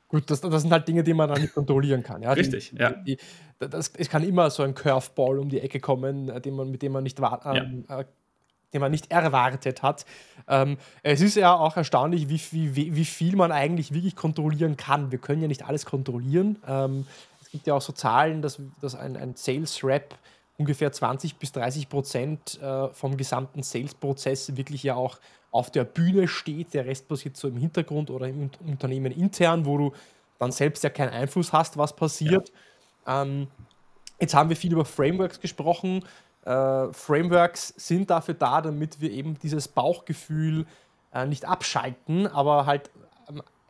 Gut, 0.08 0.30
das, 0.30 0.42
das, 0.42 0.62
sind 0.62 0.72
halt 0.72 0.88
Dinge, 0.88 1.04
die 1.04 1.14
man 1.14 1.30
dann 1.30 1.42
nicht 1.42 1.54
kontrollieren 1.56 2.04
kann. 2.04 2.22
Ja? 2.22 2.34
Richtig, 2.34 2.70
die, 2.72 2.78
ja. 2.78 2.92
Die, 2.92 3.18
das, 3.58 3.92
es 3.98 4.10
kann 4.10 4.24
immer 4.24 4.50
so 4.50 4.62
ein 4.62 4.76
Curveball 4.76 5.40
um 5.40 5.50
die 5.50 5.60
Ecke 5.60 5.80
kommen, 5.80 6.30
äh, 6.30 6.52
man, 6.52 6.70
mit 6.70 6.82
dem 6.82 6.92
man 6.92 7.04
nicht 7.04 7.20
ähm, 7.20 7.86
ja. 7.90 8.00
Äh, 8.00 8.06
den 8.74 8.82
man 8.82 8.92
nicht 8.92 9.12
erwartet 9.12 9.84
hat. 9.84 10.06
Ähm, 10.48 10.78
es 11.04 11.22
ist 11.22 11.36
ja 11.36 11.54
auch 11.54 11.78
erstaunlich, 11.78 12.30
wie, 12.30 12.76
wie, 12.76 12.96
wie 12.96 13.06
viel 13.06 13.36
man 13.36 13.52
eigentlich 13.52 13.94
wirklich 13.94 14.16
kontrollieren 14.16 14.78
kann. 14.78 15.12
Wir 15.12 15.20
können 15.20 15.42
ja 15.42 15.48
nicht 15.48 15.66
alles 15.66 15.86
kontrollieren. 15.86 16.58
Ähm, 16.68 17.06
es 17.42 17.50
gibt 17.50 17.68
ja 17.68 17.76
auch 17.76 17.82
so 17.82 17.94
Zahlen, 17.94 18.42
dass, 18.42 18.60
dass 18.82 18.96
ein, 18.96 19.16
ein 19.16 19.36
Sales 19.36 19.84
Rep 19.84 20.16
ungefähr 20.58 20.92
20 20.92 21.36
bis 21.36 21.52
30 21.52 21.90
Prozent 21.90 22.62
äh, 22.62 22.90
vom 22.90 23.18
gesamten 23.18 23.64
Sales-Prozess 23.64 24.56
wirklich 24.56 24.84
ja 24.84 24.96
auch 24.96 25.20
auf 25.52 25.72
der 25.72 25.84
Bühne 25.84 26.28
steht. 26.28 26.74
Der 26.74 26.86
Rest 26.86 27.08
passiert 27.08 27.38
so 27.38 27.48
im 27.48 27.58
Hintergrund 27.58 28.10
oder 28.10 28.28
im 28.28 28.50
Unternehmen 28.66 29.12
intern, 29.12 29.66
wo 29.66 29.78
du 29.78 29.94
dann 30.40 30.52
selbst 30.52 30.84
ja 30.84 30.90
keinen 30.90 31.10
Einfluss 31.10 31.54
hast, 31.54 31.78
was 31.78 31.96
passiert. 31.96 32.52
Ja. 33.06 33.22
Ähm, 33.22 33.48
jetzt 34.20 34.34
haben 34.34 34.50
wir 34.50 34.56
viel 34.56 34.74
über 34.74 34.86
Frameworks 34.86 35.40
gesprochen. 35.40 36.04
Äh, 36.46 36.92
Frameworks 36.92 37.74
sind 37.78 38.10
dafür 38.10 38.34
da, 38.34 38.62
damit 38.62 39.00
wir 39.02 39.12
eben 39.12 39.40
dieses 39.40 39.68
Bauchgefühl 39.68 40.66
äh, 41.14 41.26
nicht 41.26 41.46
abschalten, 41.46 42.28
aber 42.28 42.66
halt 42.66 42.92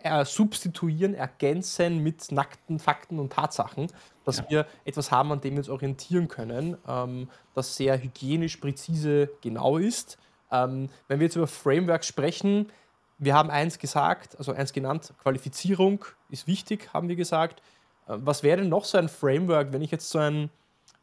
äh, 0.03 0.25
substituieren, 0.25 1.13
ergänzen 1.13 1.99
mit 1.99 2.31
nackten 2.31 2.79
Fakten 2.79 3.19
und 3.19 3.31
Tatsachen, 3.31 3.87
dass 4.25 4.37
ja. 4.37 4.45
wir 4.49 4.67
etwas 4.85 5.11
haben, 5.11 5.31
an 5.31 5.41
dem 5.41 5.53
wir 5.53 5.59
uns 5.59 5.69
orientieren 5.69 6.27
können, 6.27 6.77
ähm, 6.87 7.29
das 7.53 7.75
sehr 7.75 8.01
hygienisch, 8.01 8.57
präzise, 8.57 9.29
genau 9.41 9.77
ist. 9.77 10.17
Ähm, 10.51 10.89
wenn 11.07 11.19
wir 11.19 11.27
jetzt 11.27 11.35
über 11.35 11.47
Frameworks 11.47 12.07
sprechen, 12.07 12.69
wir 13.17 13.33
haben 13.33 13.49
eins 13.49 13.79
gesagt, 13.79 14.37
also 14.37 14.51
eins 14.51 14.73
genannt, 14.73 15.13
Qualifizierung 15.21 16.03
ist 16.29 16.47
wichtig, 16.47 16.89
haben 16.93 17.07
wir 17.07 17.15
gesagt. 17.15 17.61
Äh, 18.07 18.17
was 18.17 18.43
wäre 18.43 18.57
denn 18.57 18.69
noch 18.69 18.85
so 18.85 18.97
ein 18.97 19.09
Framework, 19.09 19.71
wenn 19.71 19.81
ich 19.81 19.91
jetzt 19.91 20.09
so 20.09 20.19
ein 20.19 20.49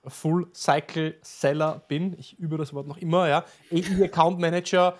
Full-Cycle-Seller 0.07 1.83
bin. 1.89 2.17
Ich 2.19 2.39
übe 2.39 2.57
das 2.57 2.73
Wort 2.73 2.87
noch 2.87 2.99
immer, 2.99 3.29
ja. 3.29 3.45
AE 3.71 4.05
Account 4.05 4.39
Manager. 4.39 4.99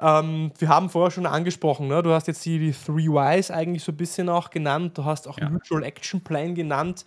Ähm, 0.00 0.52
wir 0.58 0.68
haben 0.68 0.90
vorher 0.90 1.10
schon 1.10 1.26
angesprochen, 1.26 1.88
ne? 1.88 2.02
du 2.02 2.12
hast 2.12 2.28
jetzt 2.28 2.44
die, 2.44 2.58
die 2.58 2.72
Three 2.72 3.08
Ys 3.08 3.50
eigentlich 3.50 3.82
so 3.82 3.92
ein 3.92 3.96
bisschen 3.96 4.28
auch 4.28 4.50
genannt. 4.50 4.96
Du 4.96 5.04
hast 5.04 5.26
auch 5.26 5.38
ja. 5.38 5.50
Mutual 5.50 5.82
Action 5.82 6.20
Plan 6.20 6.54
genannt. 6.54 7.04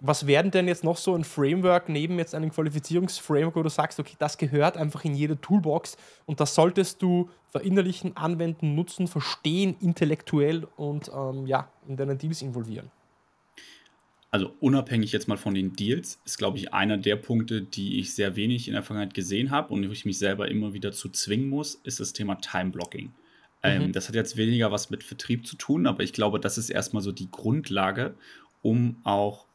was 0.00 0.26
werden 0.26 0.50
denn 0.50 0.66
jetzt 0.66 0.82
noch 0.82 0.96
so 0.96 1.14
ein 1.14 1.22
Framework 1.22 1.88
neben 1.88 2.18
jetzt 2.18 2.34
einem 2.34 2.50
Qualifizierungsframework, 2.50 3.54
wo 3.54 3.62
du 3.62 3.70
sagst, 3.70 4.00
okay, 4.00 4.16
das 4.18 4.36
gehört 4.36 4.76
einfach 4.76 5.04
in 5.04 5.14
jede 5.14 5.40
Toolbox 5.40 5.96
und 6.26 6.40
das 6.40 6.56
solltest 6.56 7.00
du 7.02 7.30
verinnerlichen, 7.50 8.16
anwenden, 8.16 8.74
nutzen, 8.74 9.06
verstehen, 9.06 9.76
intellektuell 9.80 10.66
und 10.76 11.10
ähm, 11.14 11.46
ja, 11.46 11.68
in 11.86 11.96
deinen 11.96 12.18
Deals 12.18 12.42
involvieren? 12.42 12.90
Also 14.32 14.54
unabhängig 14.60 15.12
jetzt 15.12 15.28
mal 15.28 15.36
von 15.36 15.52
den 15.52 15.74
Deals, 15.74 16.18
ist, 16.24 16.38
glaube 16.38 16.56
ich, 16.56 16.72
einer 16.72 16.96
der 16.96 17.16
Punkte, 17.16 17.60
die 17.60 18.00
ich 18.00 18.14
sehr 18.14 18.34
wenig 18.34 18.66
in 18.66 18.72
der 18.72 18.82
Vergangenheit 18.82 19.12
gesehen 19.12 19.50
habe 19.50 19.74
und 19.74 19.86
wo 19.86 19.92
ich 19.92 20.06
mich 20.06 20.18
selber 20.18 20.48
immer 20.48 20.72
wieder 20.72 20.90
zu 20.90 21.10
zwingen 21.10 21.50
muss, 21.50 21.74
ist 21.84 22.00
das 22.00 22.14
Thema 22.14 22.36
Time 22.36 22.70
Blocking. 22.70 23.12
Ähm, 23.62 23.88
mhm. 23.88 23.92
das 23.92 24.08
hat 24.08 24.14
jetzt 24.14 24.38
weniger 24.38 24.72
was 24.72 24.88
mit 24.88 25.04
Vertrieb 25.04 25.46
zu 25.46 25.56
tun, 25.56 25.86
aber 25.86 26.02
ich 26.02 26.14
glaube, 26.14 26.40
das 26.40 26.56
ist 26.56 26.70
erstmal 26.70 27.02
so 27.02 27.12
die 27.12 27.30
Grundlage, 27.30 28.14
um 28.62 28.96
auch 29.04 29.46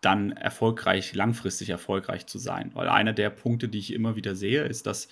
dann 0.00 0.32
erfolgreich, 0.32 1.14
langfristig 1.14 1.68
erfolgreich 1.68 2.26
zu 2.26 2.38
sein. 2.38 2.72
Weil 2.74 2.88
einer 2.88 3.12
der 3.12 3.30
Punkte, 3.30 3.68
die 3.68 3.78
ich 3.78 3.92
immer 3.92 4.16
wieder 4.16 4.34
sehe, 4.34 4.64
ist, 4.64 4.86
dass 4.86 5.08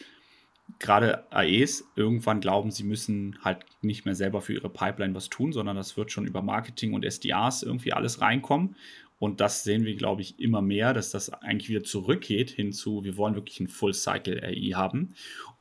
gerade 0.79 1.25
AEs 1.31 1.89
irgendwann 1.97 2.41
glauben, 2.41 2.71
sie 2.71 2.85
müssen 2.85 3.39
halt 3.43 3.65
nicht 3.83 4.05
mehr 4.05 4.15
selber 4.15 4.41
für 4.41 4.55
ihre 4.55 4.69
Pipeline 4.69 5.15
was 5.15 5.29
tun, 5.29 5.53
sondern 5.53 5.77
das 5.77 5.97
wird 5.97 6.13
schon 6.13 6.27
über 6.27 6.43
Marketing 6.43 6.93
und 6.93 7.05
SDAs 7.05 7.63
irgendwie 7.63 7.93
alles 7.93 8.21
reinkommen. 8.21 8.77
Und 9.19 9.41
das 9.41 9.65
sehen 9.65 9.85
wir, 9.85 9.97
glaube 9.97 10.23
ich, 10.23 10.39
immer 10.39 10.63
mehr, 10.63 10.95
dass 10.95 11.11
das 11.11 11.31
eigentlich 11.31 11.69
wieder 11.69 11.83
zurückgeht 11.83 12.51
hinzu, 12.51 13.03
wir 13.03 13.17
wollen 13.17 13.35
wirklich 13.35 13.59
ein 13.59 13.69
Full-Cycle 13.69 14.45
AI 14.45 14.73
haben. 14.75 15.15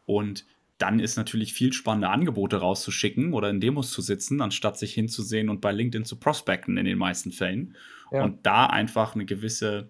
Und 0.06 0.46
dann 0.78 1.00
ist 1.00 1.18
natürlich 1.18 1.54
viel 1.54 1.74
spannender, 1.74 2.12
Angebote 2.12 2.58
rauszuschicken 2.58 3.34
oder 3.34 3.50
in 3.50 3.60
Demos 3.60 3.92
zu 3.92 4.02
sitzen, 4.02 4.42
anstatt 4.42 4.78
sich 4.78 4.94
hinzusehen 4.94 5.50
und 5.50 5.60
bei 5.60 5.72
LinkedIn 5.72 6.06
zu 6.06 6.18
prospecten 6.18 6.78
in 6.78 6.86
den 6.86 7.00
meisten 7.00 7.32
Fällen. 7.32 7.76
Ja. 8.12 8.24
Und 8.24 8.46
da 8.46 8.68
einfach 8.68 9.16
eine 9.16 9.26
gewisse 9.26 9.90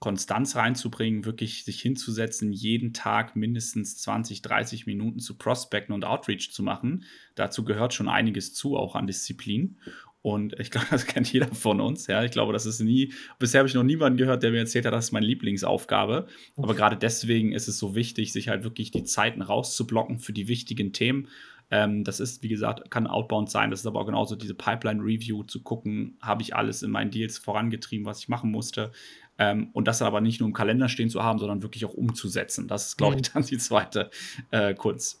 Konstanz 0.00 0.54
reinzubringen, 0.54 1.24
wirklich 1.24 1.64
sich 1.64 1.80
hinzusetzen, 1.80 2.52
jeden 2.52 2.92
Tag 2.92 3.34
mindestens 3.34 3.98
20, 3.98 4.42
30 4.42 4.86
Minuten 4.86 5.18
zu 5.18 5.36
prospecten 5.36 5.92
und 5.94 6.04
Outreach 6.04 6.52
zu 6.52 6.62
machen. 6.62 7.04
Dazu 7.34 7.64
gehört 7.64 7.94
schon 7.94 8.08
einiges 8.08 8.54
zu, 8.54 8.76
auch 8.76 8.94
an 8.94 9.08
Disziplin. 9.08 9.78
Und 10.22 10.58
ich 10.60 10.70
glaube, 10.70 10.86
das 10.90 11.06
kennt 11.06 11.32
jeder 11.32 11.48
von 11.48 11.80
uns. 11.80 12.06
Ja, 12.06 12.22
ich 12.22 12.30
glaube, 12.30 12.52
das 12.52 12.66
ist 12.66 12.80
nie, 12.80 13.12
bisher 13.38 13.60
habe 13.60 13.68
ich 13.68 13.74
noch 13.74 13.82
niemanden 13.82 14.18
gehört, 14.18 14.42
der 14.42 14.52
mir 14.52 14.58
erzählt 14.58 14.86
hat, 14.86 14.92
das 14.92 15.06
ist 15.06 15.12
meine 15.12 15.26
Lieblingsaufgabe. 15.26 16.28
Aber 16.56 16.74
gerade 16.74 16.96
deswegen 16.96 17.52
ist 17.52 17.66
es 17.66 17.78
so 17.78 17.94
wichtig, 17.96 18.32
sich 18.32 18.48
halt 18.48 18.62
wirklich 18.62 18.92
die 18.92 19.04
Zeiten 19.04 19.42
rauszublocken 19.42 20.20
für 20.20 20.32
die 20.32 20.46
wichtigen 20.46 20.92
Themen. 20.92 21.28
Ähm, 21.70 22.04
das 22.04 22.20
ist, 22.20 22.42
wie 22.42 22.48
gesagt, 22.48 22.90
kann 22.90 23.06
outbound 23.06 23.50
sein. 23.50 23.70
Das 23.70 23.80
ist 23.80 23.86
aber 23.86 24.00
auch 24.00 24.06
genauso 24.06 24.36
diese 24.36 24.54
Pipeline-Review 24.54 25.42
zu 25.44 25.62
gucken, 25.62 26.16
habe 26.20 26.42
ich 26.42 26.54
alles 26.54 26.82
in 26.82 26.90
meinen 26.90 27.10
Deals 27.10 27.38
vorangetrieben, 27.38 28.06
was 28.06 28.20
ich 28.20 28.28
machen 28.28 28.50
musste. 28.50 28.92
Ähm, 29.38 29.70
und 29.72 29.86
das 29.86 30.02
aber 30.02 30.20
nicht 30.20 30.40
nur 30.40 30.48
im 30.48 30.52
Kalender 30.52 30.88
stehen 30.88 31.10
zu 31.10 31.22
haben, 31.22 31.38
sondern 31.38 31.62
wirklich 31.62 31.84
auch 31.84 31.94
umzusetzen. 31.94 32.66
Das 32.66 32.86
ist, 32.86 32.96
glaube 32.98 33.16
ich, 33.16 33.22
mhm. 33.22 33.32
dann 33.34 33.42
die 33.44 33.58
zweite 33.58 34.10
äh, 34.50 34.74
Kunst. 34.74 35.20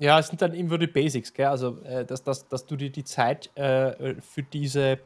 Ja, 0.00 0.18
es 0.18 0.28
sind 0.28 0.40
dann 0.40 0.54
immer 0.54 0.78
die 0.78 0.86
Basics, 0.86 1.32
gell? 1.32 1.46
Also, 1.46 1.78
äh, 1.82 2.06
dass, 2.06 2.24
dass, 2.24 2.48
dass 2.48 2.64
du 2.64 2.74
dir 2.74 2.90
die 2.90 3.04
Zeit 3.04 3.54
äh, 3.54 4.14
für 4.20 4.42
diese. 4.42 4.98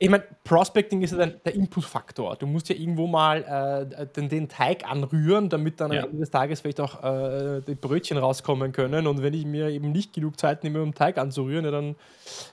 Ich 0.00 0.10
meine, 0.10 0.24
Prospecting 0.42 1.02
ist 1.02 1.12
ja 1.12 1.18
dann 1.18 1.34
der 1.44 1.54
Input-Faktor. 1.54 2.34
Du 2.34 2.48
musst 2.48 2.68
ja 2.68 2.74
irgendwo 2.74 3.06
mal 3.06 3.86
äh, 3.96 4.06
den, 4.06 4.28
den, 4.28 4.48
Teig 4.48 4.84
anrühren, 4.90 5.48
damit 5.48 5.80
dann 5.80 5.92
ja. 5.92 6.00
am 6.00 6.06
Ende 6.06 6.18
des 6.18 6.30
Tages 6.30 6.60
vielleicht 6.60 6.80
auch 6.80 7.04
äh, 7.04 7.60
die 7.60 7.76
Brötchen 7.76 8.18
rauskommen 8.18 8.72
können. 8.72 9.06
Und 9.06 9.22
wenn 9.22 9.34
ich 9.34 9.44
mir 9.44 9.68
eben 9.68 9.92
nicht 9.92 10.12
genug 10.12 10.40
Zeit 10.40 10.64
nehme, 10.64 10.82
um 10.82 10.92
Teig 10.92 11.18
anzurühren, 11.18 11.64
ja, 11.64 11.70
dann 11.70 11.94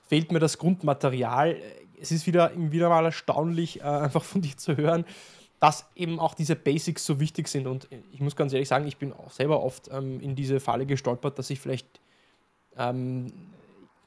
fehlt 0.06 0.32
mir 0.32 0.38
das 0.38 0.60
Grundmaterial. 0.60 1.56
Es 2.00 2.12
ist 2.12 2.28
wieder, 2.28 2.52
wieder 2.56 2.90
mal 2.90 3.06
erstaunlich, 3.06 3.82
äh, 3.82 3.84
einfach 3.84 4.24
von 4.24 4.42
dir 4.42 4.56
zu 4.58 4.78
hören, 4.78 5.06
dass 5.60 5.90
eben 5.96 6.20
auch 6.20 6.34
diese 6.34 6.56
Basics 6.56 7.06
so 7.06 7.20
wichtig 7.20 7.48
sind. 7.48 7.68
Und 7.68 7.88
ich 8.12 8.22
muss 8.22 8.36
ganz 8.36 8.54
ehrlich 8.54 8.70
sagen, 8.70 8.88
ich 8.88 8.98
bin 8.98 9.14
auch 9.14 9.32
selber 9.32 9.62
oft 9.62 9.90
ähm, 9.92 10.20
in 10.22 10.36
diese 10.36 10.60
Falle 10.60 10.86
gestolpert, 10.86 11.38
dass 11.38 11.50
ich 11.50 11.60
vielleicht 11.60 12.00
ähm, 12.78 13.32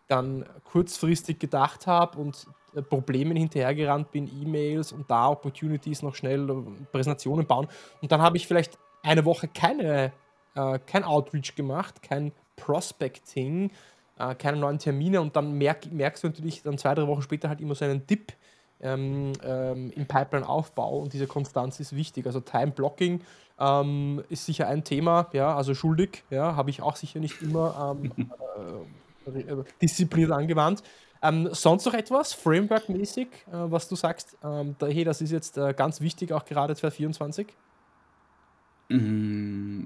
dann 0.08 0.44
kurzfristig 0.64 1.38
gedacht 1.38 1.86
habe 1.86 2.18
und 2.18 2.46
äh, 2.74 2.82
Problemen 2.82 3.36
hinterhergerannt 3.36 4.10
bin, 4.12 4.30
E-Mails 4.42 4.92
und 4.92 5.10
da 5.10 5.28
Opportunities 5.28 6.02
noch 6.02 6.14
schnell 6.14 6.48
äh, 6.48 6.54
Präsentationen 6.90 7.46
bauen. 7.46 7.68
Und 8.00 8.12
dann 8.12 8.22
habe 8.22 8.36
ich 8.36 8.46
vielleicht 8.46 8.78
eine 9.02 9.24
Woche 9.24 9.48
keine, 9.48 10.12
äh, 10.54 10.78
kein 10.86 11.04
Outreach 11.04 11.54
gemacht, 11.54 12.02
kein 12.02 12.32
Prospecting, 12.56 13.70
äh, 14.18 14.34
keine 14.34 14.58
neuen 14.58 14.78
Termine 14.78 15.20
und 15.20 15.36
dann 15.36 15.52
merk, 15.52 15.90
merkst 15.90 16.24
du 16.24 16.28
natürlich 16.28 16.62
dann 16.62 16.78
zwei, 16.78 16.94
drei 16.94 17.06
Wochen 17.06 17.22
später 17.22 17.48
halt 17.48 17.60
immer 17.60 17.74
so 17.74 17.84
einen 17.84 18.06
Dip 18.06 18.32
ähm, 18.80 19.32
ähm, 19.44 19.90
im 19.94 20.06
Pipeline-Aufbau 20.06 20.98
und 20.98 21.12
diese 21.12 21.26
Konstanz 21.26 21.80
ist 21.80 21.94
wichtig. 21.94 22.26
Also 22.26 22.40
Time-Blocking 22.40 23.20
ähm, 23.58 24.22
ist 24.28 24.46
sicher 24.46 24.66
ein 24.68 24.84
Thema, 24.84 25.28
ja, 25.32 25.54
also 25.54 25.74
schuldig, 25.74 26.24
ja, 26.30 26.56
habe 26.56 26.70
ich 26.70 26.82
auch 26.82 26.96
sicher 26.96 27.20
nicht 27.20 27.40
immer 27.42 27.96
ähm, 28.02 28.30
äh, 29.34 29.40
äh, 29.40 29.64
diszipliniert 29.80 30.32
angewandt. 30.32 30.82
Ähm, 31.22 31.50
sonst 31.52 31.86
noch 31.86 31.94
etwas, 31.94 32.32
Framework-mäßig, 32.32 33.28
äh, 33.28 33.52
was 33.52 33.88
du 33.88 33.94
sagst, 33.94 34.36
ähm, 34.42 34.74
da, 34.78 34.88
hey, 34.88 35.04
das 35.04 35.20
ist 35.20 35.30
jetzt 35.30 35.56
äh, 35.56 35.72
ganz 35.72 36.00
wichtig, 36.00 36.32
auch 36.32 36.44
gerade 36.44 36.74
2024? 36.74 37.46
Mm, 38.88 39.84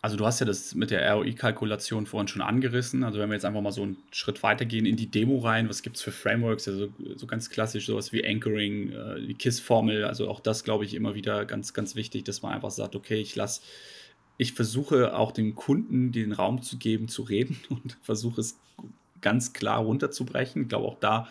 also 0.00 0.16
du 0.16 0.24
hast 0.26 0.38
ja 0.38 0.46
das 0.46 0.74
mit 0.76 0.90
der 0.90 1.12
ROI-Kalkulation 1.12 2.06
vorhin 2.06 2.28
schon 2.28 2.42
angerissen. 2.42 3.02
Also 3.02 3.18
wenn 3.18 3.30
wir 3.30 3.34
jetzt 3.34 3.44
einfach 3.44 3.60
mal 3.60 3.72
so 3.72 3.82
einen 3.82 3.96
Schritt 4.12 4.42
weitergehen 4.44 4.86
in 4.86 4.94
die 4.94 5.10
Demo 5.10 5.38
rein, 5.38 5.68
was 5.68 5.82
gibt 5.82 5.96
es 5.96 6.02
für 6.02 6.12
Frameworks? 6.12 6.68
Also 6.68 6.88
so 7.16 7.26
ganz 7.26 7.50
klassisch 7.50 7.86
sowas 7.86 8.12
wie 8.12 8.24
Anchoring, 8.24 8.92
äh, 8.92 9.20
die 9.20 9.34
KISS-Formel. 9.34 10.04
Also 10.04 10.28
auch 10.28 10.38
das 10.38 10.62
glaube 10.62 10.84
ich 10.84 10.94
immer 10.94 11.16
wieder 11.16 11.44
ganz, 11.46 11.74
ganz 11.74 11.96
wichtig, 11.96 12.24
dass 12.24 12.42
man 12.42 12.52
einfach 12.52 12.70
sagt, 12.70 12.94
okay, 12.94 13.16
ich 13.16 13.34
lasse, 13.34 13.62
ich 14.36 14.52
versuche 14.52 15.16
auch 15.16 15.32
dem 15.32 15.56
Kunden 15.56 16.12
den 16.12 16.30
Raum 16.30 16.62
zu 16.62 16.78
geben, 16.78 17.08
zu 17.08 17.22
reden 17.22 17.58
und 17.68 17.96
versuche 18.02 18.40
es 18.40 18.56
ganz 19.20 19.52
klar 19.52 19.80
runterzubrechen. 19.80 20.62
Ich 20.62 20.68
glaube 20.68 20.86
auch 20.86 21.00
da 21.00 21.28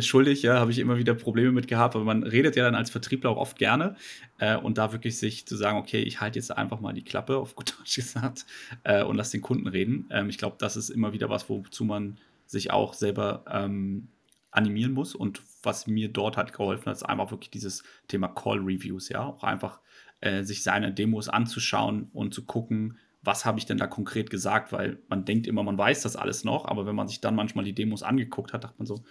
schuldig, 0.00 0.42
ja, 0.42 0.58
habe 0.58 0.70
ich 0.70 0.78
immer 0.78 0.98
wieder 0.98 1.14
Probleme 1.14 1.52
mit 1.52 1.68
gehabt, 1.68 1.94
aber 1.94 2.04
man 2.04 2.22
redet 2.22 2.56
ja 2.56 2.64
dann 2.64 2.74
als 2.74 2.90
Vertriebler 2.90 3.30
auch 3.30 3.36
oft 3.36 3.58
gerne 3.58 3.96
äh, 4.38 4.56
und 4.56 4.78
da 4.78 4.92
wirklich 4.92 5.18
sich 5.18 5.46
zu 5.46 5.56
sagen, 5.56 5.78
okay, 5.78 6.02
ich 6.02 6.20
halte 6.20 6.38
jetzt 6.38 6.50
einfach 6.50 6.80
mal 6.80 6.92
die 6.92 7.04
Klappe, 7.04 7.36
auf 7.36 7.54
gut 7.54 7.76
Deutsch 7.78 7.96
gesagt, 7.96 8.46
äh, 8.84 9.04
und 9.04 9.16
lass 9.16 9.30
den 9.30 9.42
Kunden 9.42 9.66
reden. 9.66 10.06
Ähm, 10.10 10.28
ich 10.28 10.38
glaube, 10.38 10.56
das 10.58 10.76
ist 10.76 10.90
immer 10.90 11.12
wieder 11.12 11.28
was, 11.30 11.48
wozu 11.48 11.84
man 11.84 12.18
sich 12.46 12.70
auch 12.70 12.94
selber 12.94 13.44
ähm, 13.50 14.08
animieren 14.50 14.92
muss. 14.92 15.14
Und 15.14 15.42
was 15.62 15.86
mir 15.86 16.08
dort 16.08 16.36
hat 16.36 16.52
geholfen 16.52 16.90
ist 16.90 17.02
einfach 17.02 17.30
wirklich 17.30 17.50
dieses 17.50 17.82
Thema 18.08 18.28
Call 18.28 18.58
Reviews, 18.58 19.08
ja, 19.08 19.24
auch 19.24 19.42
einfach 19.42 19.80
äh, 20.20 20.44
sich 20.44 20.62
seine 20.62 20.92
Demos 20.92 21.28
anzuschauen 21.28 22.08
und 22.12 22.34
zu 22.34 22.44
gucken, 22.44 22.98
was 23.22 23.44
habe 23.44 23.58
ich 23.58 23.66
denn 23.66 23.78
da 23.78 23.86
konkret 23.86 24.30
gesagt, 24.30 24.70
weil 24.72 24.98
man 25.08 25.24
denkt 25.24 25.46
immer, 25.46 25.62
man 25.62 25.78
weiß 25.78 26.02
das 26.02 26.14
alles 26.14 26.44
noch, 26.44 26.66
aber 26.66 26.86
wenn 26.86 26.94
man 26.94 27.08
sich 27.08 27.20
dann 27.20 27.34
manchmal 27.34 27.64
die 27.64 27.74
Demos 27.74 28.02
angeguckt 28.02 28.52
hat, 28.52 28.64
dachte 28.64 28.76
man 28.78 28.86
so, 28.86 29.02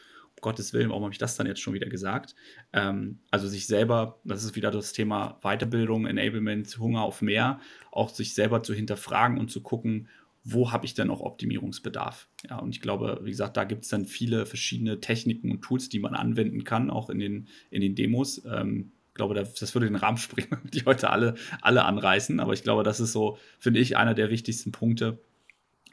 Gottes 0.44 0.74
Willen, 0.74 0.90
warum 0.90 1.04
habe 1.04 1.14
ich 1.14 1.18
das 1.18 1.36
dann 1.36 1.48
jetzt 1.48 1.62
schon 1.62 1.74
wieder 1.74 1.90
gesagt? 1.90 2.36
Ähm, 2.72 3.18
also 3.32 3.48
sich 3.48 3.66
selber, 3.66 4.20
das 4.24 4.44
ist 4.44 4.56
wieder 4.56 4.70
das 4.70 4.94
Thema 4.94 5.40
Weiterbildung, 5.42 6.06
Enablement, 6.06 6.78
Hunger 6.78 7.02
auf 7.02 7.24
mehr, 7.24 7.60
auch 7.92 8.10
sich 8.10 8.36
selber 8.36 8.62
zu 8.62 8.76
hinterfragen 8.76 9.40
und 9.40 9.50
zu 9.50 9.62
gucken, 9.62 10.08
wo 10.44 10.72
habe 10.72 10.86
ich 10.86 10.94
denn 10.94 11.08
noch 11.08 11.22
Optimierungsbedarf? 11.22 12.28
Ja, 12.50 12.60
und 12.60 12.70
ich 12.72 12.82
glaube, 12.82 13.22
wie 13.24 13.32
gesagt, 13.32 13.56
da 13.58 13.64
gibt 13.64 13.84
es 13.84 13.90
dann 13.90 14.06
viele 14.06 14.46
verschiedene 14.46 15.00
Techniken 15.00 15.52
und 15.52 15.62
Tools, 15.62 15.90
die 15.90 16.00
man 16.00 16.14
anwenden 16.16 16.64
kann, 16.64 16.90
auch 16.90 17.10
in 17.10 17.20
den, 17.20 17.48
in 17.72 17.82
den 17.82 17.96
Demos. 17.96 18.44
Ähm, 18.46 18.92
ich 19.10 19.16
glaube, 19.16 19.36
das 19.36 19.74
würde 19.74 19.88
den 19.88 19.96
Rahmen 19.96 20.18
springen, 20.18 20.60
die 20.74 20.84
heute 20.86 21.10
alle, 21.10 21.36
alle 21.62 21.86
anreißen. 21.86 22.40
Aber 22.40 22.54
ich 22.54 22.64
glaube, 22.64 22.84
das 22.84 23.00
ist 23.00 23.14
so, 23.14 23.38
finde 23.58 23.80
ich, 23.80 23.96
einer 23.96 24.14
der 24.14 24.30
wichtigsten 24.30 24.72
Punkte, 24.72 25.20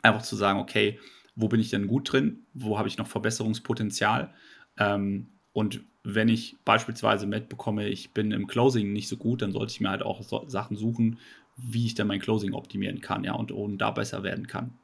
einfach 0.02 0.22
zu 0.22 0.34
sagen, 0.34 0.58
okay, 0.58 0.98
wo 1.40 1.48
bin 1.48 1.60
ich 1.60 1.70
denn 1.70 1.86
gut 1.86 2.12
drin, 2.12 2.46
wo 2.54 2.78
habe 2.78 2.88
ich 2.88 2.98
noch 2.98 3.06
Verbesserungspotenzial. 3.06 4.32
Ähm, 4.78 5.28
und 5.52 5.80
wenn 6.02 6.28
ich 6.28 6.56
beispielsweise 6.64 7.26
mitbekomme, 7.26 7.88
ich 7.88 8.12
bin 8.12 8.32
im 8.32 8.46
Closing 8.46 8.92
nicht 8.92 9.08
so 9.08 9.16
gut, 9.16 9.42
dann 9.42 9.52
sollte 9.52 9.72
ich 9.72 9.80
mir 9.80 9.90
halt 9.90 10.02
auch 10.02 10.22
so 10.22 10.48
Sachen 10.48 10.76
suchen, 10.76 11.18
wie 11.56 11.86
ich 11.86 11.94
dann 11.94 12.06
mein 12.06 12.20
Closing 12.20 12.54
optimieren 12.54 13.00
kann, 13.00 13.24
ja, 13.24 13.34
und, 13.34 13.52
und 13.52 13.78
da 13.78 13.90
besser 13.90 14.22
werden 14.22 14.46
kann. 14.46 14.78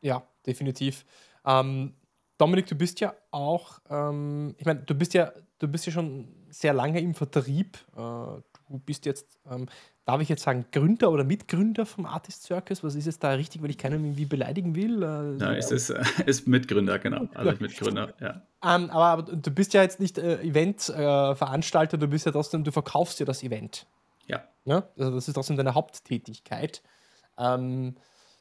Ja, 0.00 0.26
definitiv. 0.46 1.04
Ähm, 1.44 1.94
Dominik, 2.38 2.66
du 2.66 2.74
bist 2.74 3.00
ja 3.00 3.14
auch, 3.30 3.80
ähm, 3.90 4.54
ich 4.58 4.64
meine, 4.64 4.80
du 4.80 4.94
bist 4.94 5.14
ja, 5.14 5.32
du 5.58 5.68
bist 5.68 5.86
ja 5.86 5.92
schon 5.92 6.28
sehr 6.48 6.72
lange 6.72 7.00
im 7.00 7.14
Vertrieb. 7.14 7.78
Äh, 7.92 7.96
du 7.96 8.78
bist 8.84 9.06
jetzt 9.06 9.38
ähm, 9.50 9.68
darf 10.04 10.20
ich 10.20 10.28
jetzt 10.28 10.42
sagen, 10.42 10.66
Gründer 10.72 11.10
oder 11.10 11.24
Mitgründer 11.24 11.86
vom 11.86 12.06
Artist 12.06 12.42
Circus? 12.44 12.82
Was 12.82 12.94
ist 12.94 13.06
jetzt 13.06 13.22
da 13.22 13.30
richtig, 13.30 13.62
weil 13.62 13.70
ich 13.70 13.78
keinen 13.78 14.04
irgendwie 14.04 14.24
beleidigen 14.24 14.74
will? 14.74 15.02
Äh, 15.02 15.38
ja, 15.38 15.54
es 15.54 15.70
ist, 15.70 15.90
äh, 15.90 16.02
ist 16.26 16.48
Mitgründer, 16.48 16.98
genau. 16.98 17.28
Also 17.34 17.52
Mitgründer, 17.60 18.12
ja. 18.20 18.42
Ähm, 18.64 18.90
aber, 18.90 19.04
aber, 19.04 19.22
du 19.22 19.50
bist 19.50 19.74
ja 19.74 19.82
jetzt 19.82 20.00
nicht 20.00 20.18
äh, 20.18 20.40
Eventveranstalter, 20.42 21.98
du 21.98 22.08
bist 22.08 22.26
ja 22.26 22.32
trotzdem, 22.32 22.64
du 22.64 22.72
verkaufst 22.72 23.20
ja 23.20 23.26
das 23.26 23.42
Event. 23.42 23.86
Ja. 24.26 24.44
ja? 24.64 24.84
Also 24.98 25.14
das 25.14 25.28
ist 25.28 25.34
trotzdem 25.34 25.56
deine 25.56 25.74
Haupttätigkeit. 25.74 26.82
Ähm, 27.38 27.96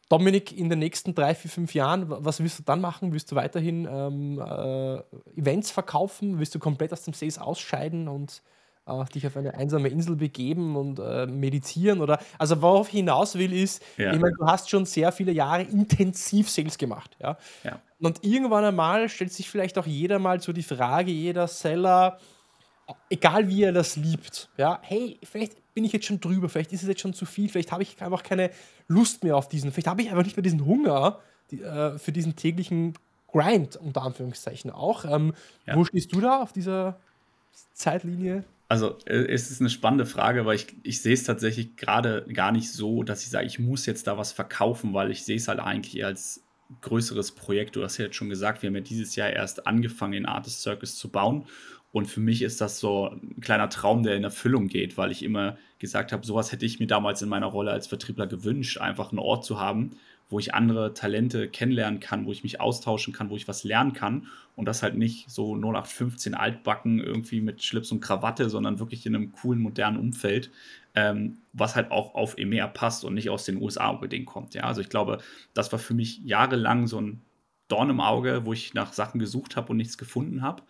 Dominik, 0.10 0.52
in 0.58 0.70
den 0.70 0.80
nächsten 0.80 1.16
drei, 1.16 1.34
vier, 1.34 1.50
fünf 1.50 1.74
Jahren, 1.74 2.06
was 2.08 2.42
willst 2.42 2.60
du 2.60 2.64
dann 2.64 2.82
machen? 2.82 3.14
Willst 3.14 3.32
du 3.32 3.38
weiterhin 3.38 3.88
ähm, 3.90 4.40
äh, 4.40 5.40
Events 5.40 5.72
verkaufen? 5.72 6.38
Willst 6.38 6.54
du 6.54 6.60
komplett 6.60 6.92
aus 6.92 7.04
dem 7.04 7.14
Sales 7.14 7.38
ausscheiden 7.38 8.10
und 8.10 8.42
äh, 8.86 9.06
dich 9.14 9.26
auf 9.28 9.38
eine 9.38 9.54
einsame 9.54 9.90
Insel 9.90 10.16
begeben 10.16 10.76
und 10.76 11.00
äh, 11.00 11.26
meditieren? 11.28 12.02
Oder 12.02 12.20
also 12.38 12.62
worauf 12.62 12.88
ich 12.88 12.96
hinaus 12.96 13.36
will, 13.36 13.54
ist, 13.54 13.82
Ja. 13.98 14.14
ich 14.14 14.20
meine, 14.20 14.36
du 14.38 14.46
hast 14.46 14.70
schon 14.70 14.86
sehr 14.86 15.12
viele 15.12 15.32
Jahre 15.32 15.64
intensiv 15.64 16.50
Sales 16.50 16.78
gemacht. 16.78 17.16
Ja? 17.22 17.38
Ja. 17.64 17.80
Und 18.00 18.24
irgendwann 18.24 18.66
einmal 18.66 19.10
stellt 19.10 19.32
sich 19.34 19.50
vielleicht 19.50 19.78
auch 19.78 19.86
jeder 19.86 20.18
mal 20.20 20.42
so 20.42 20.54
die 20.54 20.64
Frage, 20.64 21.12
jeder 21.12 21.48
Seller, 21.48 22.18
egal 23.10 23.48
wie 23.48 23.64
er 23.64 23.72
das 23.72 23.96
liebt, 23.96 24.50
ja, 24.58 24.80
hey, 24.82 25.20
vielleicht 25.24 25.74
bin 25.74 25.86
ich 25.86 25.94
jetzt 25.94 26.06
schon 26.08 26.20
drüber, 26.20 26.50
vielleicht 26.50 26.74
ist 26.74 26.82
es 26.82 26.90
jetzt 26.90 27.00
schon 27.02 27.14
zu 27.14 27.26
viel, 27.26 27.48
vielleicht 27.48 27.72
habe 27.72 27.84
ich 27.84 28.02
einfach 28.02 28.24
keine 28.24 28.50
Lust 28.88 29.24
mehr 29.24 29.38
auf 29.38 29.48
diesen, 29.48 29.72
vielleicht 29.72 29.88
habe 29.88 30.02
ich 30.02 30.10
einfach 30.10 30.24
nicht 30.24 30.36
mehr 30.36 30.44
diesen 30.44 30.66
Hunger 30.66 31.20
die, 31.52 31.62
äh, 31.62 31.98
für 31.98 32.12
diesen 32.12 32.36
täglichen 32.36 32.94
Grind, 33.32 33.78
unter 33.78 34.02
Anführungszeichen 34.02 34.72
auch. 34.72 35.06
Ähm, 35.06 35.34
Ja. 35.66 35.76
Wo 35.78 35.86
stehst 35.86 36.12
du 36.12 36.20
da 36.20 36.42
auf 36.42 36.52
dieser 36.52 37.00
Zeitlinie? 37.74 38.44
Also, 38.72 38.98
äh, 39.06 39.26
es 39.28 39.52
ist 39.52 39.60
eine 39.60 39.70
spannende 39.70 40.06
Frage, 40.06 40.46
weil 40.46 40.56
ich 40.56 40.68
ich 40.84 41.02
sehe 41.02 41.14
es 41.14 41.26
tatsächlich 41.26 41.76
gerade 41.76 42.26
gar 42.32 42.54
nicht 42.54 42.72
so, 42.72 43.04
dass 43.04 43.22
ich 43.24 43.30
sage: 43.30 43.46
„Ich 43.46 43.60
muss 43.60 43.86
jetzt 43.86 44.08
da 44.08 44.18
was 44.18 44.32
verkaufen“, 44.32 44.94
weil 44.94 45.12
ich 45.12 45.26
sehe 45.26 45.36
es 45.36 45.50
halt 45.50 45.60
eigentlich 45.60 46.06
als 46.06 46.46
größeres 46.80 47.34
Projekt. 47.34 47.76
Du 47.76 47.84
hast 47.84 47.98
ja 47.98 48.06
jetzt 48.06 48.16
schon 48.16 48.30
gesagt, 48.30 48.62
wir 48.62 48.68
haben 48.68 48.76
ja 48.76 48.82
dieses 48.82 49.18
Jahr 49.18 49.30
erst 49.30 49.68
angefangen, 49.68 50.14
den 50.14 50.26
Artist 50.26 50.62
Circus 50.62 50.96
zu 50.96 51.10
bauen. 51.12 51.48
Und 51.92 52.06
für 52.06 52.22
mich 52.22 52.42
ist 52.44 52.62
das 52.62 52.80
so 52.80 53.10
ein 53.10 53.42
kleiner 53.42 53.68
Traum, 53.70 54.04
der 54.04 54.16
in 54.16 54.24
Erfüllung 54.24 54.70
geht, 54.70 54.98
weil 54.98 55.12
ich 55.12 55.22
immer 55.22 55.58
gesagt 55.80 56.14
habe, 56.14 56.26
sowas 56.26 56.54
hätte 56.54 56.66
ich 56.66 56.80
mir 56.80 56.88
damals 56.88 57.22
in 57.22 57.28
meiner 57.28 57.48
Rolle 57.48 57.72
als 57.72 57.88
Vertriebler 57.88 58.28
gewünscht, 58.28 58.78
einfach 58.78 59.10
einen 59.12 59.20
Ort 59.20 59.44
zu 59.44 59.60
haben, 59.60 59.98
wo 60.32 60.40
ich 60.40 60.54
andere 60.54 60.94
Talente 60.94 61.50
kennenlernen 61.50 62.00
kann, 62.00 62.26
wo 62.26 62.32
ich 62.32 62.44
mich 62.44 62.60
austauschen 62.60 63.14
kann, 63.14 63.30
wo 63.30 63.36
ich 63.36 63.48
was 63.48 63.64
lernen 63.64 63.94
kann 63.94 64.28
und 64.56 64.66
das 64.66 64.82
halt 64.82 64.96
nicht 64.96 65.30
so 65.30 65.56
0815 65.56 66.34
altbacken 66.34 67.00
irgendwie 67.00 67.42
mit 67.42 67.64
Schlips 67.64 67.92
und 67.92 68.00
Krawatte, 68.00 68.50
sondern 68.50 68.80
wirklich 68.80 69.06
in 69.06 69.16
einem 69.16 69.32
coolen, 69.32 69.62
modernen 69.62 69.98
Umfeld, 69.98 70.50
ähm, 70.96 71.38
was 71.54 71.76
halt 71.76 71.92
auch 71.92 72.16
auf 72.16 72.38
EMEA 72.38 72.68
passt 72.68 73.04
und 73.06 73.14
nicht 73.14 73.30
aus 73.30 73.46
den 73.46 73.62
USA 73.62 73.90
unbedingt 73.90 74.26
kommt. 74.26 74.54
Ja, 74.54 74.64
also 74.64 74.82
ich 74.82 74.90
glaube, 74.90 75.20
das 75.54 75.72
war 75.72 75.80
für 75.80 75.94
mich 75.94 76.22
jahrelang 76.24 76.88
so 76.88 77.00
ein 77.00 77.22
Dorn 77.68 77.90
im 77.90 78.02
Auge, 78.02 78.46
wo 78.46 78.54
ich 78.54 78.74
nach 78.74 78.94
Sachen 78.94 79.20
gesucht 79.20 79.56
habe 79.56 79.70
und 79.70 79.78
nichts 79.78 79.98
gefunden 79.98 80.42
habe. 80.42 80.64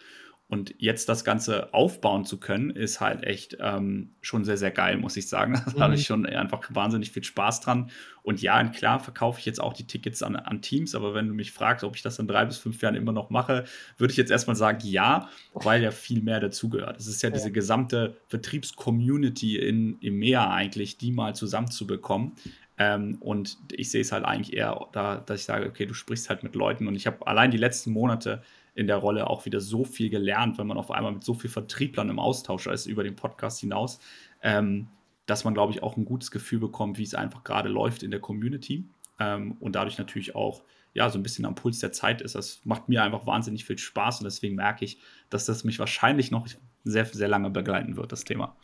Und 0.51 0.75
jetzt 0.79 1.07
das 1.07 1.23
Ganze 1.23 1.73
aufbauen 1.73 2.25
zu 2.25 2.37
können, 2.37 2.71
ist 2.71 2.99
halt 2.99 3.23
echt 3.23 3.55
ähm, 3.61 4.09
schon 4.19 4.43
sehr, 4.43 4.57
sehr 4.57 4.71
geil, 4.71 4.97
muss 4.97 5.15
ich 5.15 5.29
sagen. 5.29 5.53
Da 5.75 5.83
habe 5.83 5.93
Mhm. 5.93 5.99
ich 5.99 6.05
schon 6.05 6.25
einfach 6.25 6.59
wahnsinnig 6.73 7.11
viel 7.11 7.23
Spaß 7.23 7.61
dran. 7.61 7.89
Und 8.21 8.41
ja, 8.41 8.61
klar 8.65 8.99
verkaufe 8.99 9.39
ich 9.39 9.45
jetzt 9.45 9.61
auch 9.61 9.71
die 9.73 9.87
Tickets 9.87 10.21
an, 10.21 10.35
an 10.35 10.61
Teams, 10.61 10.93
aber 10.93 11.13
wenn 11.13 11.29
du 11.29 11.33
mich 11.33 11.53
fragst, 11.53 11.85
ob 11.85 11.95
ich 11.95 12.01
das 12.01 12.19
in 12.19 12.27
drei 12.27 12.43
bis 12.43 12.57
fünf 12.57 12.81
Jahren 12.81 12.95
immer 12.95 13.13
noch 13.13 13.29
mache, 13.29 13.63
würde 13.97 14.11
ich 14.11 14.17
jetzt 14.17 14.29
erstmal 14.29 14.57
sagen, 14.57 14.79
ja, 14.83 15.29
weil 15.53 15.81
ja 15.83 15.89
viel 15.91 16.21
mehr 16.21 16.41
dazugehört. 16.41 16.99
Es 16.99 17.07
ist 17.07 17.21
ja 17.23 17.29
Ja. 17.29 17.35
diese 17.35 17.51
gesamte 17.53 18.17
Vertriebscommunity 18.27 19.57
in 19.57 19.97
EMEA 20.01 20.51
eigentlich, 20.53 20.97
die 20.97 21.11
mal 21.11 21.33
zusammenzubekommen. 21.35 22.33
Ähm, 22.77 23.17
und 23.21 23.57
ich 23.71 23.91
sehe 23.91 24.01
es 24.01 24.11
halt 24.11 24.25
eigentlich 24.25 24.55
eher 24.55 24.87
da, 24.91 25.17
dass 25.17 25.39
ich 25.41 25.45
sage, 25.45 25.67
okay, 25.67 25.85
du 25.85 25.93
sprichst 25.93 26.29
halt 26.29 26.43
mit 26.43 26.55
Leuten 26.55 26.87
und 26.87 26.95
ich 26.95 27.07
habe 27.07 27.25
allein 27.27 27.51
die 27.51 27.57
letzten 27.57 27.91
Monate 27.91 28.41
in 28.73 28.87
der 28.87 28.97
Rolle 28.97 29.29
auch 29.29 29.45
wieder 29.45 29.59
so 29.59 29.83
viel 29.83 30.09
gelernt, 30.09 30.57
wenn 30.57 30.67
man 30.67 30.77
auf 30.77 30.91
einmal 30.91 31.11
mit 31.11 31.23
so 31.23 31.33
vielen 31.33 31.51
Vertrieblern 31.51 32.09
im 32.09 32.19
Austausch 32.19 32.67
ist 32.67 32.85
über 32.85 33.03
den 33.03 33.15
Podcast 33.15 33.59
hinaus, 33.59 33.99
ähm, 34.41 34.87
dass 35.25 35.43
man, 35.43 35.53
glaube 35.53 35.73
ich, 35.73 35.83
auch 35.83 35.97
ein 35.97 36.05
gutes 36.05 36.31
Gefühl 36.31 36.59
bekommt, 36.59 36.97
wie 36.97 37.03
es 37.03 37.13
einfach 37.13 37.43
gerade 37.43 37.69
läuft 37.69 38.03
in 38.03 38.11
der 38.11 38.19
Community 38.19 38.85
ähm, 39.19 39.57
und 39.59 39.75
dadurch 39.75 39.97
natürlich 39.97 40.35
auch 40.35 40.63
ja, 40.93 41.09
so 41.09 41.17
ein 41.17 41.23
bisschen 41.23 41.45
am 41.45 41.55
Puls 41.55 41.79
der 41.79 41.91
Zeit 41.91 42.21
ist. 42.21 42.35
Das 42.35 42.61
macht 42.65 42.89
mir 42.89 43.03
einfach 43.03 43.25
wahnsinnig 43.25 43.65
viel 43.65 43.77
Spaß 43.77 44.19
und 44.19 44.25
deswegen 44.25 44.55
merke 44.55 44.83
ich, 44.83 44.99
dass 45.29 45.45
das 45.45 45.63
mich 45.63 45.79
wahrscheinlich 45.79 46.31
noch 46.31 46.47
sehr, 46.83 47.05
sehr 47.05 47.27
lange 47.27 47.49
begleiten 47.49 47.95
wird, 47.95 48.11
das 48.11 48.23
Thema. 48.23 48.55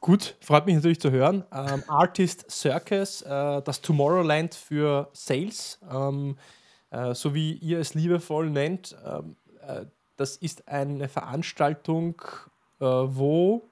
Gut, 0.00 0.36
freut 0.40 0.66
mich 0.66 0.74
natürlich 0.74 1.00
zu 1.00 1.10
hören. 1.10 1.44
Ähm, 1.52 1.82
Artist 1.88 2.50
Circus, 2.50 3.22
äh, 3.22 3.62
das 3.62 3.80
Tomorrowland 3.80 4.54
für 4.54 5.08
Sales, 5.12 5.80
ähm, 5.90 6.36
äh, 6.36 6.65
so 7.14 7.34
wie 7.34 7.52
ihr 7.54 7.78
es 7.78 7.94
liebevoll 7.94 8.50
nennt. 8.50 8.96
Ähm, 9.04 9.36
äh, 9.66 9.84
das 10.16 10.36
ist 10.36 10.68
eine 10.68 11.08
Veranstaltung, 11.08 12.20
äh, 12.80 12.84
wo. 12.84 13.68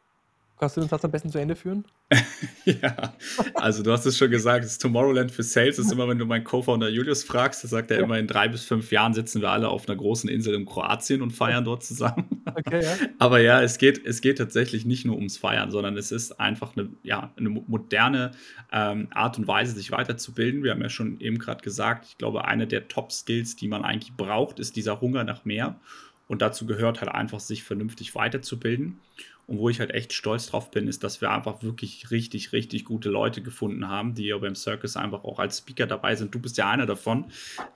Kannst 0.59 0.77
du 0.77 0.81
den 0.81 0.89
Satz 0.89 1.05
am 1.05 1.11
besten 1.11 1.31
zu 1.31 1.39
Ende 1.39 1.57
führen? 1.57 1.85
Ja, 2.65 3.15
also 3.55 3.83
du 3.83 3.93
hast 3.93 4.07
es 4.07 4.17
schon 4.17 4.31
gesagt, 4.31 4.65
das 4.65 4.79
Tomorrowland 4.79 5.31
für 5.31 5.43
Sales 5.43 5.79
ist 5.79 5.93
immer, 5.93 6.09
wenn 6.09 6.19
du 6.19 6.25
meinen 6.25 6.45
Co-Founder 6.45 6.89
Julius 6.89 7.23
fragst, 7.25 7.63
da 7.65 7.69
sagt 7.69 7.91
er 7.91 7.99
Ja. 7.99 8.05
immer, 8.05 8.19
in 8.19 8.27
drei 8.27 8.49
bis 8.49 8.65
fünf 8.65 8.91
Jahren 8.91 9.13
sitzen 9.13 9.43
wir 9.43 9.51
alle 9.51 9.69
auf 9.69 9.87
einer 9.89 9.97
großen 9.97 10.31
Insel 10.31 10.55
in 10.55 10.65
Kroatien 10.65 11.21
und 11.21 11.33
feiern 11.33 11.65
dort 11.65 11.83
zusammen. 11.85 12.44
Okay, 12.67 12.83
ja. 12.85 12.99
Aber 13.19 13.41
ja, 13.41 13.63
es 13.63 13.79
geht, 13.79 14.05
es 14.05 14.21
geht 14.21 14.39
tatsächlich 14.39 14.85
nicht 14.85 15.05
nur 15.05 15.17
ums 15.17 15.37
Feiern, 15.39 15.71
sondern 15.71 15.97
es 15.97 16.13
ist 16.13 16.39
einfach 16.41 16.77
eine, 16.77 16.91
ja, 17.03 17.33
eine 17.37 17.49
mo- 17.49 17.65
moderne 17.67 18.33
ähm, 18.73 19.09
Art 19.11 19.39
und 19.39 19.47
Weise, 19.49 19.73
sich 19.75 19.91
weiterzubilden. 19.91 20.63
Wir 20.63 20.71
haben 20.73 20.83
ja 20.83 20.89
schon 20.89 21.21
eben 21.21 21.39
gerade 21.39 21.63
gesagt, 21.63 22.07
ich 22.09 22.19
glaube, 22.19 22.45
eine 22.45 22.67
der 22.67 22.89
Top-Skills, 22.89 23.57
die 23.57 23.69
man 23.69 23.83
eigentlich 23.85 24.17
braucht, 24.17 24.59
ist 24.61 24.77
dieser 24.77 25.01
Hunger 25.01 25.25
nach 25.25 25.45
mehr. 25.45 25.81
Und 26.27 26.43
dazu 26.43 26.67
gehört 26.67 27.01
halt 27.01 27.11
einfach, 27.13 27.41
sich 27.41 27.65
vernünftig 27.65 28.15
weiterzubilden. 28.15 29.01
Und 29.47 29.59
wo 29.59 29.69
ich 29.69 29.79
halt 29.79 29.91
echt 29.91 30.13
stolz 30.15 30.47
drauf 30.47 30.71
bin, 30.71 30.89
ist, 30.89 31.05
dass 31.05 31.21
wir 31.21 31.31
einfach 31.31 31.63
wirklich 31.63 32.11
richtig, 32.11 32.53
richtig 32.53 32.85
gute 32.85 33.11
Leute 33.11 33.43
gefunden 33.43 33.89
haben, 33.89 34.15
die 34.15 34.27
ja 34.27 34.39
beim 34.39 34.55
Circus 34.55 34.97
einfach 34.97 35.25
auch 35.25 35.39
als 35.39 35.59
Speaker 35.59 35.87
dabei 35.87 36.15
sind. 36.15 36.35
Du 36.35 36.39
bist 36.39 36.57
ja 36.57 36.71
einer 36.71 36.87
davon. 36.87 37.27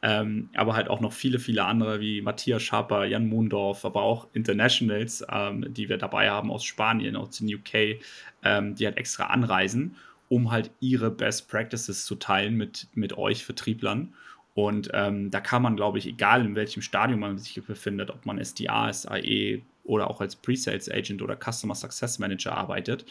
Ähm, 0.01 0.49
aber 0.55 0.75
halt 0.75 0.89
auch 0.89 1.01
noch 1.01 1.13
viele, 1.13 1.39
viele 1.39 1.65
andere 1.65 2.01
wie 2.01 2.23
Matthias 2.23 2.63
Schaper, 2.63 3.05
Jan 3.05 3.29
Mundorf, 3.29 3.85
aber 3.85 4.03
auch 4.03 4.29
Internationals, 4.33 5.25
ähm, 5.31 5.73
die 5.75 5.91
wir 5.91 5.99
dabei 5.99 6.31
haben 6.31 6.51
aus 6.51 6.65
Spanien, 6.65 7.17
aus 7.17 7.39
den 7.39 7.55
UK, 7.55 8.01
ähm, 8.45 8.75
die 8.75 8.87
halt 8.87 8.97
extra 8.97 9.27
anreisen, 9.27 9.97
um 10.31 10.51
halt 10.51 10.71
ihre 10.81 11.11
Best 11.11 11.51
Practices 11.51 12.07
zu 12.07 12.15
teilen 12.15 12.55
mit, 12.55 12.87
mit 12.95 13.19
euch 13.19 13.45
Vertrieblern. 13.45 14.15
Und 14.55 14.91
ähm, 14.93 15.31
da 15.31 15.41
kann 15.41 15.63
man, 15.63 15.77
glaube 15.77 15.99
ich, 15.99 16.07
egal 16.07 16.45
in 16.45 16.57
welchem 16.57 16.83
Stadium 16.83 17.21
man 17.21 17.39
sich 17.39 17.63
befindet, 17.65 18.11
ob 18.11 18.27
man 18.27 18.43
SDA 18.43 18.89
ist, 18.89 19.07
AE 19.07 19.63
oder 19.89 20.11
auch 20.11 20.21
als 20.21 20.37
Pre-Sales 20.37 20.91
Agent 20.91 21.23
oder 21.23 21.37
Customer 21.37 21.75
Success 21.75 22.19
Manager 22.19 22.57
arbeitet, 22.57 23.07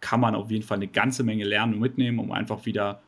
kann 0.00 0.20
man 0.20 0.34
auf 0.34 0.50
jeden 0.50 0.64
Fall 0.64 0.76
eine 0.76 0.86
ganze 0.88 1.24
Menge 1.24 1.44
lernen 1.44 1.74
und 1.74 1.80
mitnehmen, 1.80 2.18
um 2.18 2.30
einfach 2.30 2.66
wieder 2.66 3.00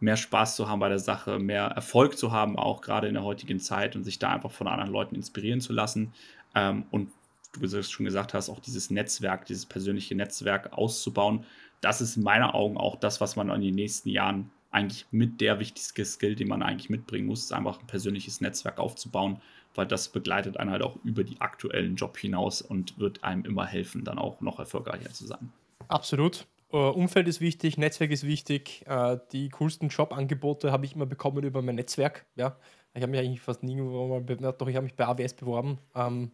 mehr 0.00 0.16
Spaß 0.16 0.56
zu 0.56 0.68
haben 0.68 0.80
bei 0.80 0.90
der 0.90 0.98
Sache, 0.98 1.38
mehr 1.38 1.64
Erfolg 1.64 2.18
zu 2.18 2.32
haben, 2.32 2.58
auch 2.58 2.82
gerade 2.82 3.08
in 3.08 3.14
der 3.14 3.24
heutigen 3.24 3.60
Zeit 3.60 3.96
und 3.96 4.04
sich 4.04 4.18
da 4.18 4.30
einfach 4.30 4.50
von 4.50 4.68
anderen 4.68 4.92
Leuten 4.92 5.14
inspirieren 5.14 5.60
zu 5.60 5.72
lassen. 5.72 6.12
Ähm, 6.54 6.84
und 6.90 7.10
du 7.58 7.64
es 7.64 7.90
schon 7.90 8.04
gesagt 8.04 8.34
hast, 8.34 8.50
auch 8.50 8.60
dieses 8.60 8.90
Netzwerk, 8.90 9.46
dieses 9.46 9.64
persönliche 9.64 10.14
Netzwerk 10.14 10.72
auszubauen, 10.74 11.44
das 11.80 12.00
ist 12.00 12.16
in 12.16 12.22
meinen 12.22 12.44
Augen 12.44 12.76
auch 12.76 12.96
das, 12.96 13.20
was 13.20 13.36
man 13.36 13.48
in 13.50 13.60
den 13.62 13.74
nächsten 13.74 14.10
Jahren 14.10 14.50
eigentlich 14.70 15.06
mit 15.10 15.40
der 15.40 15.58
wichtigste 15.58 16.04
Skill, 16.04 16.34
den 16.34 16.48
man 16.48 16.62
eigentlich 16.62 16.90
mitbringen 16.90 17.26
muss, 17.26 17.44
ist 17.44 17.52
einfach 17.52 17.80
ein 17.80 17.86
persönliches 17.86 18.40
Netzwerk 18.40 18.78
aufzubauen, 18.78 19.40
weil 19.76 19.86
das 19.86 20.08
begleitet 20.08 20.56
einen 20.56 20.70
halt 20.70 20.82
auch 20.82 20.96
über 21.04 21.24
die 21.24 21.40
aktuellen 21.40 21.96
Job 21.96 22.16
hinaus 22.16 22.62
und 22.62 22.98
wird 22.98 23.24
einem 23.24 23.44
immer 23.44 23.66
helfen, 23.66 24.04
dann 24.04 24.18
auch 24.18 24.40
noch 24.40 24.58
erfolgreicher 24.58 25.12
zu 25.12 25.26
sein. 25.26 25.52
Absolut. 25.88 26.46
Äh, 26.72 26.76
Umfeld 26.76 27.28
ist 27.28 27.40
wichtig, 27.40 27.78
Netzwerk 27.78 28.10
ist 28.10 28.24
wichtig. 28.24 28.84
Äh, 28.86 29.18
die 29.32 29.48
coolsten 29.50 29.88
Jobangebote 29.88 30.72
habe 30.72 30.84
ich 30.84 30.94
immer 30.94 31.06
bekommen 31.06 31.44
über 31.44 31.62
mein 31.62 31.76
Netzwerk. 31.76 32.26
Ja. 32.34 32.56
Ich 32.94 33.02
habe 33.02 33.10
mich 33.10 33.20
eigentlich 33.20 33.40
fast 33.40 33.62
nirgendwo 33.62 34.08
mal 34.08 34.20
beworben, 34.20 34.56
doch 34.58 34.68
ich 34.68 34.76
habe 34.76 34.84
mich 34.84 34.94
bei 34.94 35.06
AWS 35.06 35.34
beworben. 35.34 35.78
Ähm, 35.94 36.32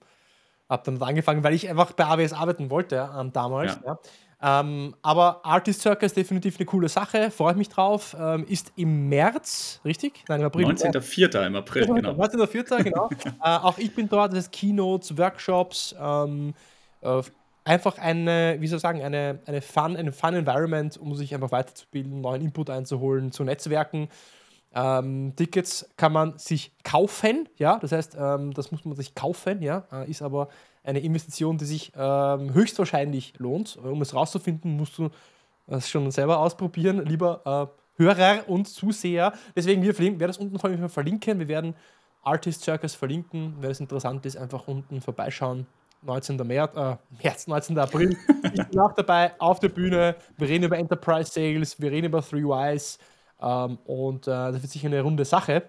habe 0.69 0.83
dann 0.85 1.03
angefangen, 1.03 1.45
weil 1.45 1.55
ich 1.55 1.69
einfach 1.69 1.93
bei 1.93 2.07
AWS 2.07 2.33
arbeiten 2.33 2.71
wollte 2.71 3.11
ähm, 3.19 3.33
damals. 3.33 3.79
Ja. 3.85 3.93
Ja. 3.93 3.99
Ähm, 4.45 4.95
aber 5.03 5.45
Artist 5.45 5.83
Circus 5.83 6.13
definitiv 6.13 6.57
eine 6.59 6.67
coole 6.67 6.89
Sache, 6.89 7.31
freue 7.31 7.53
ich 7.53 7.59
mich 7.59 7.69
drauf. 7.69 8.17
Ähm, 8.19 8.45
ist 8.49 8.73
im 8.75 9.09
März, 9.09 9.81
richtig? 9.85 10.25
Nein, 10.29 10.41
im 10.41 10.47
April. 10.47 10.67
19.04. 10.67 11.47
im 11.47 11.57
April, 11.57 11.87
genau. 11.87 12.11
19.04. 12.11 12.83
genau. 12.83 13.09
äh, 13.25 13.31
auch 13.41 13.79
ich 13.79 13.95
bin 13.95 14.09
dort, 14.09 14.33
das 14.33 14.41
heißt 14.41 14.53
Keynotes, 14.53 15.17
Workshops, 15.17 15.95
ähm, 16.01 16.55
äh, 17.03 17.23
einfach 17.65 17.99
eine, 17.99 18.57
wie 18.59 18.67
soll 18.67 18.79
ich 18.79 18.83
sagen, 18.83 19.01
eine, 19.01 19.39
eine 19.47 19.63
Fun, 19.63 19.97
eine 19.97 20.11
Fun 20.11 20.35
Environment, 20.35 20.97
um 20.97 21.15
sich 21.15 21.33
einfach 21.35 21.53
weiterzubilden, 21.53 22.21
neuen 22.21 22.43
Input 22.43 22.69
einzuholen, 22.69 23.31
zu 23.31 23.45
netzwerken. 23.45 24.09
Ähm, 24.75 25.35
Tickets 25.37 25.89
kann 25.97 26.13
man 26.13 26.39
sich 26.39 26.73
kaufen, 26.83 27.49
ja, 27.57 27.79
das 27.79 27.93
heißt, 27.93 28.17
ähm, 28.19 28.55
das 28.55 28.73
muss 28.73 28.85
man 28.85 28.97
sich 28.97 29.15
kaufen, 29.15 29.61
ja, 29.61 29.85
äh, 29.93 30.11
ist 30.11 30.23
aber 30.23 30.49
eine 30.83 31.01
Investition, 31.01 31.59
die 31.59 31.65
sich 31.65 31.93
ähm, 31.97 32.55
höchstwahrscheinlich 32.55 33.35
lohnt. 33.39 33.77
Um 33.77 34.03
es 34.03 34.15
rauszufinden, 34.15 34.77
musst 34.77 34.99
du 34.99 35.11
das 35.67 35.89
schon 35.89 36.11
selber 36.11 36.39
ausprobieren, 36.39 37.05
lieber 37.07 37.71
äh, 37.99 38.03
Hörer 38.03 38.49
und 38.49 38.67
Zuseher. 38.67 39.33
Deswegen, 39.55 39.83
wir 39.83 39.97
werden 39.99 40.19
das 40.19 40.39
unten 40.39 40.59
vor 40.59 40.71
allem 40.71 40.89
verlinken. 40.89 41.39
Wir 41.39 41.49
werden 41.49 41.75
Artist 42.23 42.63
Circus 42.63 42.95
verlinken. 42.95 43.55
Wenn 43.61 43.71
es 43.71 43.81
interessant 43.81 44.25
ist, 44.27 44.37
einfach 44.37 44.67
unten 44.67 45.01
vorbeischauen. 45.01 45.67
19. 46.03 46.37
März, 46.37 46.77
äh, 46.77 46.97
März 47.23 47.47
19. 47.47 47.79
April. 47.79 48.17
ich 48.55 48.67
bin 48.67 48.81
auch 48.81 48.93
dabei 48.93 49.39
auf 49.39 49.61
der 49.61 49.69
Bühne. 49.69 50.17
Wir 50.37 50.49
reden 50.49 50.65
über 50.65 50.79
Enterprise 50.79 51.31
Sales, 51.31 51.81
wir 51.81 51.93
reden 51.93 52.07
über 52.07 52.23
Three 52.23 52.43
Wise. 52.43 52.99
Ähm, 53.43 53.79
und 53.85 54.27
äh, 54.27 54.31
das 54.31 54.63
wird 54.63 54.71
sicher 54.71 54.87
eine 54.87 55.01
runde 55.03 55.25
Sache. 55.25 55.65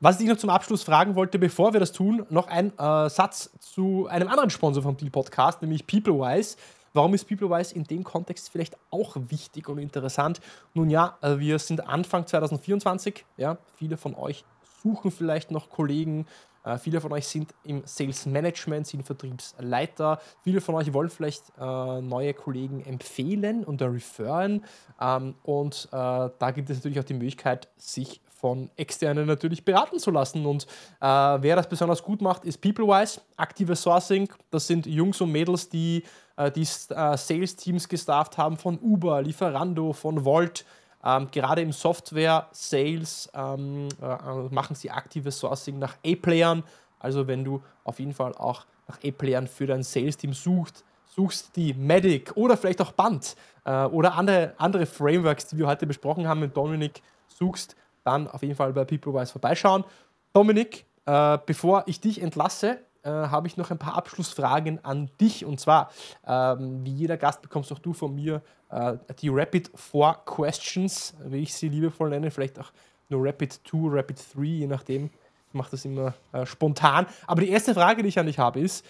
Was 0.00 0.20
ich 0.20 0.26
noch 0.26 0.36
zum 0.36 0.50
Abschluss 0.50 0.82
fragen 0.82 1.14
wollte, 1.14 1.38
bevor 1.38 1.72
wir 1.72 1.80
das 1.80 1.92
tun, 1.92 2.26
noch 2.30 2.48
ein 2.48 2.76
äh, 2.78 3.08
Satz 3.08 3.50
zu 3.60 4.08
einem 4.08 4.28
anderen 4.28 4.50
Sponsor 4.50 4.82
vom 4.82 4.96
Deal 4.96 5.10
Podcast, 5.10 5.62
nämlich 5.62 5.86
PeopleWise. 5.86 6.56
Warum 6.94 7.14
ist 7.14 7.24
PeopleWise 7.24 7.74
in 7.74 7.84
dem 7.84 8.02
Kontext 8.02 8.50
vielleicht 8.50 8.76
auch 8.90 9.16
wichtig 9.28 9.68
und 9.68 9.78
interessant? 9.78 10.40
Nun 10.74 10.90
ja, 10.90 11.16
äh, 11.22 11.38
wir 11.38 11.58
sind 11.58 11.86
Anfang 11.86 12.26
2024. 12.26 13.24
Ja, 13.36 13.58
viele 13.76 13.96
von 13.96 14.14
euch 14.14 14.44
suchen 14.82 15.10
vielleicht 15.12 15.52
noch 15.52 15.70
Kollegen. 15.70 16.26
Äh, 16.64 16.78
viele 16.78 17.00
von 17.00 17.12
euch 17.12 17.26
sind 17.26 17.54
im 17.64 17.82
Sales 17.84 18.26
Management, 18.26 18.86
sind 18.86 19.04
Vertriebsleiter. 19.04 20.20
Viele 20.42 20.60
von 20.60 20.74
euch 20.74 20.92
wollen 20.92 21.10
vielleicht 21.10 21.44
äh, 21.58 22.00
neue 22.00 22.34
Kollegen 22.34 22.84
empfehlen 22.84 23.64
und 23.64 23.82
referen. 23.82 24.64
Ähm, 25.00 25.34
und 25.42 25.88
äh, 25.92 25.96
da 26.38 26.50
gibt 26.54 26.70
es 26.70 26.78
natürlich 26.78 27.00
auch 27.00 27.04
die 27.04 27.14
Möglichkeit, 27.14 27.68
sich 27.76 28.20
von 28.42 28.70
Externen 28.76 29.26
natürlich 29.26 29.64
beraten 29.64 30.00
zu 30.00 30.10
lassen. 30.10 30.44
Und 30.46 30.66
äh, 31.00 31.06
wer 31.06 31.56
das 31.56 31.68
besonders 31.68 32.02
gut 32.02 32.20
macht, 32.20 32.44
ist 32.44 32.60
PeopleWise, 32.60 33.20
aktive 33.36 33.76
Sourcing. 33.76 34.28
Das 34.50 34.66
sind 34.66 34.86
Jungs 34.86 35.20
und 35.20 35.30
Mädels, 35.30 35.68
die 35.68 36.02
äh, 36.36 36.50
die 36.50 36.62
äh, 36.62 37.16
Sales-Teams 37.16 37.88
gestafft 37.88 38.38
haben 38.38 38.56
von 38.56 38.78
Uber, 38.80 39.22
Lieferando, 39.22 39.92
von 39.92 40.24
Volt. 40.24 40.64
Ähm, 41.04 41.28
gerade 41.30 41.62
im 41.62 41.72
Software-Sales 41.72 43.30
ähm, 43.34 43.88
äh, 44.00 44.54
machen 44.54 44.76
sie 44.76 44.90
aktives 44.90 45.38
Sourcing 45.38 45.78
nach 45.78 45.96
A-Playern. 46.06 46.62
Also 46.98 47.26
wenn 47.26 47.44
du 47.44 47.62
auf 47.84 47.98
jeden 47.98 48.14
Fall 48.14 48.34
auch 48.34 48.64
nach 48.86 48.98
A-Playern 49.04 49.48
für 49.48 49.66
dein 49.66 49.82
Sales-Team 49.82 50.32
suchst, 50.32 50.84
suchst 51.14 51.56
die 51.56 51.74
Medic 51.74 52.36
oder 52.36 52.56
vielleicht 52.56 52.80
auch 52.80 52.92
Band 52.92 53.36
äh, 53.64 53.84
oder 53.84 54.14
andere, 54.14 54.54
andere 54.58 54.86
Frameworks, 54.86 55.48
die 55.48 55.58
wir 55.58 55.66
heute 55.66 55.86
besprochen 55.86 56.28
haben 56.28 56.40
mit 56.40 56.56
Dominik, 56.56 57.02
suchst, 57.28 57.76
dann 58.04 58.28
auf 58.28 58.42
jeden 58.42 58.54
Fall 58.54 58.72
bei 58.72 58.84
PeopleWise 58.84 59.32
vorbeischauen. 59.32 59.84
Dominik, 60.32 60.84
äh, 61.06 61.38
bevor 61.44 61.84
ich 61.86 62.00
dich 62.00 62.22
entlasse, 62.22 62.78
äh, 63.02 63.10
habe 63.10 63.48
ich 63.48 63.56
noch 63.56 63.70
ein 63.70 63.78
paar 63.78 63.94
Abschlussfragen 63.94 64.84
an 64.84 65.10
dich. 65.20 65.44
Und 65.44 65.60
zwar, 65.60 65.90
ähm, 66.26 66.84
wie 66.84 66.92
jeder 66.92 67.16
Gast 67.16 67.42
bekommst 67.42 67.72
auch 67.72 67.78
du 67.78 67.92
von 67.92 68.14
mir 68.14 68.42
äh, 68.70 68.94
die 69.20 69.28
Rapid 69.28 69.70
4 69.74 70.22
Questions, 70.24 71.14
wie 71.24 71.42
ich 71.42 71.54
sie 71.54 71.68
liebevoll 71.68 72.10
nenne, 72.10 72.30
vielleicht 72.30 72.58
auch 72.58 72.72
nur 73.08 73.26
Rapid 73.26 73.52
2, 73.52 73.96
Rapid 73.96 74.20
3, 74.34 74.42
je 74.42 74.66
nachdem. 74.66 75.10
Ich 75.48 75.54
mache 75.54 75.72
das 75.72 75.84
immer 75.84 76.14
äh, 76.32 76.46
spontan. 76.46 77.06
Aber 77.26 77.42
die 77.42 77.50
erste 77.50 77.74
Frage, 77.74 78.02
die 78.02 78.08
ich 78.08 78.18
an 78.18 78.26
dich 78.26 78.38
habe, 78.38 78.60
ist, 78.60 78.86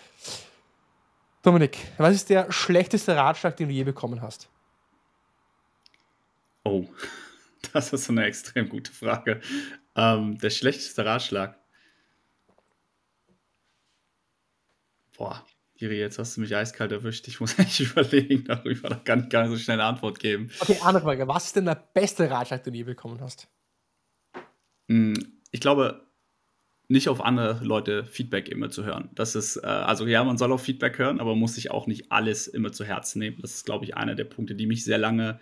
Dominik, 1.42 1.76
was 1.98 2.14
ist 2.14 2.30
der 2.30 2.52
schlechteste 2.52 3.16
Ratschlag, 3.16 3.56
den 3.56 3.68
du 3.68 3.74
je 3.74 3.82
bekommen 3.82 4.22
hast? 4.22 4.48
Oh, 6.64 6.86
das 7.72 7.92
ist 7.92 8.08
eine 8.10 8.24
extrem 8.24 8.68
gute 8.68 8.92
Frage. 8.92 9.40
Ähm, 9.96 10.38
der 10.38 10.50
schlechteste 10.50 11.04
Ratschlag. 11.04 11.58
Boah, 15.16 15.44
Jiri, 15.76 15.98
jetzt 15.98 16.18
hast 16.18 16.36
du 16.36 16.40
mich 16.40 16.54
eiskalt 16.54 16.92
erwischt. 16.92 17.26
Ich 17.28 17.40
muss 17.40 17.58
echt 17.58 17.80
überlegen 17.80 18.44
darüber. 18.44 18.88
Da 18.88 18.96
kann 18.96 19.24
ich 19.24 19.28
gar 19.28 19.42
nicht 19.42 19.50
so 19.50 19.58
schnell 19.58 19.80
eine 19.80 19.88
Antwort 19.88 20.18
geben. 20.18 20.50
Okay, 20.60 20.78
andere 20.82 21.02
Frage. 21.02 21.26
Was 21.26 21.46
ist 21.46 21.56
denn 21.56 21.64
der 21.64 21.74
beste 21.74 22.30
Ratschlag, 22.30 22.62
den 22.62 22.72
du 22.72 22.78
je 22.78 22.84
bekommen 22.84 23.20
hast? 23.20 23.48
Hm, 24.88 25.14
ich 25.50 25.60
glaube, 25.60 26.06
nicht 26.88 27.08
auf 27.08 27.20
andere 27.24 27.64
Leute 27.64 28.04
Feedback 28.04 28.48
immer 28.48 28.70
zu 28.70 28.84
hören. 28.84 29.10
Das 29.14 29.34
ist, 29.34 29.56
äh, 29.56 29.66
also 29.66 30.06
ja, 30.06 30.22
man 30.22 30.38
soll 30.38 30.52
auf 30.52 30.62
Feedback 30.62 30.98
hören, 30.98 31.20
aber 31.20 31.30
man 31.30 31.40
muss 31.40 31.54
sich 31.54 31.70
auch 31.70 31.86
nicht 31.86 32.12
alles 32.12 32.46
immer 32.46 32.70
zu 32.70 32.84
Herzen 32.84 33.18
nehmen. 33.18 33.38
Das 33.40 33.54
ist, 33.54 33.64
glaube 33.64 33.84
ich, 33.84 33.96
einer 33.96 34.14
der 34.14 34.24
Punkte, 34.24 34.54
die 34.54 34.66
mich 34.66 34.84
sehr 34.84 34.98
lange 34.98 35.40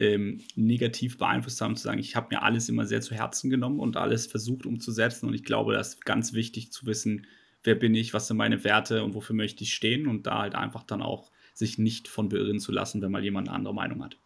ähm, 0.00 0.40
negativ 0.56 1.18
beeinflusst 1.18 1.60
haben, 1.60 1.76
zu 1.76 1.84
sagen, 1.84 2.00
ich 2.00 2.16
habe 2.16 2.34
mir 2.34 2.42
alles 2.42 2.68
immer 2.68 2.86
sehr 2.86 3.00
zu 3.00 3.14
Herzen 3.14 3.50
genommen 3.50 3.80
und 3.80 3.96
alles 3.96 4.26
versucht 4.26 4.66
umzusetzen. 4.66 5.28
Und 5.28 5.34
ich 5.34 5.44
glaube, 5.44 5.74
das 5.74 5.94
ist 5.94 6.04
ganz 6.04 6.32
wichtig 6.32 6.72
zu 6.72 6.86
wissen, 6.86 7.26
wer 7.64 7.74
bin 7.74 7.94
ich, 7.94 8.14
was 8.14 8.26
sind 8.26 8.36
meine 8.36 8.64
Werte 8.64 9.04
und 9.04 9.14
wofür 9.14 9.36
möchte 9.36 9.64
ich 9.64 9.74
stehen 9.74 10.06
und 10.06 10.26
da 10.26 10.38
halt 10.38 10.54
einfach 10.54 10.82
dann 10.82 11.02
auch 11.02 11.30
sich 11.54 11.78
nicht 11.78 12.08
von 12.08 12.28
beirren 12.28 12.60
zu 12.60 12.72
lassen, 12.72 13.02
wenn 13.02 13.10
mal 13.12 13.22
jemand 13.22 13.48
eine 13.48 13.56
andere 13.56 13.74
Meinung 13.74 14.02
hat. 14.02 14.16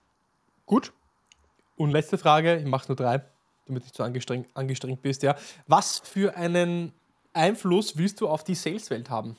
Gut. 0.65 0.93
Und 1.77 1.91
letzte 1.91 2.19
Frage, 2.19 2.57
ich 2.57 2.67
mache 2.67 2.89
nur 2.89 2.97
drei, 2.97 3.19
damit 3.67 3.83
du 3.83 3.87
nicht 3.87 3.97
so 3.97 4.03
angestrengt, 4.03 4.49
angestrengt 4.55 5.03
bist, 5.03 5.23
ja. 5.23 5.37
Was 5.67 5.99
für 5.99 6.37
einen 6.37 6.93
Einfluss 7.33 7.99
willst 7.99 8.21
du 8.21 8.29
auf 8.29 8.45
die 8.45 8.55
Saleswelt 8.55 9.11
haben? 9.11 9.37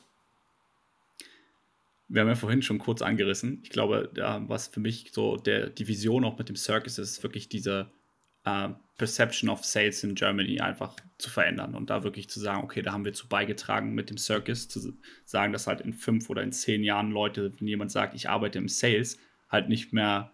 Wir 2.10 2.22
haben 2.22 2.30
ja 2.30 2.36
vorhin 2.36 2.62
schon 2.62 2.78
kurz 2.78 3.02
angerissen. 3.02 3.60
Ich 3.64 3.70
glaube, 3.70 4.12
was 4.48 4.68
für 4.68 4.80
mich 4.80 5.12
so 5.12 5.36
der, 5.36 5.70
die 5.70 5.88
Vision 5.88 6.24
auch 6.24 6.38
mit 6.38 6.48
dem 6.48 6.56
Circus 6.56 7.00
ist, 7.00 7.12
ist 7.12 7.24
wirklich 7.24 7.50
diese 7.50 7.92
äh, 8.48 8.70
Perception 8.98 9.50
of 9.50 9.64
Sales 9.64 10.04
in 10.04 10.16
Germany 10.16 10.60
einfach 10.60 10.96
zu 11.18 11.30
verändern 11.30 11.76
und 11.76 11.90
da 11.90 12.04
wirklich 12.04 12.30
zu 12.30 12.40
sagen, 12.40 12.64
okay, 12.64 12.82
da 12.82 12.94
haben 12.94 13.06
wir 13.06 13.14
zu 13.14 13.28
beigetragen 13.28 13.94
mit 13.94 14.10
dem 14.10 14.18
Circus, 14.18 14.70
zu 14.70 14.98
sagen, 15.26 15.54
dass 15.54 15.68
halt 15.68 15.82
in 15.82 15.94
fünf 15.94 16.30
oder 16.30 16.42
in 16.42 16.52
zehn 16.52 16.84
Jahren 16.84 17.12
Leute, 17.12 17.54
wenn 17.60 17.68
jemand 17.68 17.92
sagt, 17.92 18.16
ich 18.16 18.30
arbeite 18.30 18.58
im 18.58 18.70
Sales, 18.70 19.20
halt 19.50 19.70
nicht 19.70 19.94
mehr 19.94 20.34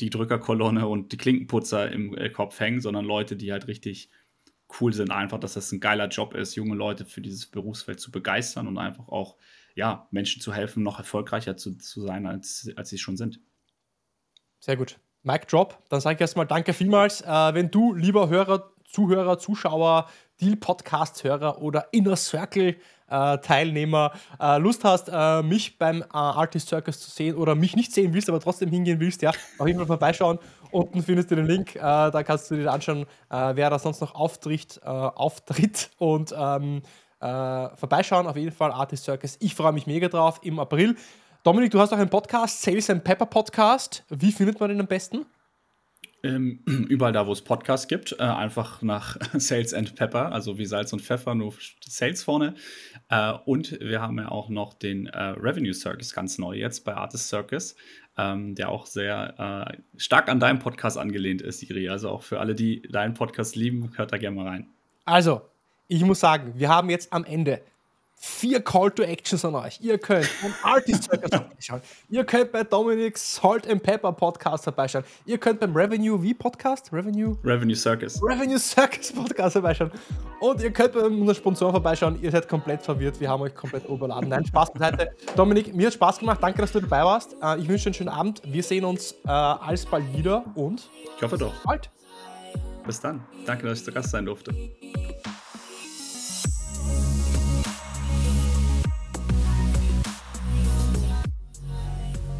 die 0.00 0.10
Drückerkolonne 0.10 0.86
und 0.86 1.10
die 1.10 1.16
Klinkenputzer 1.16 1.90
im 1.90 2.16
äh, 2.16 2.30
Kopf 2.30 2.60
hängen, 2.60 2.80
sondern 2.80 3.04
Leute, 3.04 3.34
die 3.36 3.50
halt 3.50 3.66
richtig 3.66 4.10
cool 4.80 4.92
sind, 4.92 5.10
einfach, 5.10 5.40
dass 5.40 5.54
das 5.54 5.72
ein 5.72 5.80
geiler 5.80 6.08
Job 6.08 6.34
ist, 6.34 6.54
junge 6.54 6.76
Leute 6.76 7.04
für 7.04 7.20
dieses 7.20 7.46
Berufsfeld 7.46 7.98
zu 7.98 8.10
begeistern 8.10 8.68
und 8.68 8.78
einfach 8.78 9.08
auch, 9.08 9.36
ja, 9.74 10.06
Menschen 10.10 10.42
zu 10.42 10.52
helfen, 10.52 10.82
noch 10.82 10.98
erfolgreicher 10.98 11.56
zu, 11.56 11.76
zu 11.78 12.02
sein, 12.02 12.26
als, 12.26 12.70
als 12.76 12.90
sie 12.90 12.98
schon 12.98 13.16
sind. 13.16 13.40
Sehr 14.60 14.76
gut. 14.76 15.00
Mic 15.22 15.46
Drop. 15.48 15.78
Dann 15.88 16.00
sage 16.00 16.16
ich 16.16 16.20
erstmal 16.20 16.46
danke 16.46 16.72
vielmals. 16.72 17.20
Äh, 17.22 17.54
wenn 17.54 17.70
du, 17.70 17.94
lieber 17.94 18.28
Hörer, 18.28 18.70
Zuhörer, 18.84 19.38
Zuschauer, 19.38 20.06
Deal-Podcast-Hörer 20.40 21.60
oder 21.60 21.88
Inner 21.92 22.16
Circle-Teilnehmer 22.16 24.12
äh, 24.40 24.56
äh, 24.56 24.58
Lust 24.58 24.84
hast, 24.84 25.10
äh, 25.12 25.42
mich 25.42 25.78
beim 25.78 26.02
äh, 26.02 26.06
Artist 26.12 26.68
Circus 26.68 27.00
zu 27.00 27.10
sehen 27.10 27.34
oder 27.36 27.54
mich 27.54 27.76
nicht 27.76 27.92
sehen 27.92 28.14
willst, 28.14 28.28
aber 28.28 28.40
trotzdem 28.40 28.70
hingehen 28.70 29.00
willst, 29.00 29.20
ja, 29.22 29.32
auf 29.58 29.66
jeden 29.66 29.78
Fall 29.78 29.86
vorbeischauen. 29.86 30.38
Unten 30.70 31.02
findest 31.02 31.30
du 31.30 31.36
den 31.36 31.46
Link, 31.46 31.76
äh, 31.76 31.80
da 31.80 32.22
kannst 32.22 32.50
du 32.50 32.56
dir 32.56 32.72
anschauen, 32.72 33.06
wer 33.30 33.70
da 33.70 33.78
sonst 33.78 34.00
noch 34.00 34.14
auftritt, 34.14 34.80
auftritt 34.84 35.90
und 35.98 36.34
ähm, 36.36 36.82
vorbeischauen. 37.20 38.26
Auf 38.26 38.36
jeden 38.36 38.52
Fall 38.52 38.70
Artist 38.70 39.04
Circus. 39.04 39.36
Ich 39.40 39.54
freue 39.54 39.72
mich 39.72 39.86
mega 39.86 40.08
drauf 40.08 40.40
im 40.42 40.58
April. 40.58 40.94
Dominik, 41.44 41.70
du 41.70 41.78
hast 41.78 41.92
auch 41.92 41.98
einen 41.98 42.10
Podcast, 42.10 42.62
Sales 42.62 42.90
and 42.90 43.04
Pepper 43.04 43.24
Podcast. 43.24 44.04
Wie 44.08 44.32
findet 44.32 44.58
man 44.58 44.70
den 44.70 44.80
am 44.80 44.88
besten? 44.88 45.24
Ähm, 46.24 46.64
überall 46.88 47.12
da, 47.12 47.28
wo 47.28 47.32
es 47.32 47.42
Podcasts 47.42 47.86
gibt, 47.86 48.16
äh, 48.18 48.22
einfach 48.22 48.82
nach 48.82 49.16
Sales 49.34 49.72
and 49.72 49.94
Pepper, 49.94 50.32
also 50.32 50.58
wie 50.58 50.66
Salz 50.66 50.92
und 50.92 51.00
Pfeffer, 51.00 51.36
nur 51.36 51.54
Sales 51.86 52.24
vorne. 52.24 52.54
Äh, 53.08 53.34
und 53.44 53.78
wir 53.80 54.02
haben 54.02 54.18
ja 54.18 54.30
auch 54.30 54.48
noch 54.48 54.74
den 54.74 55.06
äh, 55.06 55.16
Revenue 55.16 55.72
Circus 55.72 56.12
ganz 56.12 56.38
neu 56.38 56.54
jetzt 56.54 56.84
bei 56.84 56.94
Artist 56.94 57.28
Circus, 57.28 57.76
ähm, 58.16 58.56
der 58.56 58.68
auch 58.68 58.86
sehr 58.86 59.70
äh, 59.70 59.78
stark 59.96 60.28
an 60.28 60.40
deinem 60.40 60.58
Podcast 60.58 60.98
angelehnt 60.98 61.40
ist, 61.40 61.62
Iri. 61.62 61.88
Also 61.88 62.10
auch 62.10 62.24
für 62.24 62.40
alle, 62.40 62.56
die 62.56 62.82
deinen 62.82 63.14
Podcast 63.14 63.54
lieben, 63.54 63.92
hört 63.94 64.12
da 64.12 64.18
gerne 64.18 64.34
mal 64.34 64.48
rein. 64.48 64.66
Also, 65.04 65.42
ich 65.86 66.02
muss 66.02 66.18
sagen, 66.18 66.54
wir 66.56 66.68
haben 66.68 66.90
jetzt 66.90 67.12
am 67.12 67.24
Ende 67.24 67.62
vier 68.20 68.60
Call 68.60 68.90
to 68.90 69.02
Actions 69.02 69.44
an 69.44 69.54
euch. 69.54 69.80
Ihr 69.80 69.96
könnt 69.98 70.28
beim 70.42 70.52
Artist 70.62 71.04
Circus 71.04 71.30
vorbeischauen. 71.32 71.80
Ihr 72.08 72.24
könnt 72.24 72.52
bei 72.52 72.64
Dominic's 72.64 73.36
Salt 73.36 73.68
and 73.68 73.82
Pepper 73.82 74.12
Podcast 74.12 74.64
vorbeischauen. 74.64 75.04
Ihr 75.24 75.38
könnt 75.38 75.60
beim 75.60 75.74
Revenue 75.74 76.20
wie 76.22 76.34
Podcast? 76.34 76.92
Revenue? 76.92 77.36
Revenue 77.44 77.76
Circus. 77.76 78.20
Revenue 78.22 78.58
Circus 78.58 79.12
Podcast 79.12 79.52
vorbeischauen. 79.52 79.92
Und 80.40 80.60
ihr 80.60 80.72
könnt 80.72 80.92
bei 80.92 81.00
unseren 81.00 81.34
Sponsoren 81.34 81.72
vorbeischauen. 81.72 82.20
Ihr 82.20 82.30
seid 82.30 82.48
komplett 82.48 82.82
verwirrt. 82.82 83.20
Wir 83.20 83.28
haben 83.28 83.42
euch 83.42 83.54
komplett 83.54 83.88
überladen. 83.88 84.28
Nein, 84.28 84.44
Spaß 84.44 84.72
beiseite. 84.72 85.10
Dominik, 85.36 85.74
mir 85.74 85.86
hat 85.86 85.94
Spaß 85.94 86.18
gemacht. 86.18 86.38
Danke, 86.42 86.60
dass 86.60 86.72
du 86.72 86.80
dabei 86.80 87.04
warst. 87.04 87.36
Äh, 87.40 87.60
ich 87.60 87.68
wünsche 87.68 87.84
dir 87.84 87.86
einen 87.86 87.94
schönen 87.94 88.08
Abend. 88.08 88.42
Wir 88.44 88.62
sehen 88.62 88.84
uns 88.84 89.12
äh, 89.24 89.30
alsbald 89.30 90.12
wieder 90.16 90.44
und 90.54 90.90
ich 91.16 91.22
hoffe 91.22 91.38
doch. 91.38 91.54
Bald. 91.64 91.88
Bis 92.84 93.00
dann. 93.00 93.22
Danke, 93.46 93.66
dass 93.66 93.78
ich 93.80 93.84
zu 93.84 93.92
Gast 93.92 94.10
sein 94.10 94.24
durfte. 94.24 94.52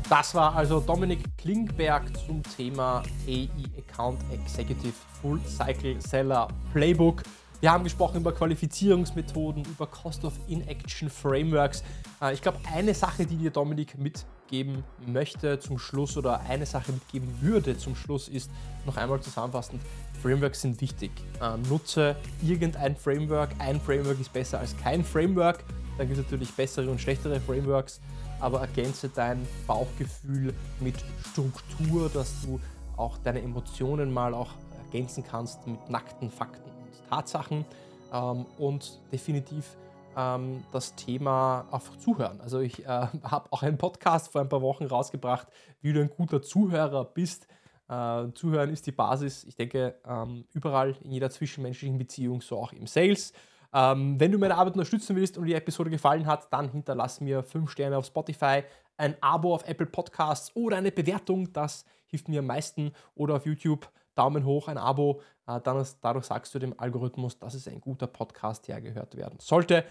Das 0.08 0.34
war 0.34 0.56
also 0.56 0.80
Dominik 0.80 1.18
Klingberg 1.36 2.04
zum 2.26 2.42
Thema 2.42 3.02
AI 3.26 3.50
Account 3.76 4.18
Executive 4.32 4.94
Full 5.20 5.38
Cycle 5.44 6.00
Seller 6.00 6.48
Playbook. 6.72 7.22
Wir 7.60 7.72
haben 7.72 7.84
gesprochen 7.84 8.20
über 8.20 8.32
Qualifizierungsmethoden, 8.32 9.66
über 9.66 9.86
Cost 9.86 10.24
of 10.24 10.32
Inaction 10.48 11.10
Frameworks. 11.10 11.84
Äh, 12.22 12.32
ich 12.32 12.40
glaube, 12.40 12.58
eine 12.72 12.94
Sache, 12.94 13.26
die 13.26 13.36
dir 13.36 13.50
Dominik 13.50 13.98
mitgeben 13.98 14.82
möchte 15.06 15.58
zum 15.58 15.78
Schluss 15.78 16.16
oder 16.16 16.40
eine 16.40 16.64
Sache 16.64 16.90
mitgeben 16.92 17.28
würde 17.42 17.76
zum 17.76 17.94
Schluss, 17.94 18.28
ist 18.28 18.50
noch 18.86 18.96
einmal 18.96 19.20
zusammenfassend, 19.20 19.82
Frameworks 20.22 20.62
sind 20.62 20.80
wichtig. 20.80 21.10
Äh, 21.42 21.58
nutze 21.68 22.16
irgendein 22.42 22.96
Framework. 22.96 23.50
Ein 23.58 23.78
Framework 23.78 24.18
ist 24.18 24.32
besser 24.32 24.58
als 24.58 24.74
kein 24.78 25.04
Framework. 25.04 25.64
Dann 25.98 26.06
gibt 26.06 26.18
es 26.18 26.24
natürlich 26.24 26.50
bessere 26.54 26.88
und 26.90 26.98
schlechtere 26.98 27.40
Frameworks 27.40 28.00
aber 28.40 28.60
ergänze 28.60 29.08
dein 29.08 29.46
Bauchgefühl 29.66 30.54
mit 30.80 30.96
Struktur, 31.30 32.08
dass 32.08 32.42
du 32.42 32.60
auch 32.96 33.18
deine 33.18 33.42
Emotionen 33.42 34.12
mal 34.12 34.34
auch 34.34 34.50
ergänzen 34.84 35.24
kannst 35.24 35.66
mit 35.66 35.88
nackten 35.88 36.30
Fakten 36.30 36.70
und 36.70 37.08
Tatsachen 37.10 37.64
ähm, 38.12 38.46
und 38.58 38.98
definitiv 39.12 39.76
ähm, 40.16 40.64
das 40.72 40.94
Thema 40.96 41.66
einfach 41.70 41.96
zuhören. 41.96 42.40
Also 42.40 42.60
ich 42.60 42.84
äh, 42.84 42.88
habe 43.22 43.52
auch 43.52 43.62
einen 43.62 43.78
Podcast 43.78 44.32
vor 44.32 44.40
ein 44.40 44.48
paar 44.48 44.62
Wochen 44.62 44.84
rausgebracht, 44.84 45.48
wie 45.80 45.92
du 45.92 46.00
ein 46.00 46.10
guter 46.10 46.42
Zuhörer 46.42 47.04
bist. 47.04 47.46
Äh, 47.88 48.32
Zuhören 48.34 48.70
ist 48.70 48.86
die 48.86 48.92
Basis, 48.92 49.44
ich 49.44 49.56
denke, 49.56 49.94
ähm, 50.06 50.44
überall 50.52 50.96
in 51.02 51.12
jeder 51.12 51.30
zwischenmenschlichen 51.30 51.98
Beziehung, 51.98 52.40
so 52.40 52.58
auch 52.58 52.72
im 52.72 52.86
Sales. 52.86 53.32
Ähm, 53.72 54.18
wenn 54.18 54.32
du 54.32 54.38
meine 54.38 54.56
Arbeit 54.56 54.74
unterstützen 54.74 55.16
willst 55.16 55.36
und 55.36 55.46
die 55.46 55.54
Episode 55.54 55.90
gefallen 55.90 56.26
hat, 56.26 56.52
dann 56.52 56.70
hinterlass 56.70 57.20
mir 57.20 57.42
5 57.42 57.70
Sterne 57.70 57.98
auf 57.98 58.06
Spotify, 58.06 58.62
ein 58.96 59.16
Abo 59.20 59.54
auf 59.54 59.68
Apple 59.68 59.86
Podcasts 59.86 60.54
oder 60.56 60.76
eine 60.76 60.90
Bewertung. 60.90 61.52
Das 61.52 61.84
hilft 62.06 62.28
mir 62.28 62.40
am 62.40 62.46
meisten. 62.46 62.92
Oder 63.14 63.36
auf 63.36 63.46
YouTube 63.46 63.90
Daumen 64.14 64.44
hoch, 64.44 64.68
ein 64.68 64.78
Abo. 64.78 65.20
Äh, 65.46 65.60
dann, 65.60 65.86
dadurch 66.00 66.24
sagst 66.24 66.54
du 66.54 66.58
dem 66.58 66.78
Algorithmus, 66.78 67.38
dass 67.38 67.54
es 67.54 67.68
ein 67.68 67.80
guter 67.80 68.06
Podcast, 68.06 68.66
der 68.68 68.80
gehört 68.80 69.16
werden 69.16 69.38
sollte. 69.40 69.84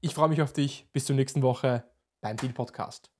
Ich 0.00 0.14
freue 0.14 0.28
mich 0.28 0.42
auf 0.42 0.52
dich. 0.52 0.86
Bis 0.92 1.06
zur 1.06 1.16
nächsten 1.16 1.42
Woche 1.42 1.84
beim 2.20 2.36
Deal 2.36 2.52
Podcast. 2.52 3.13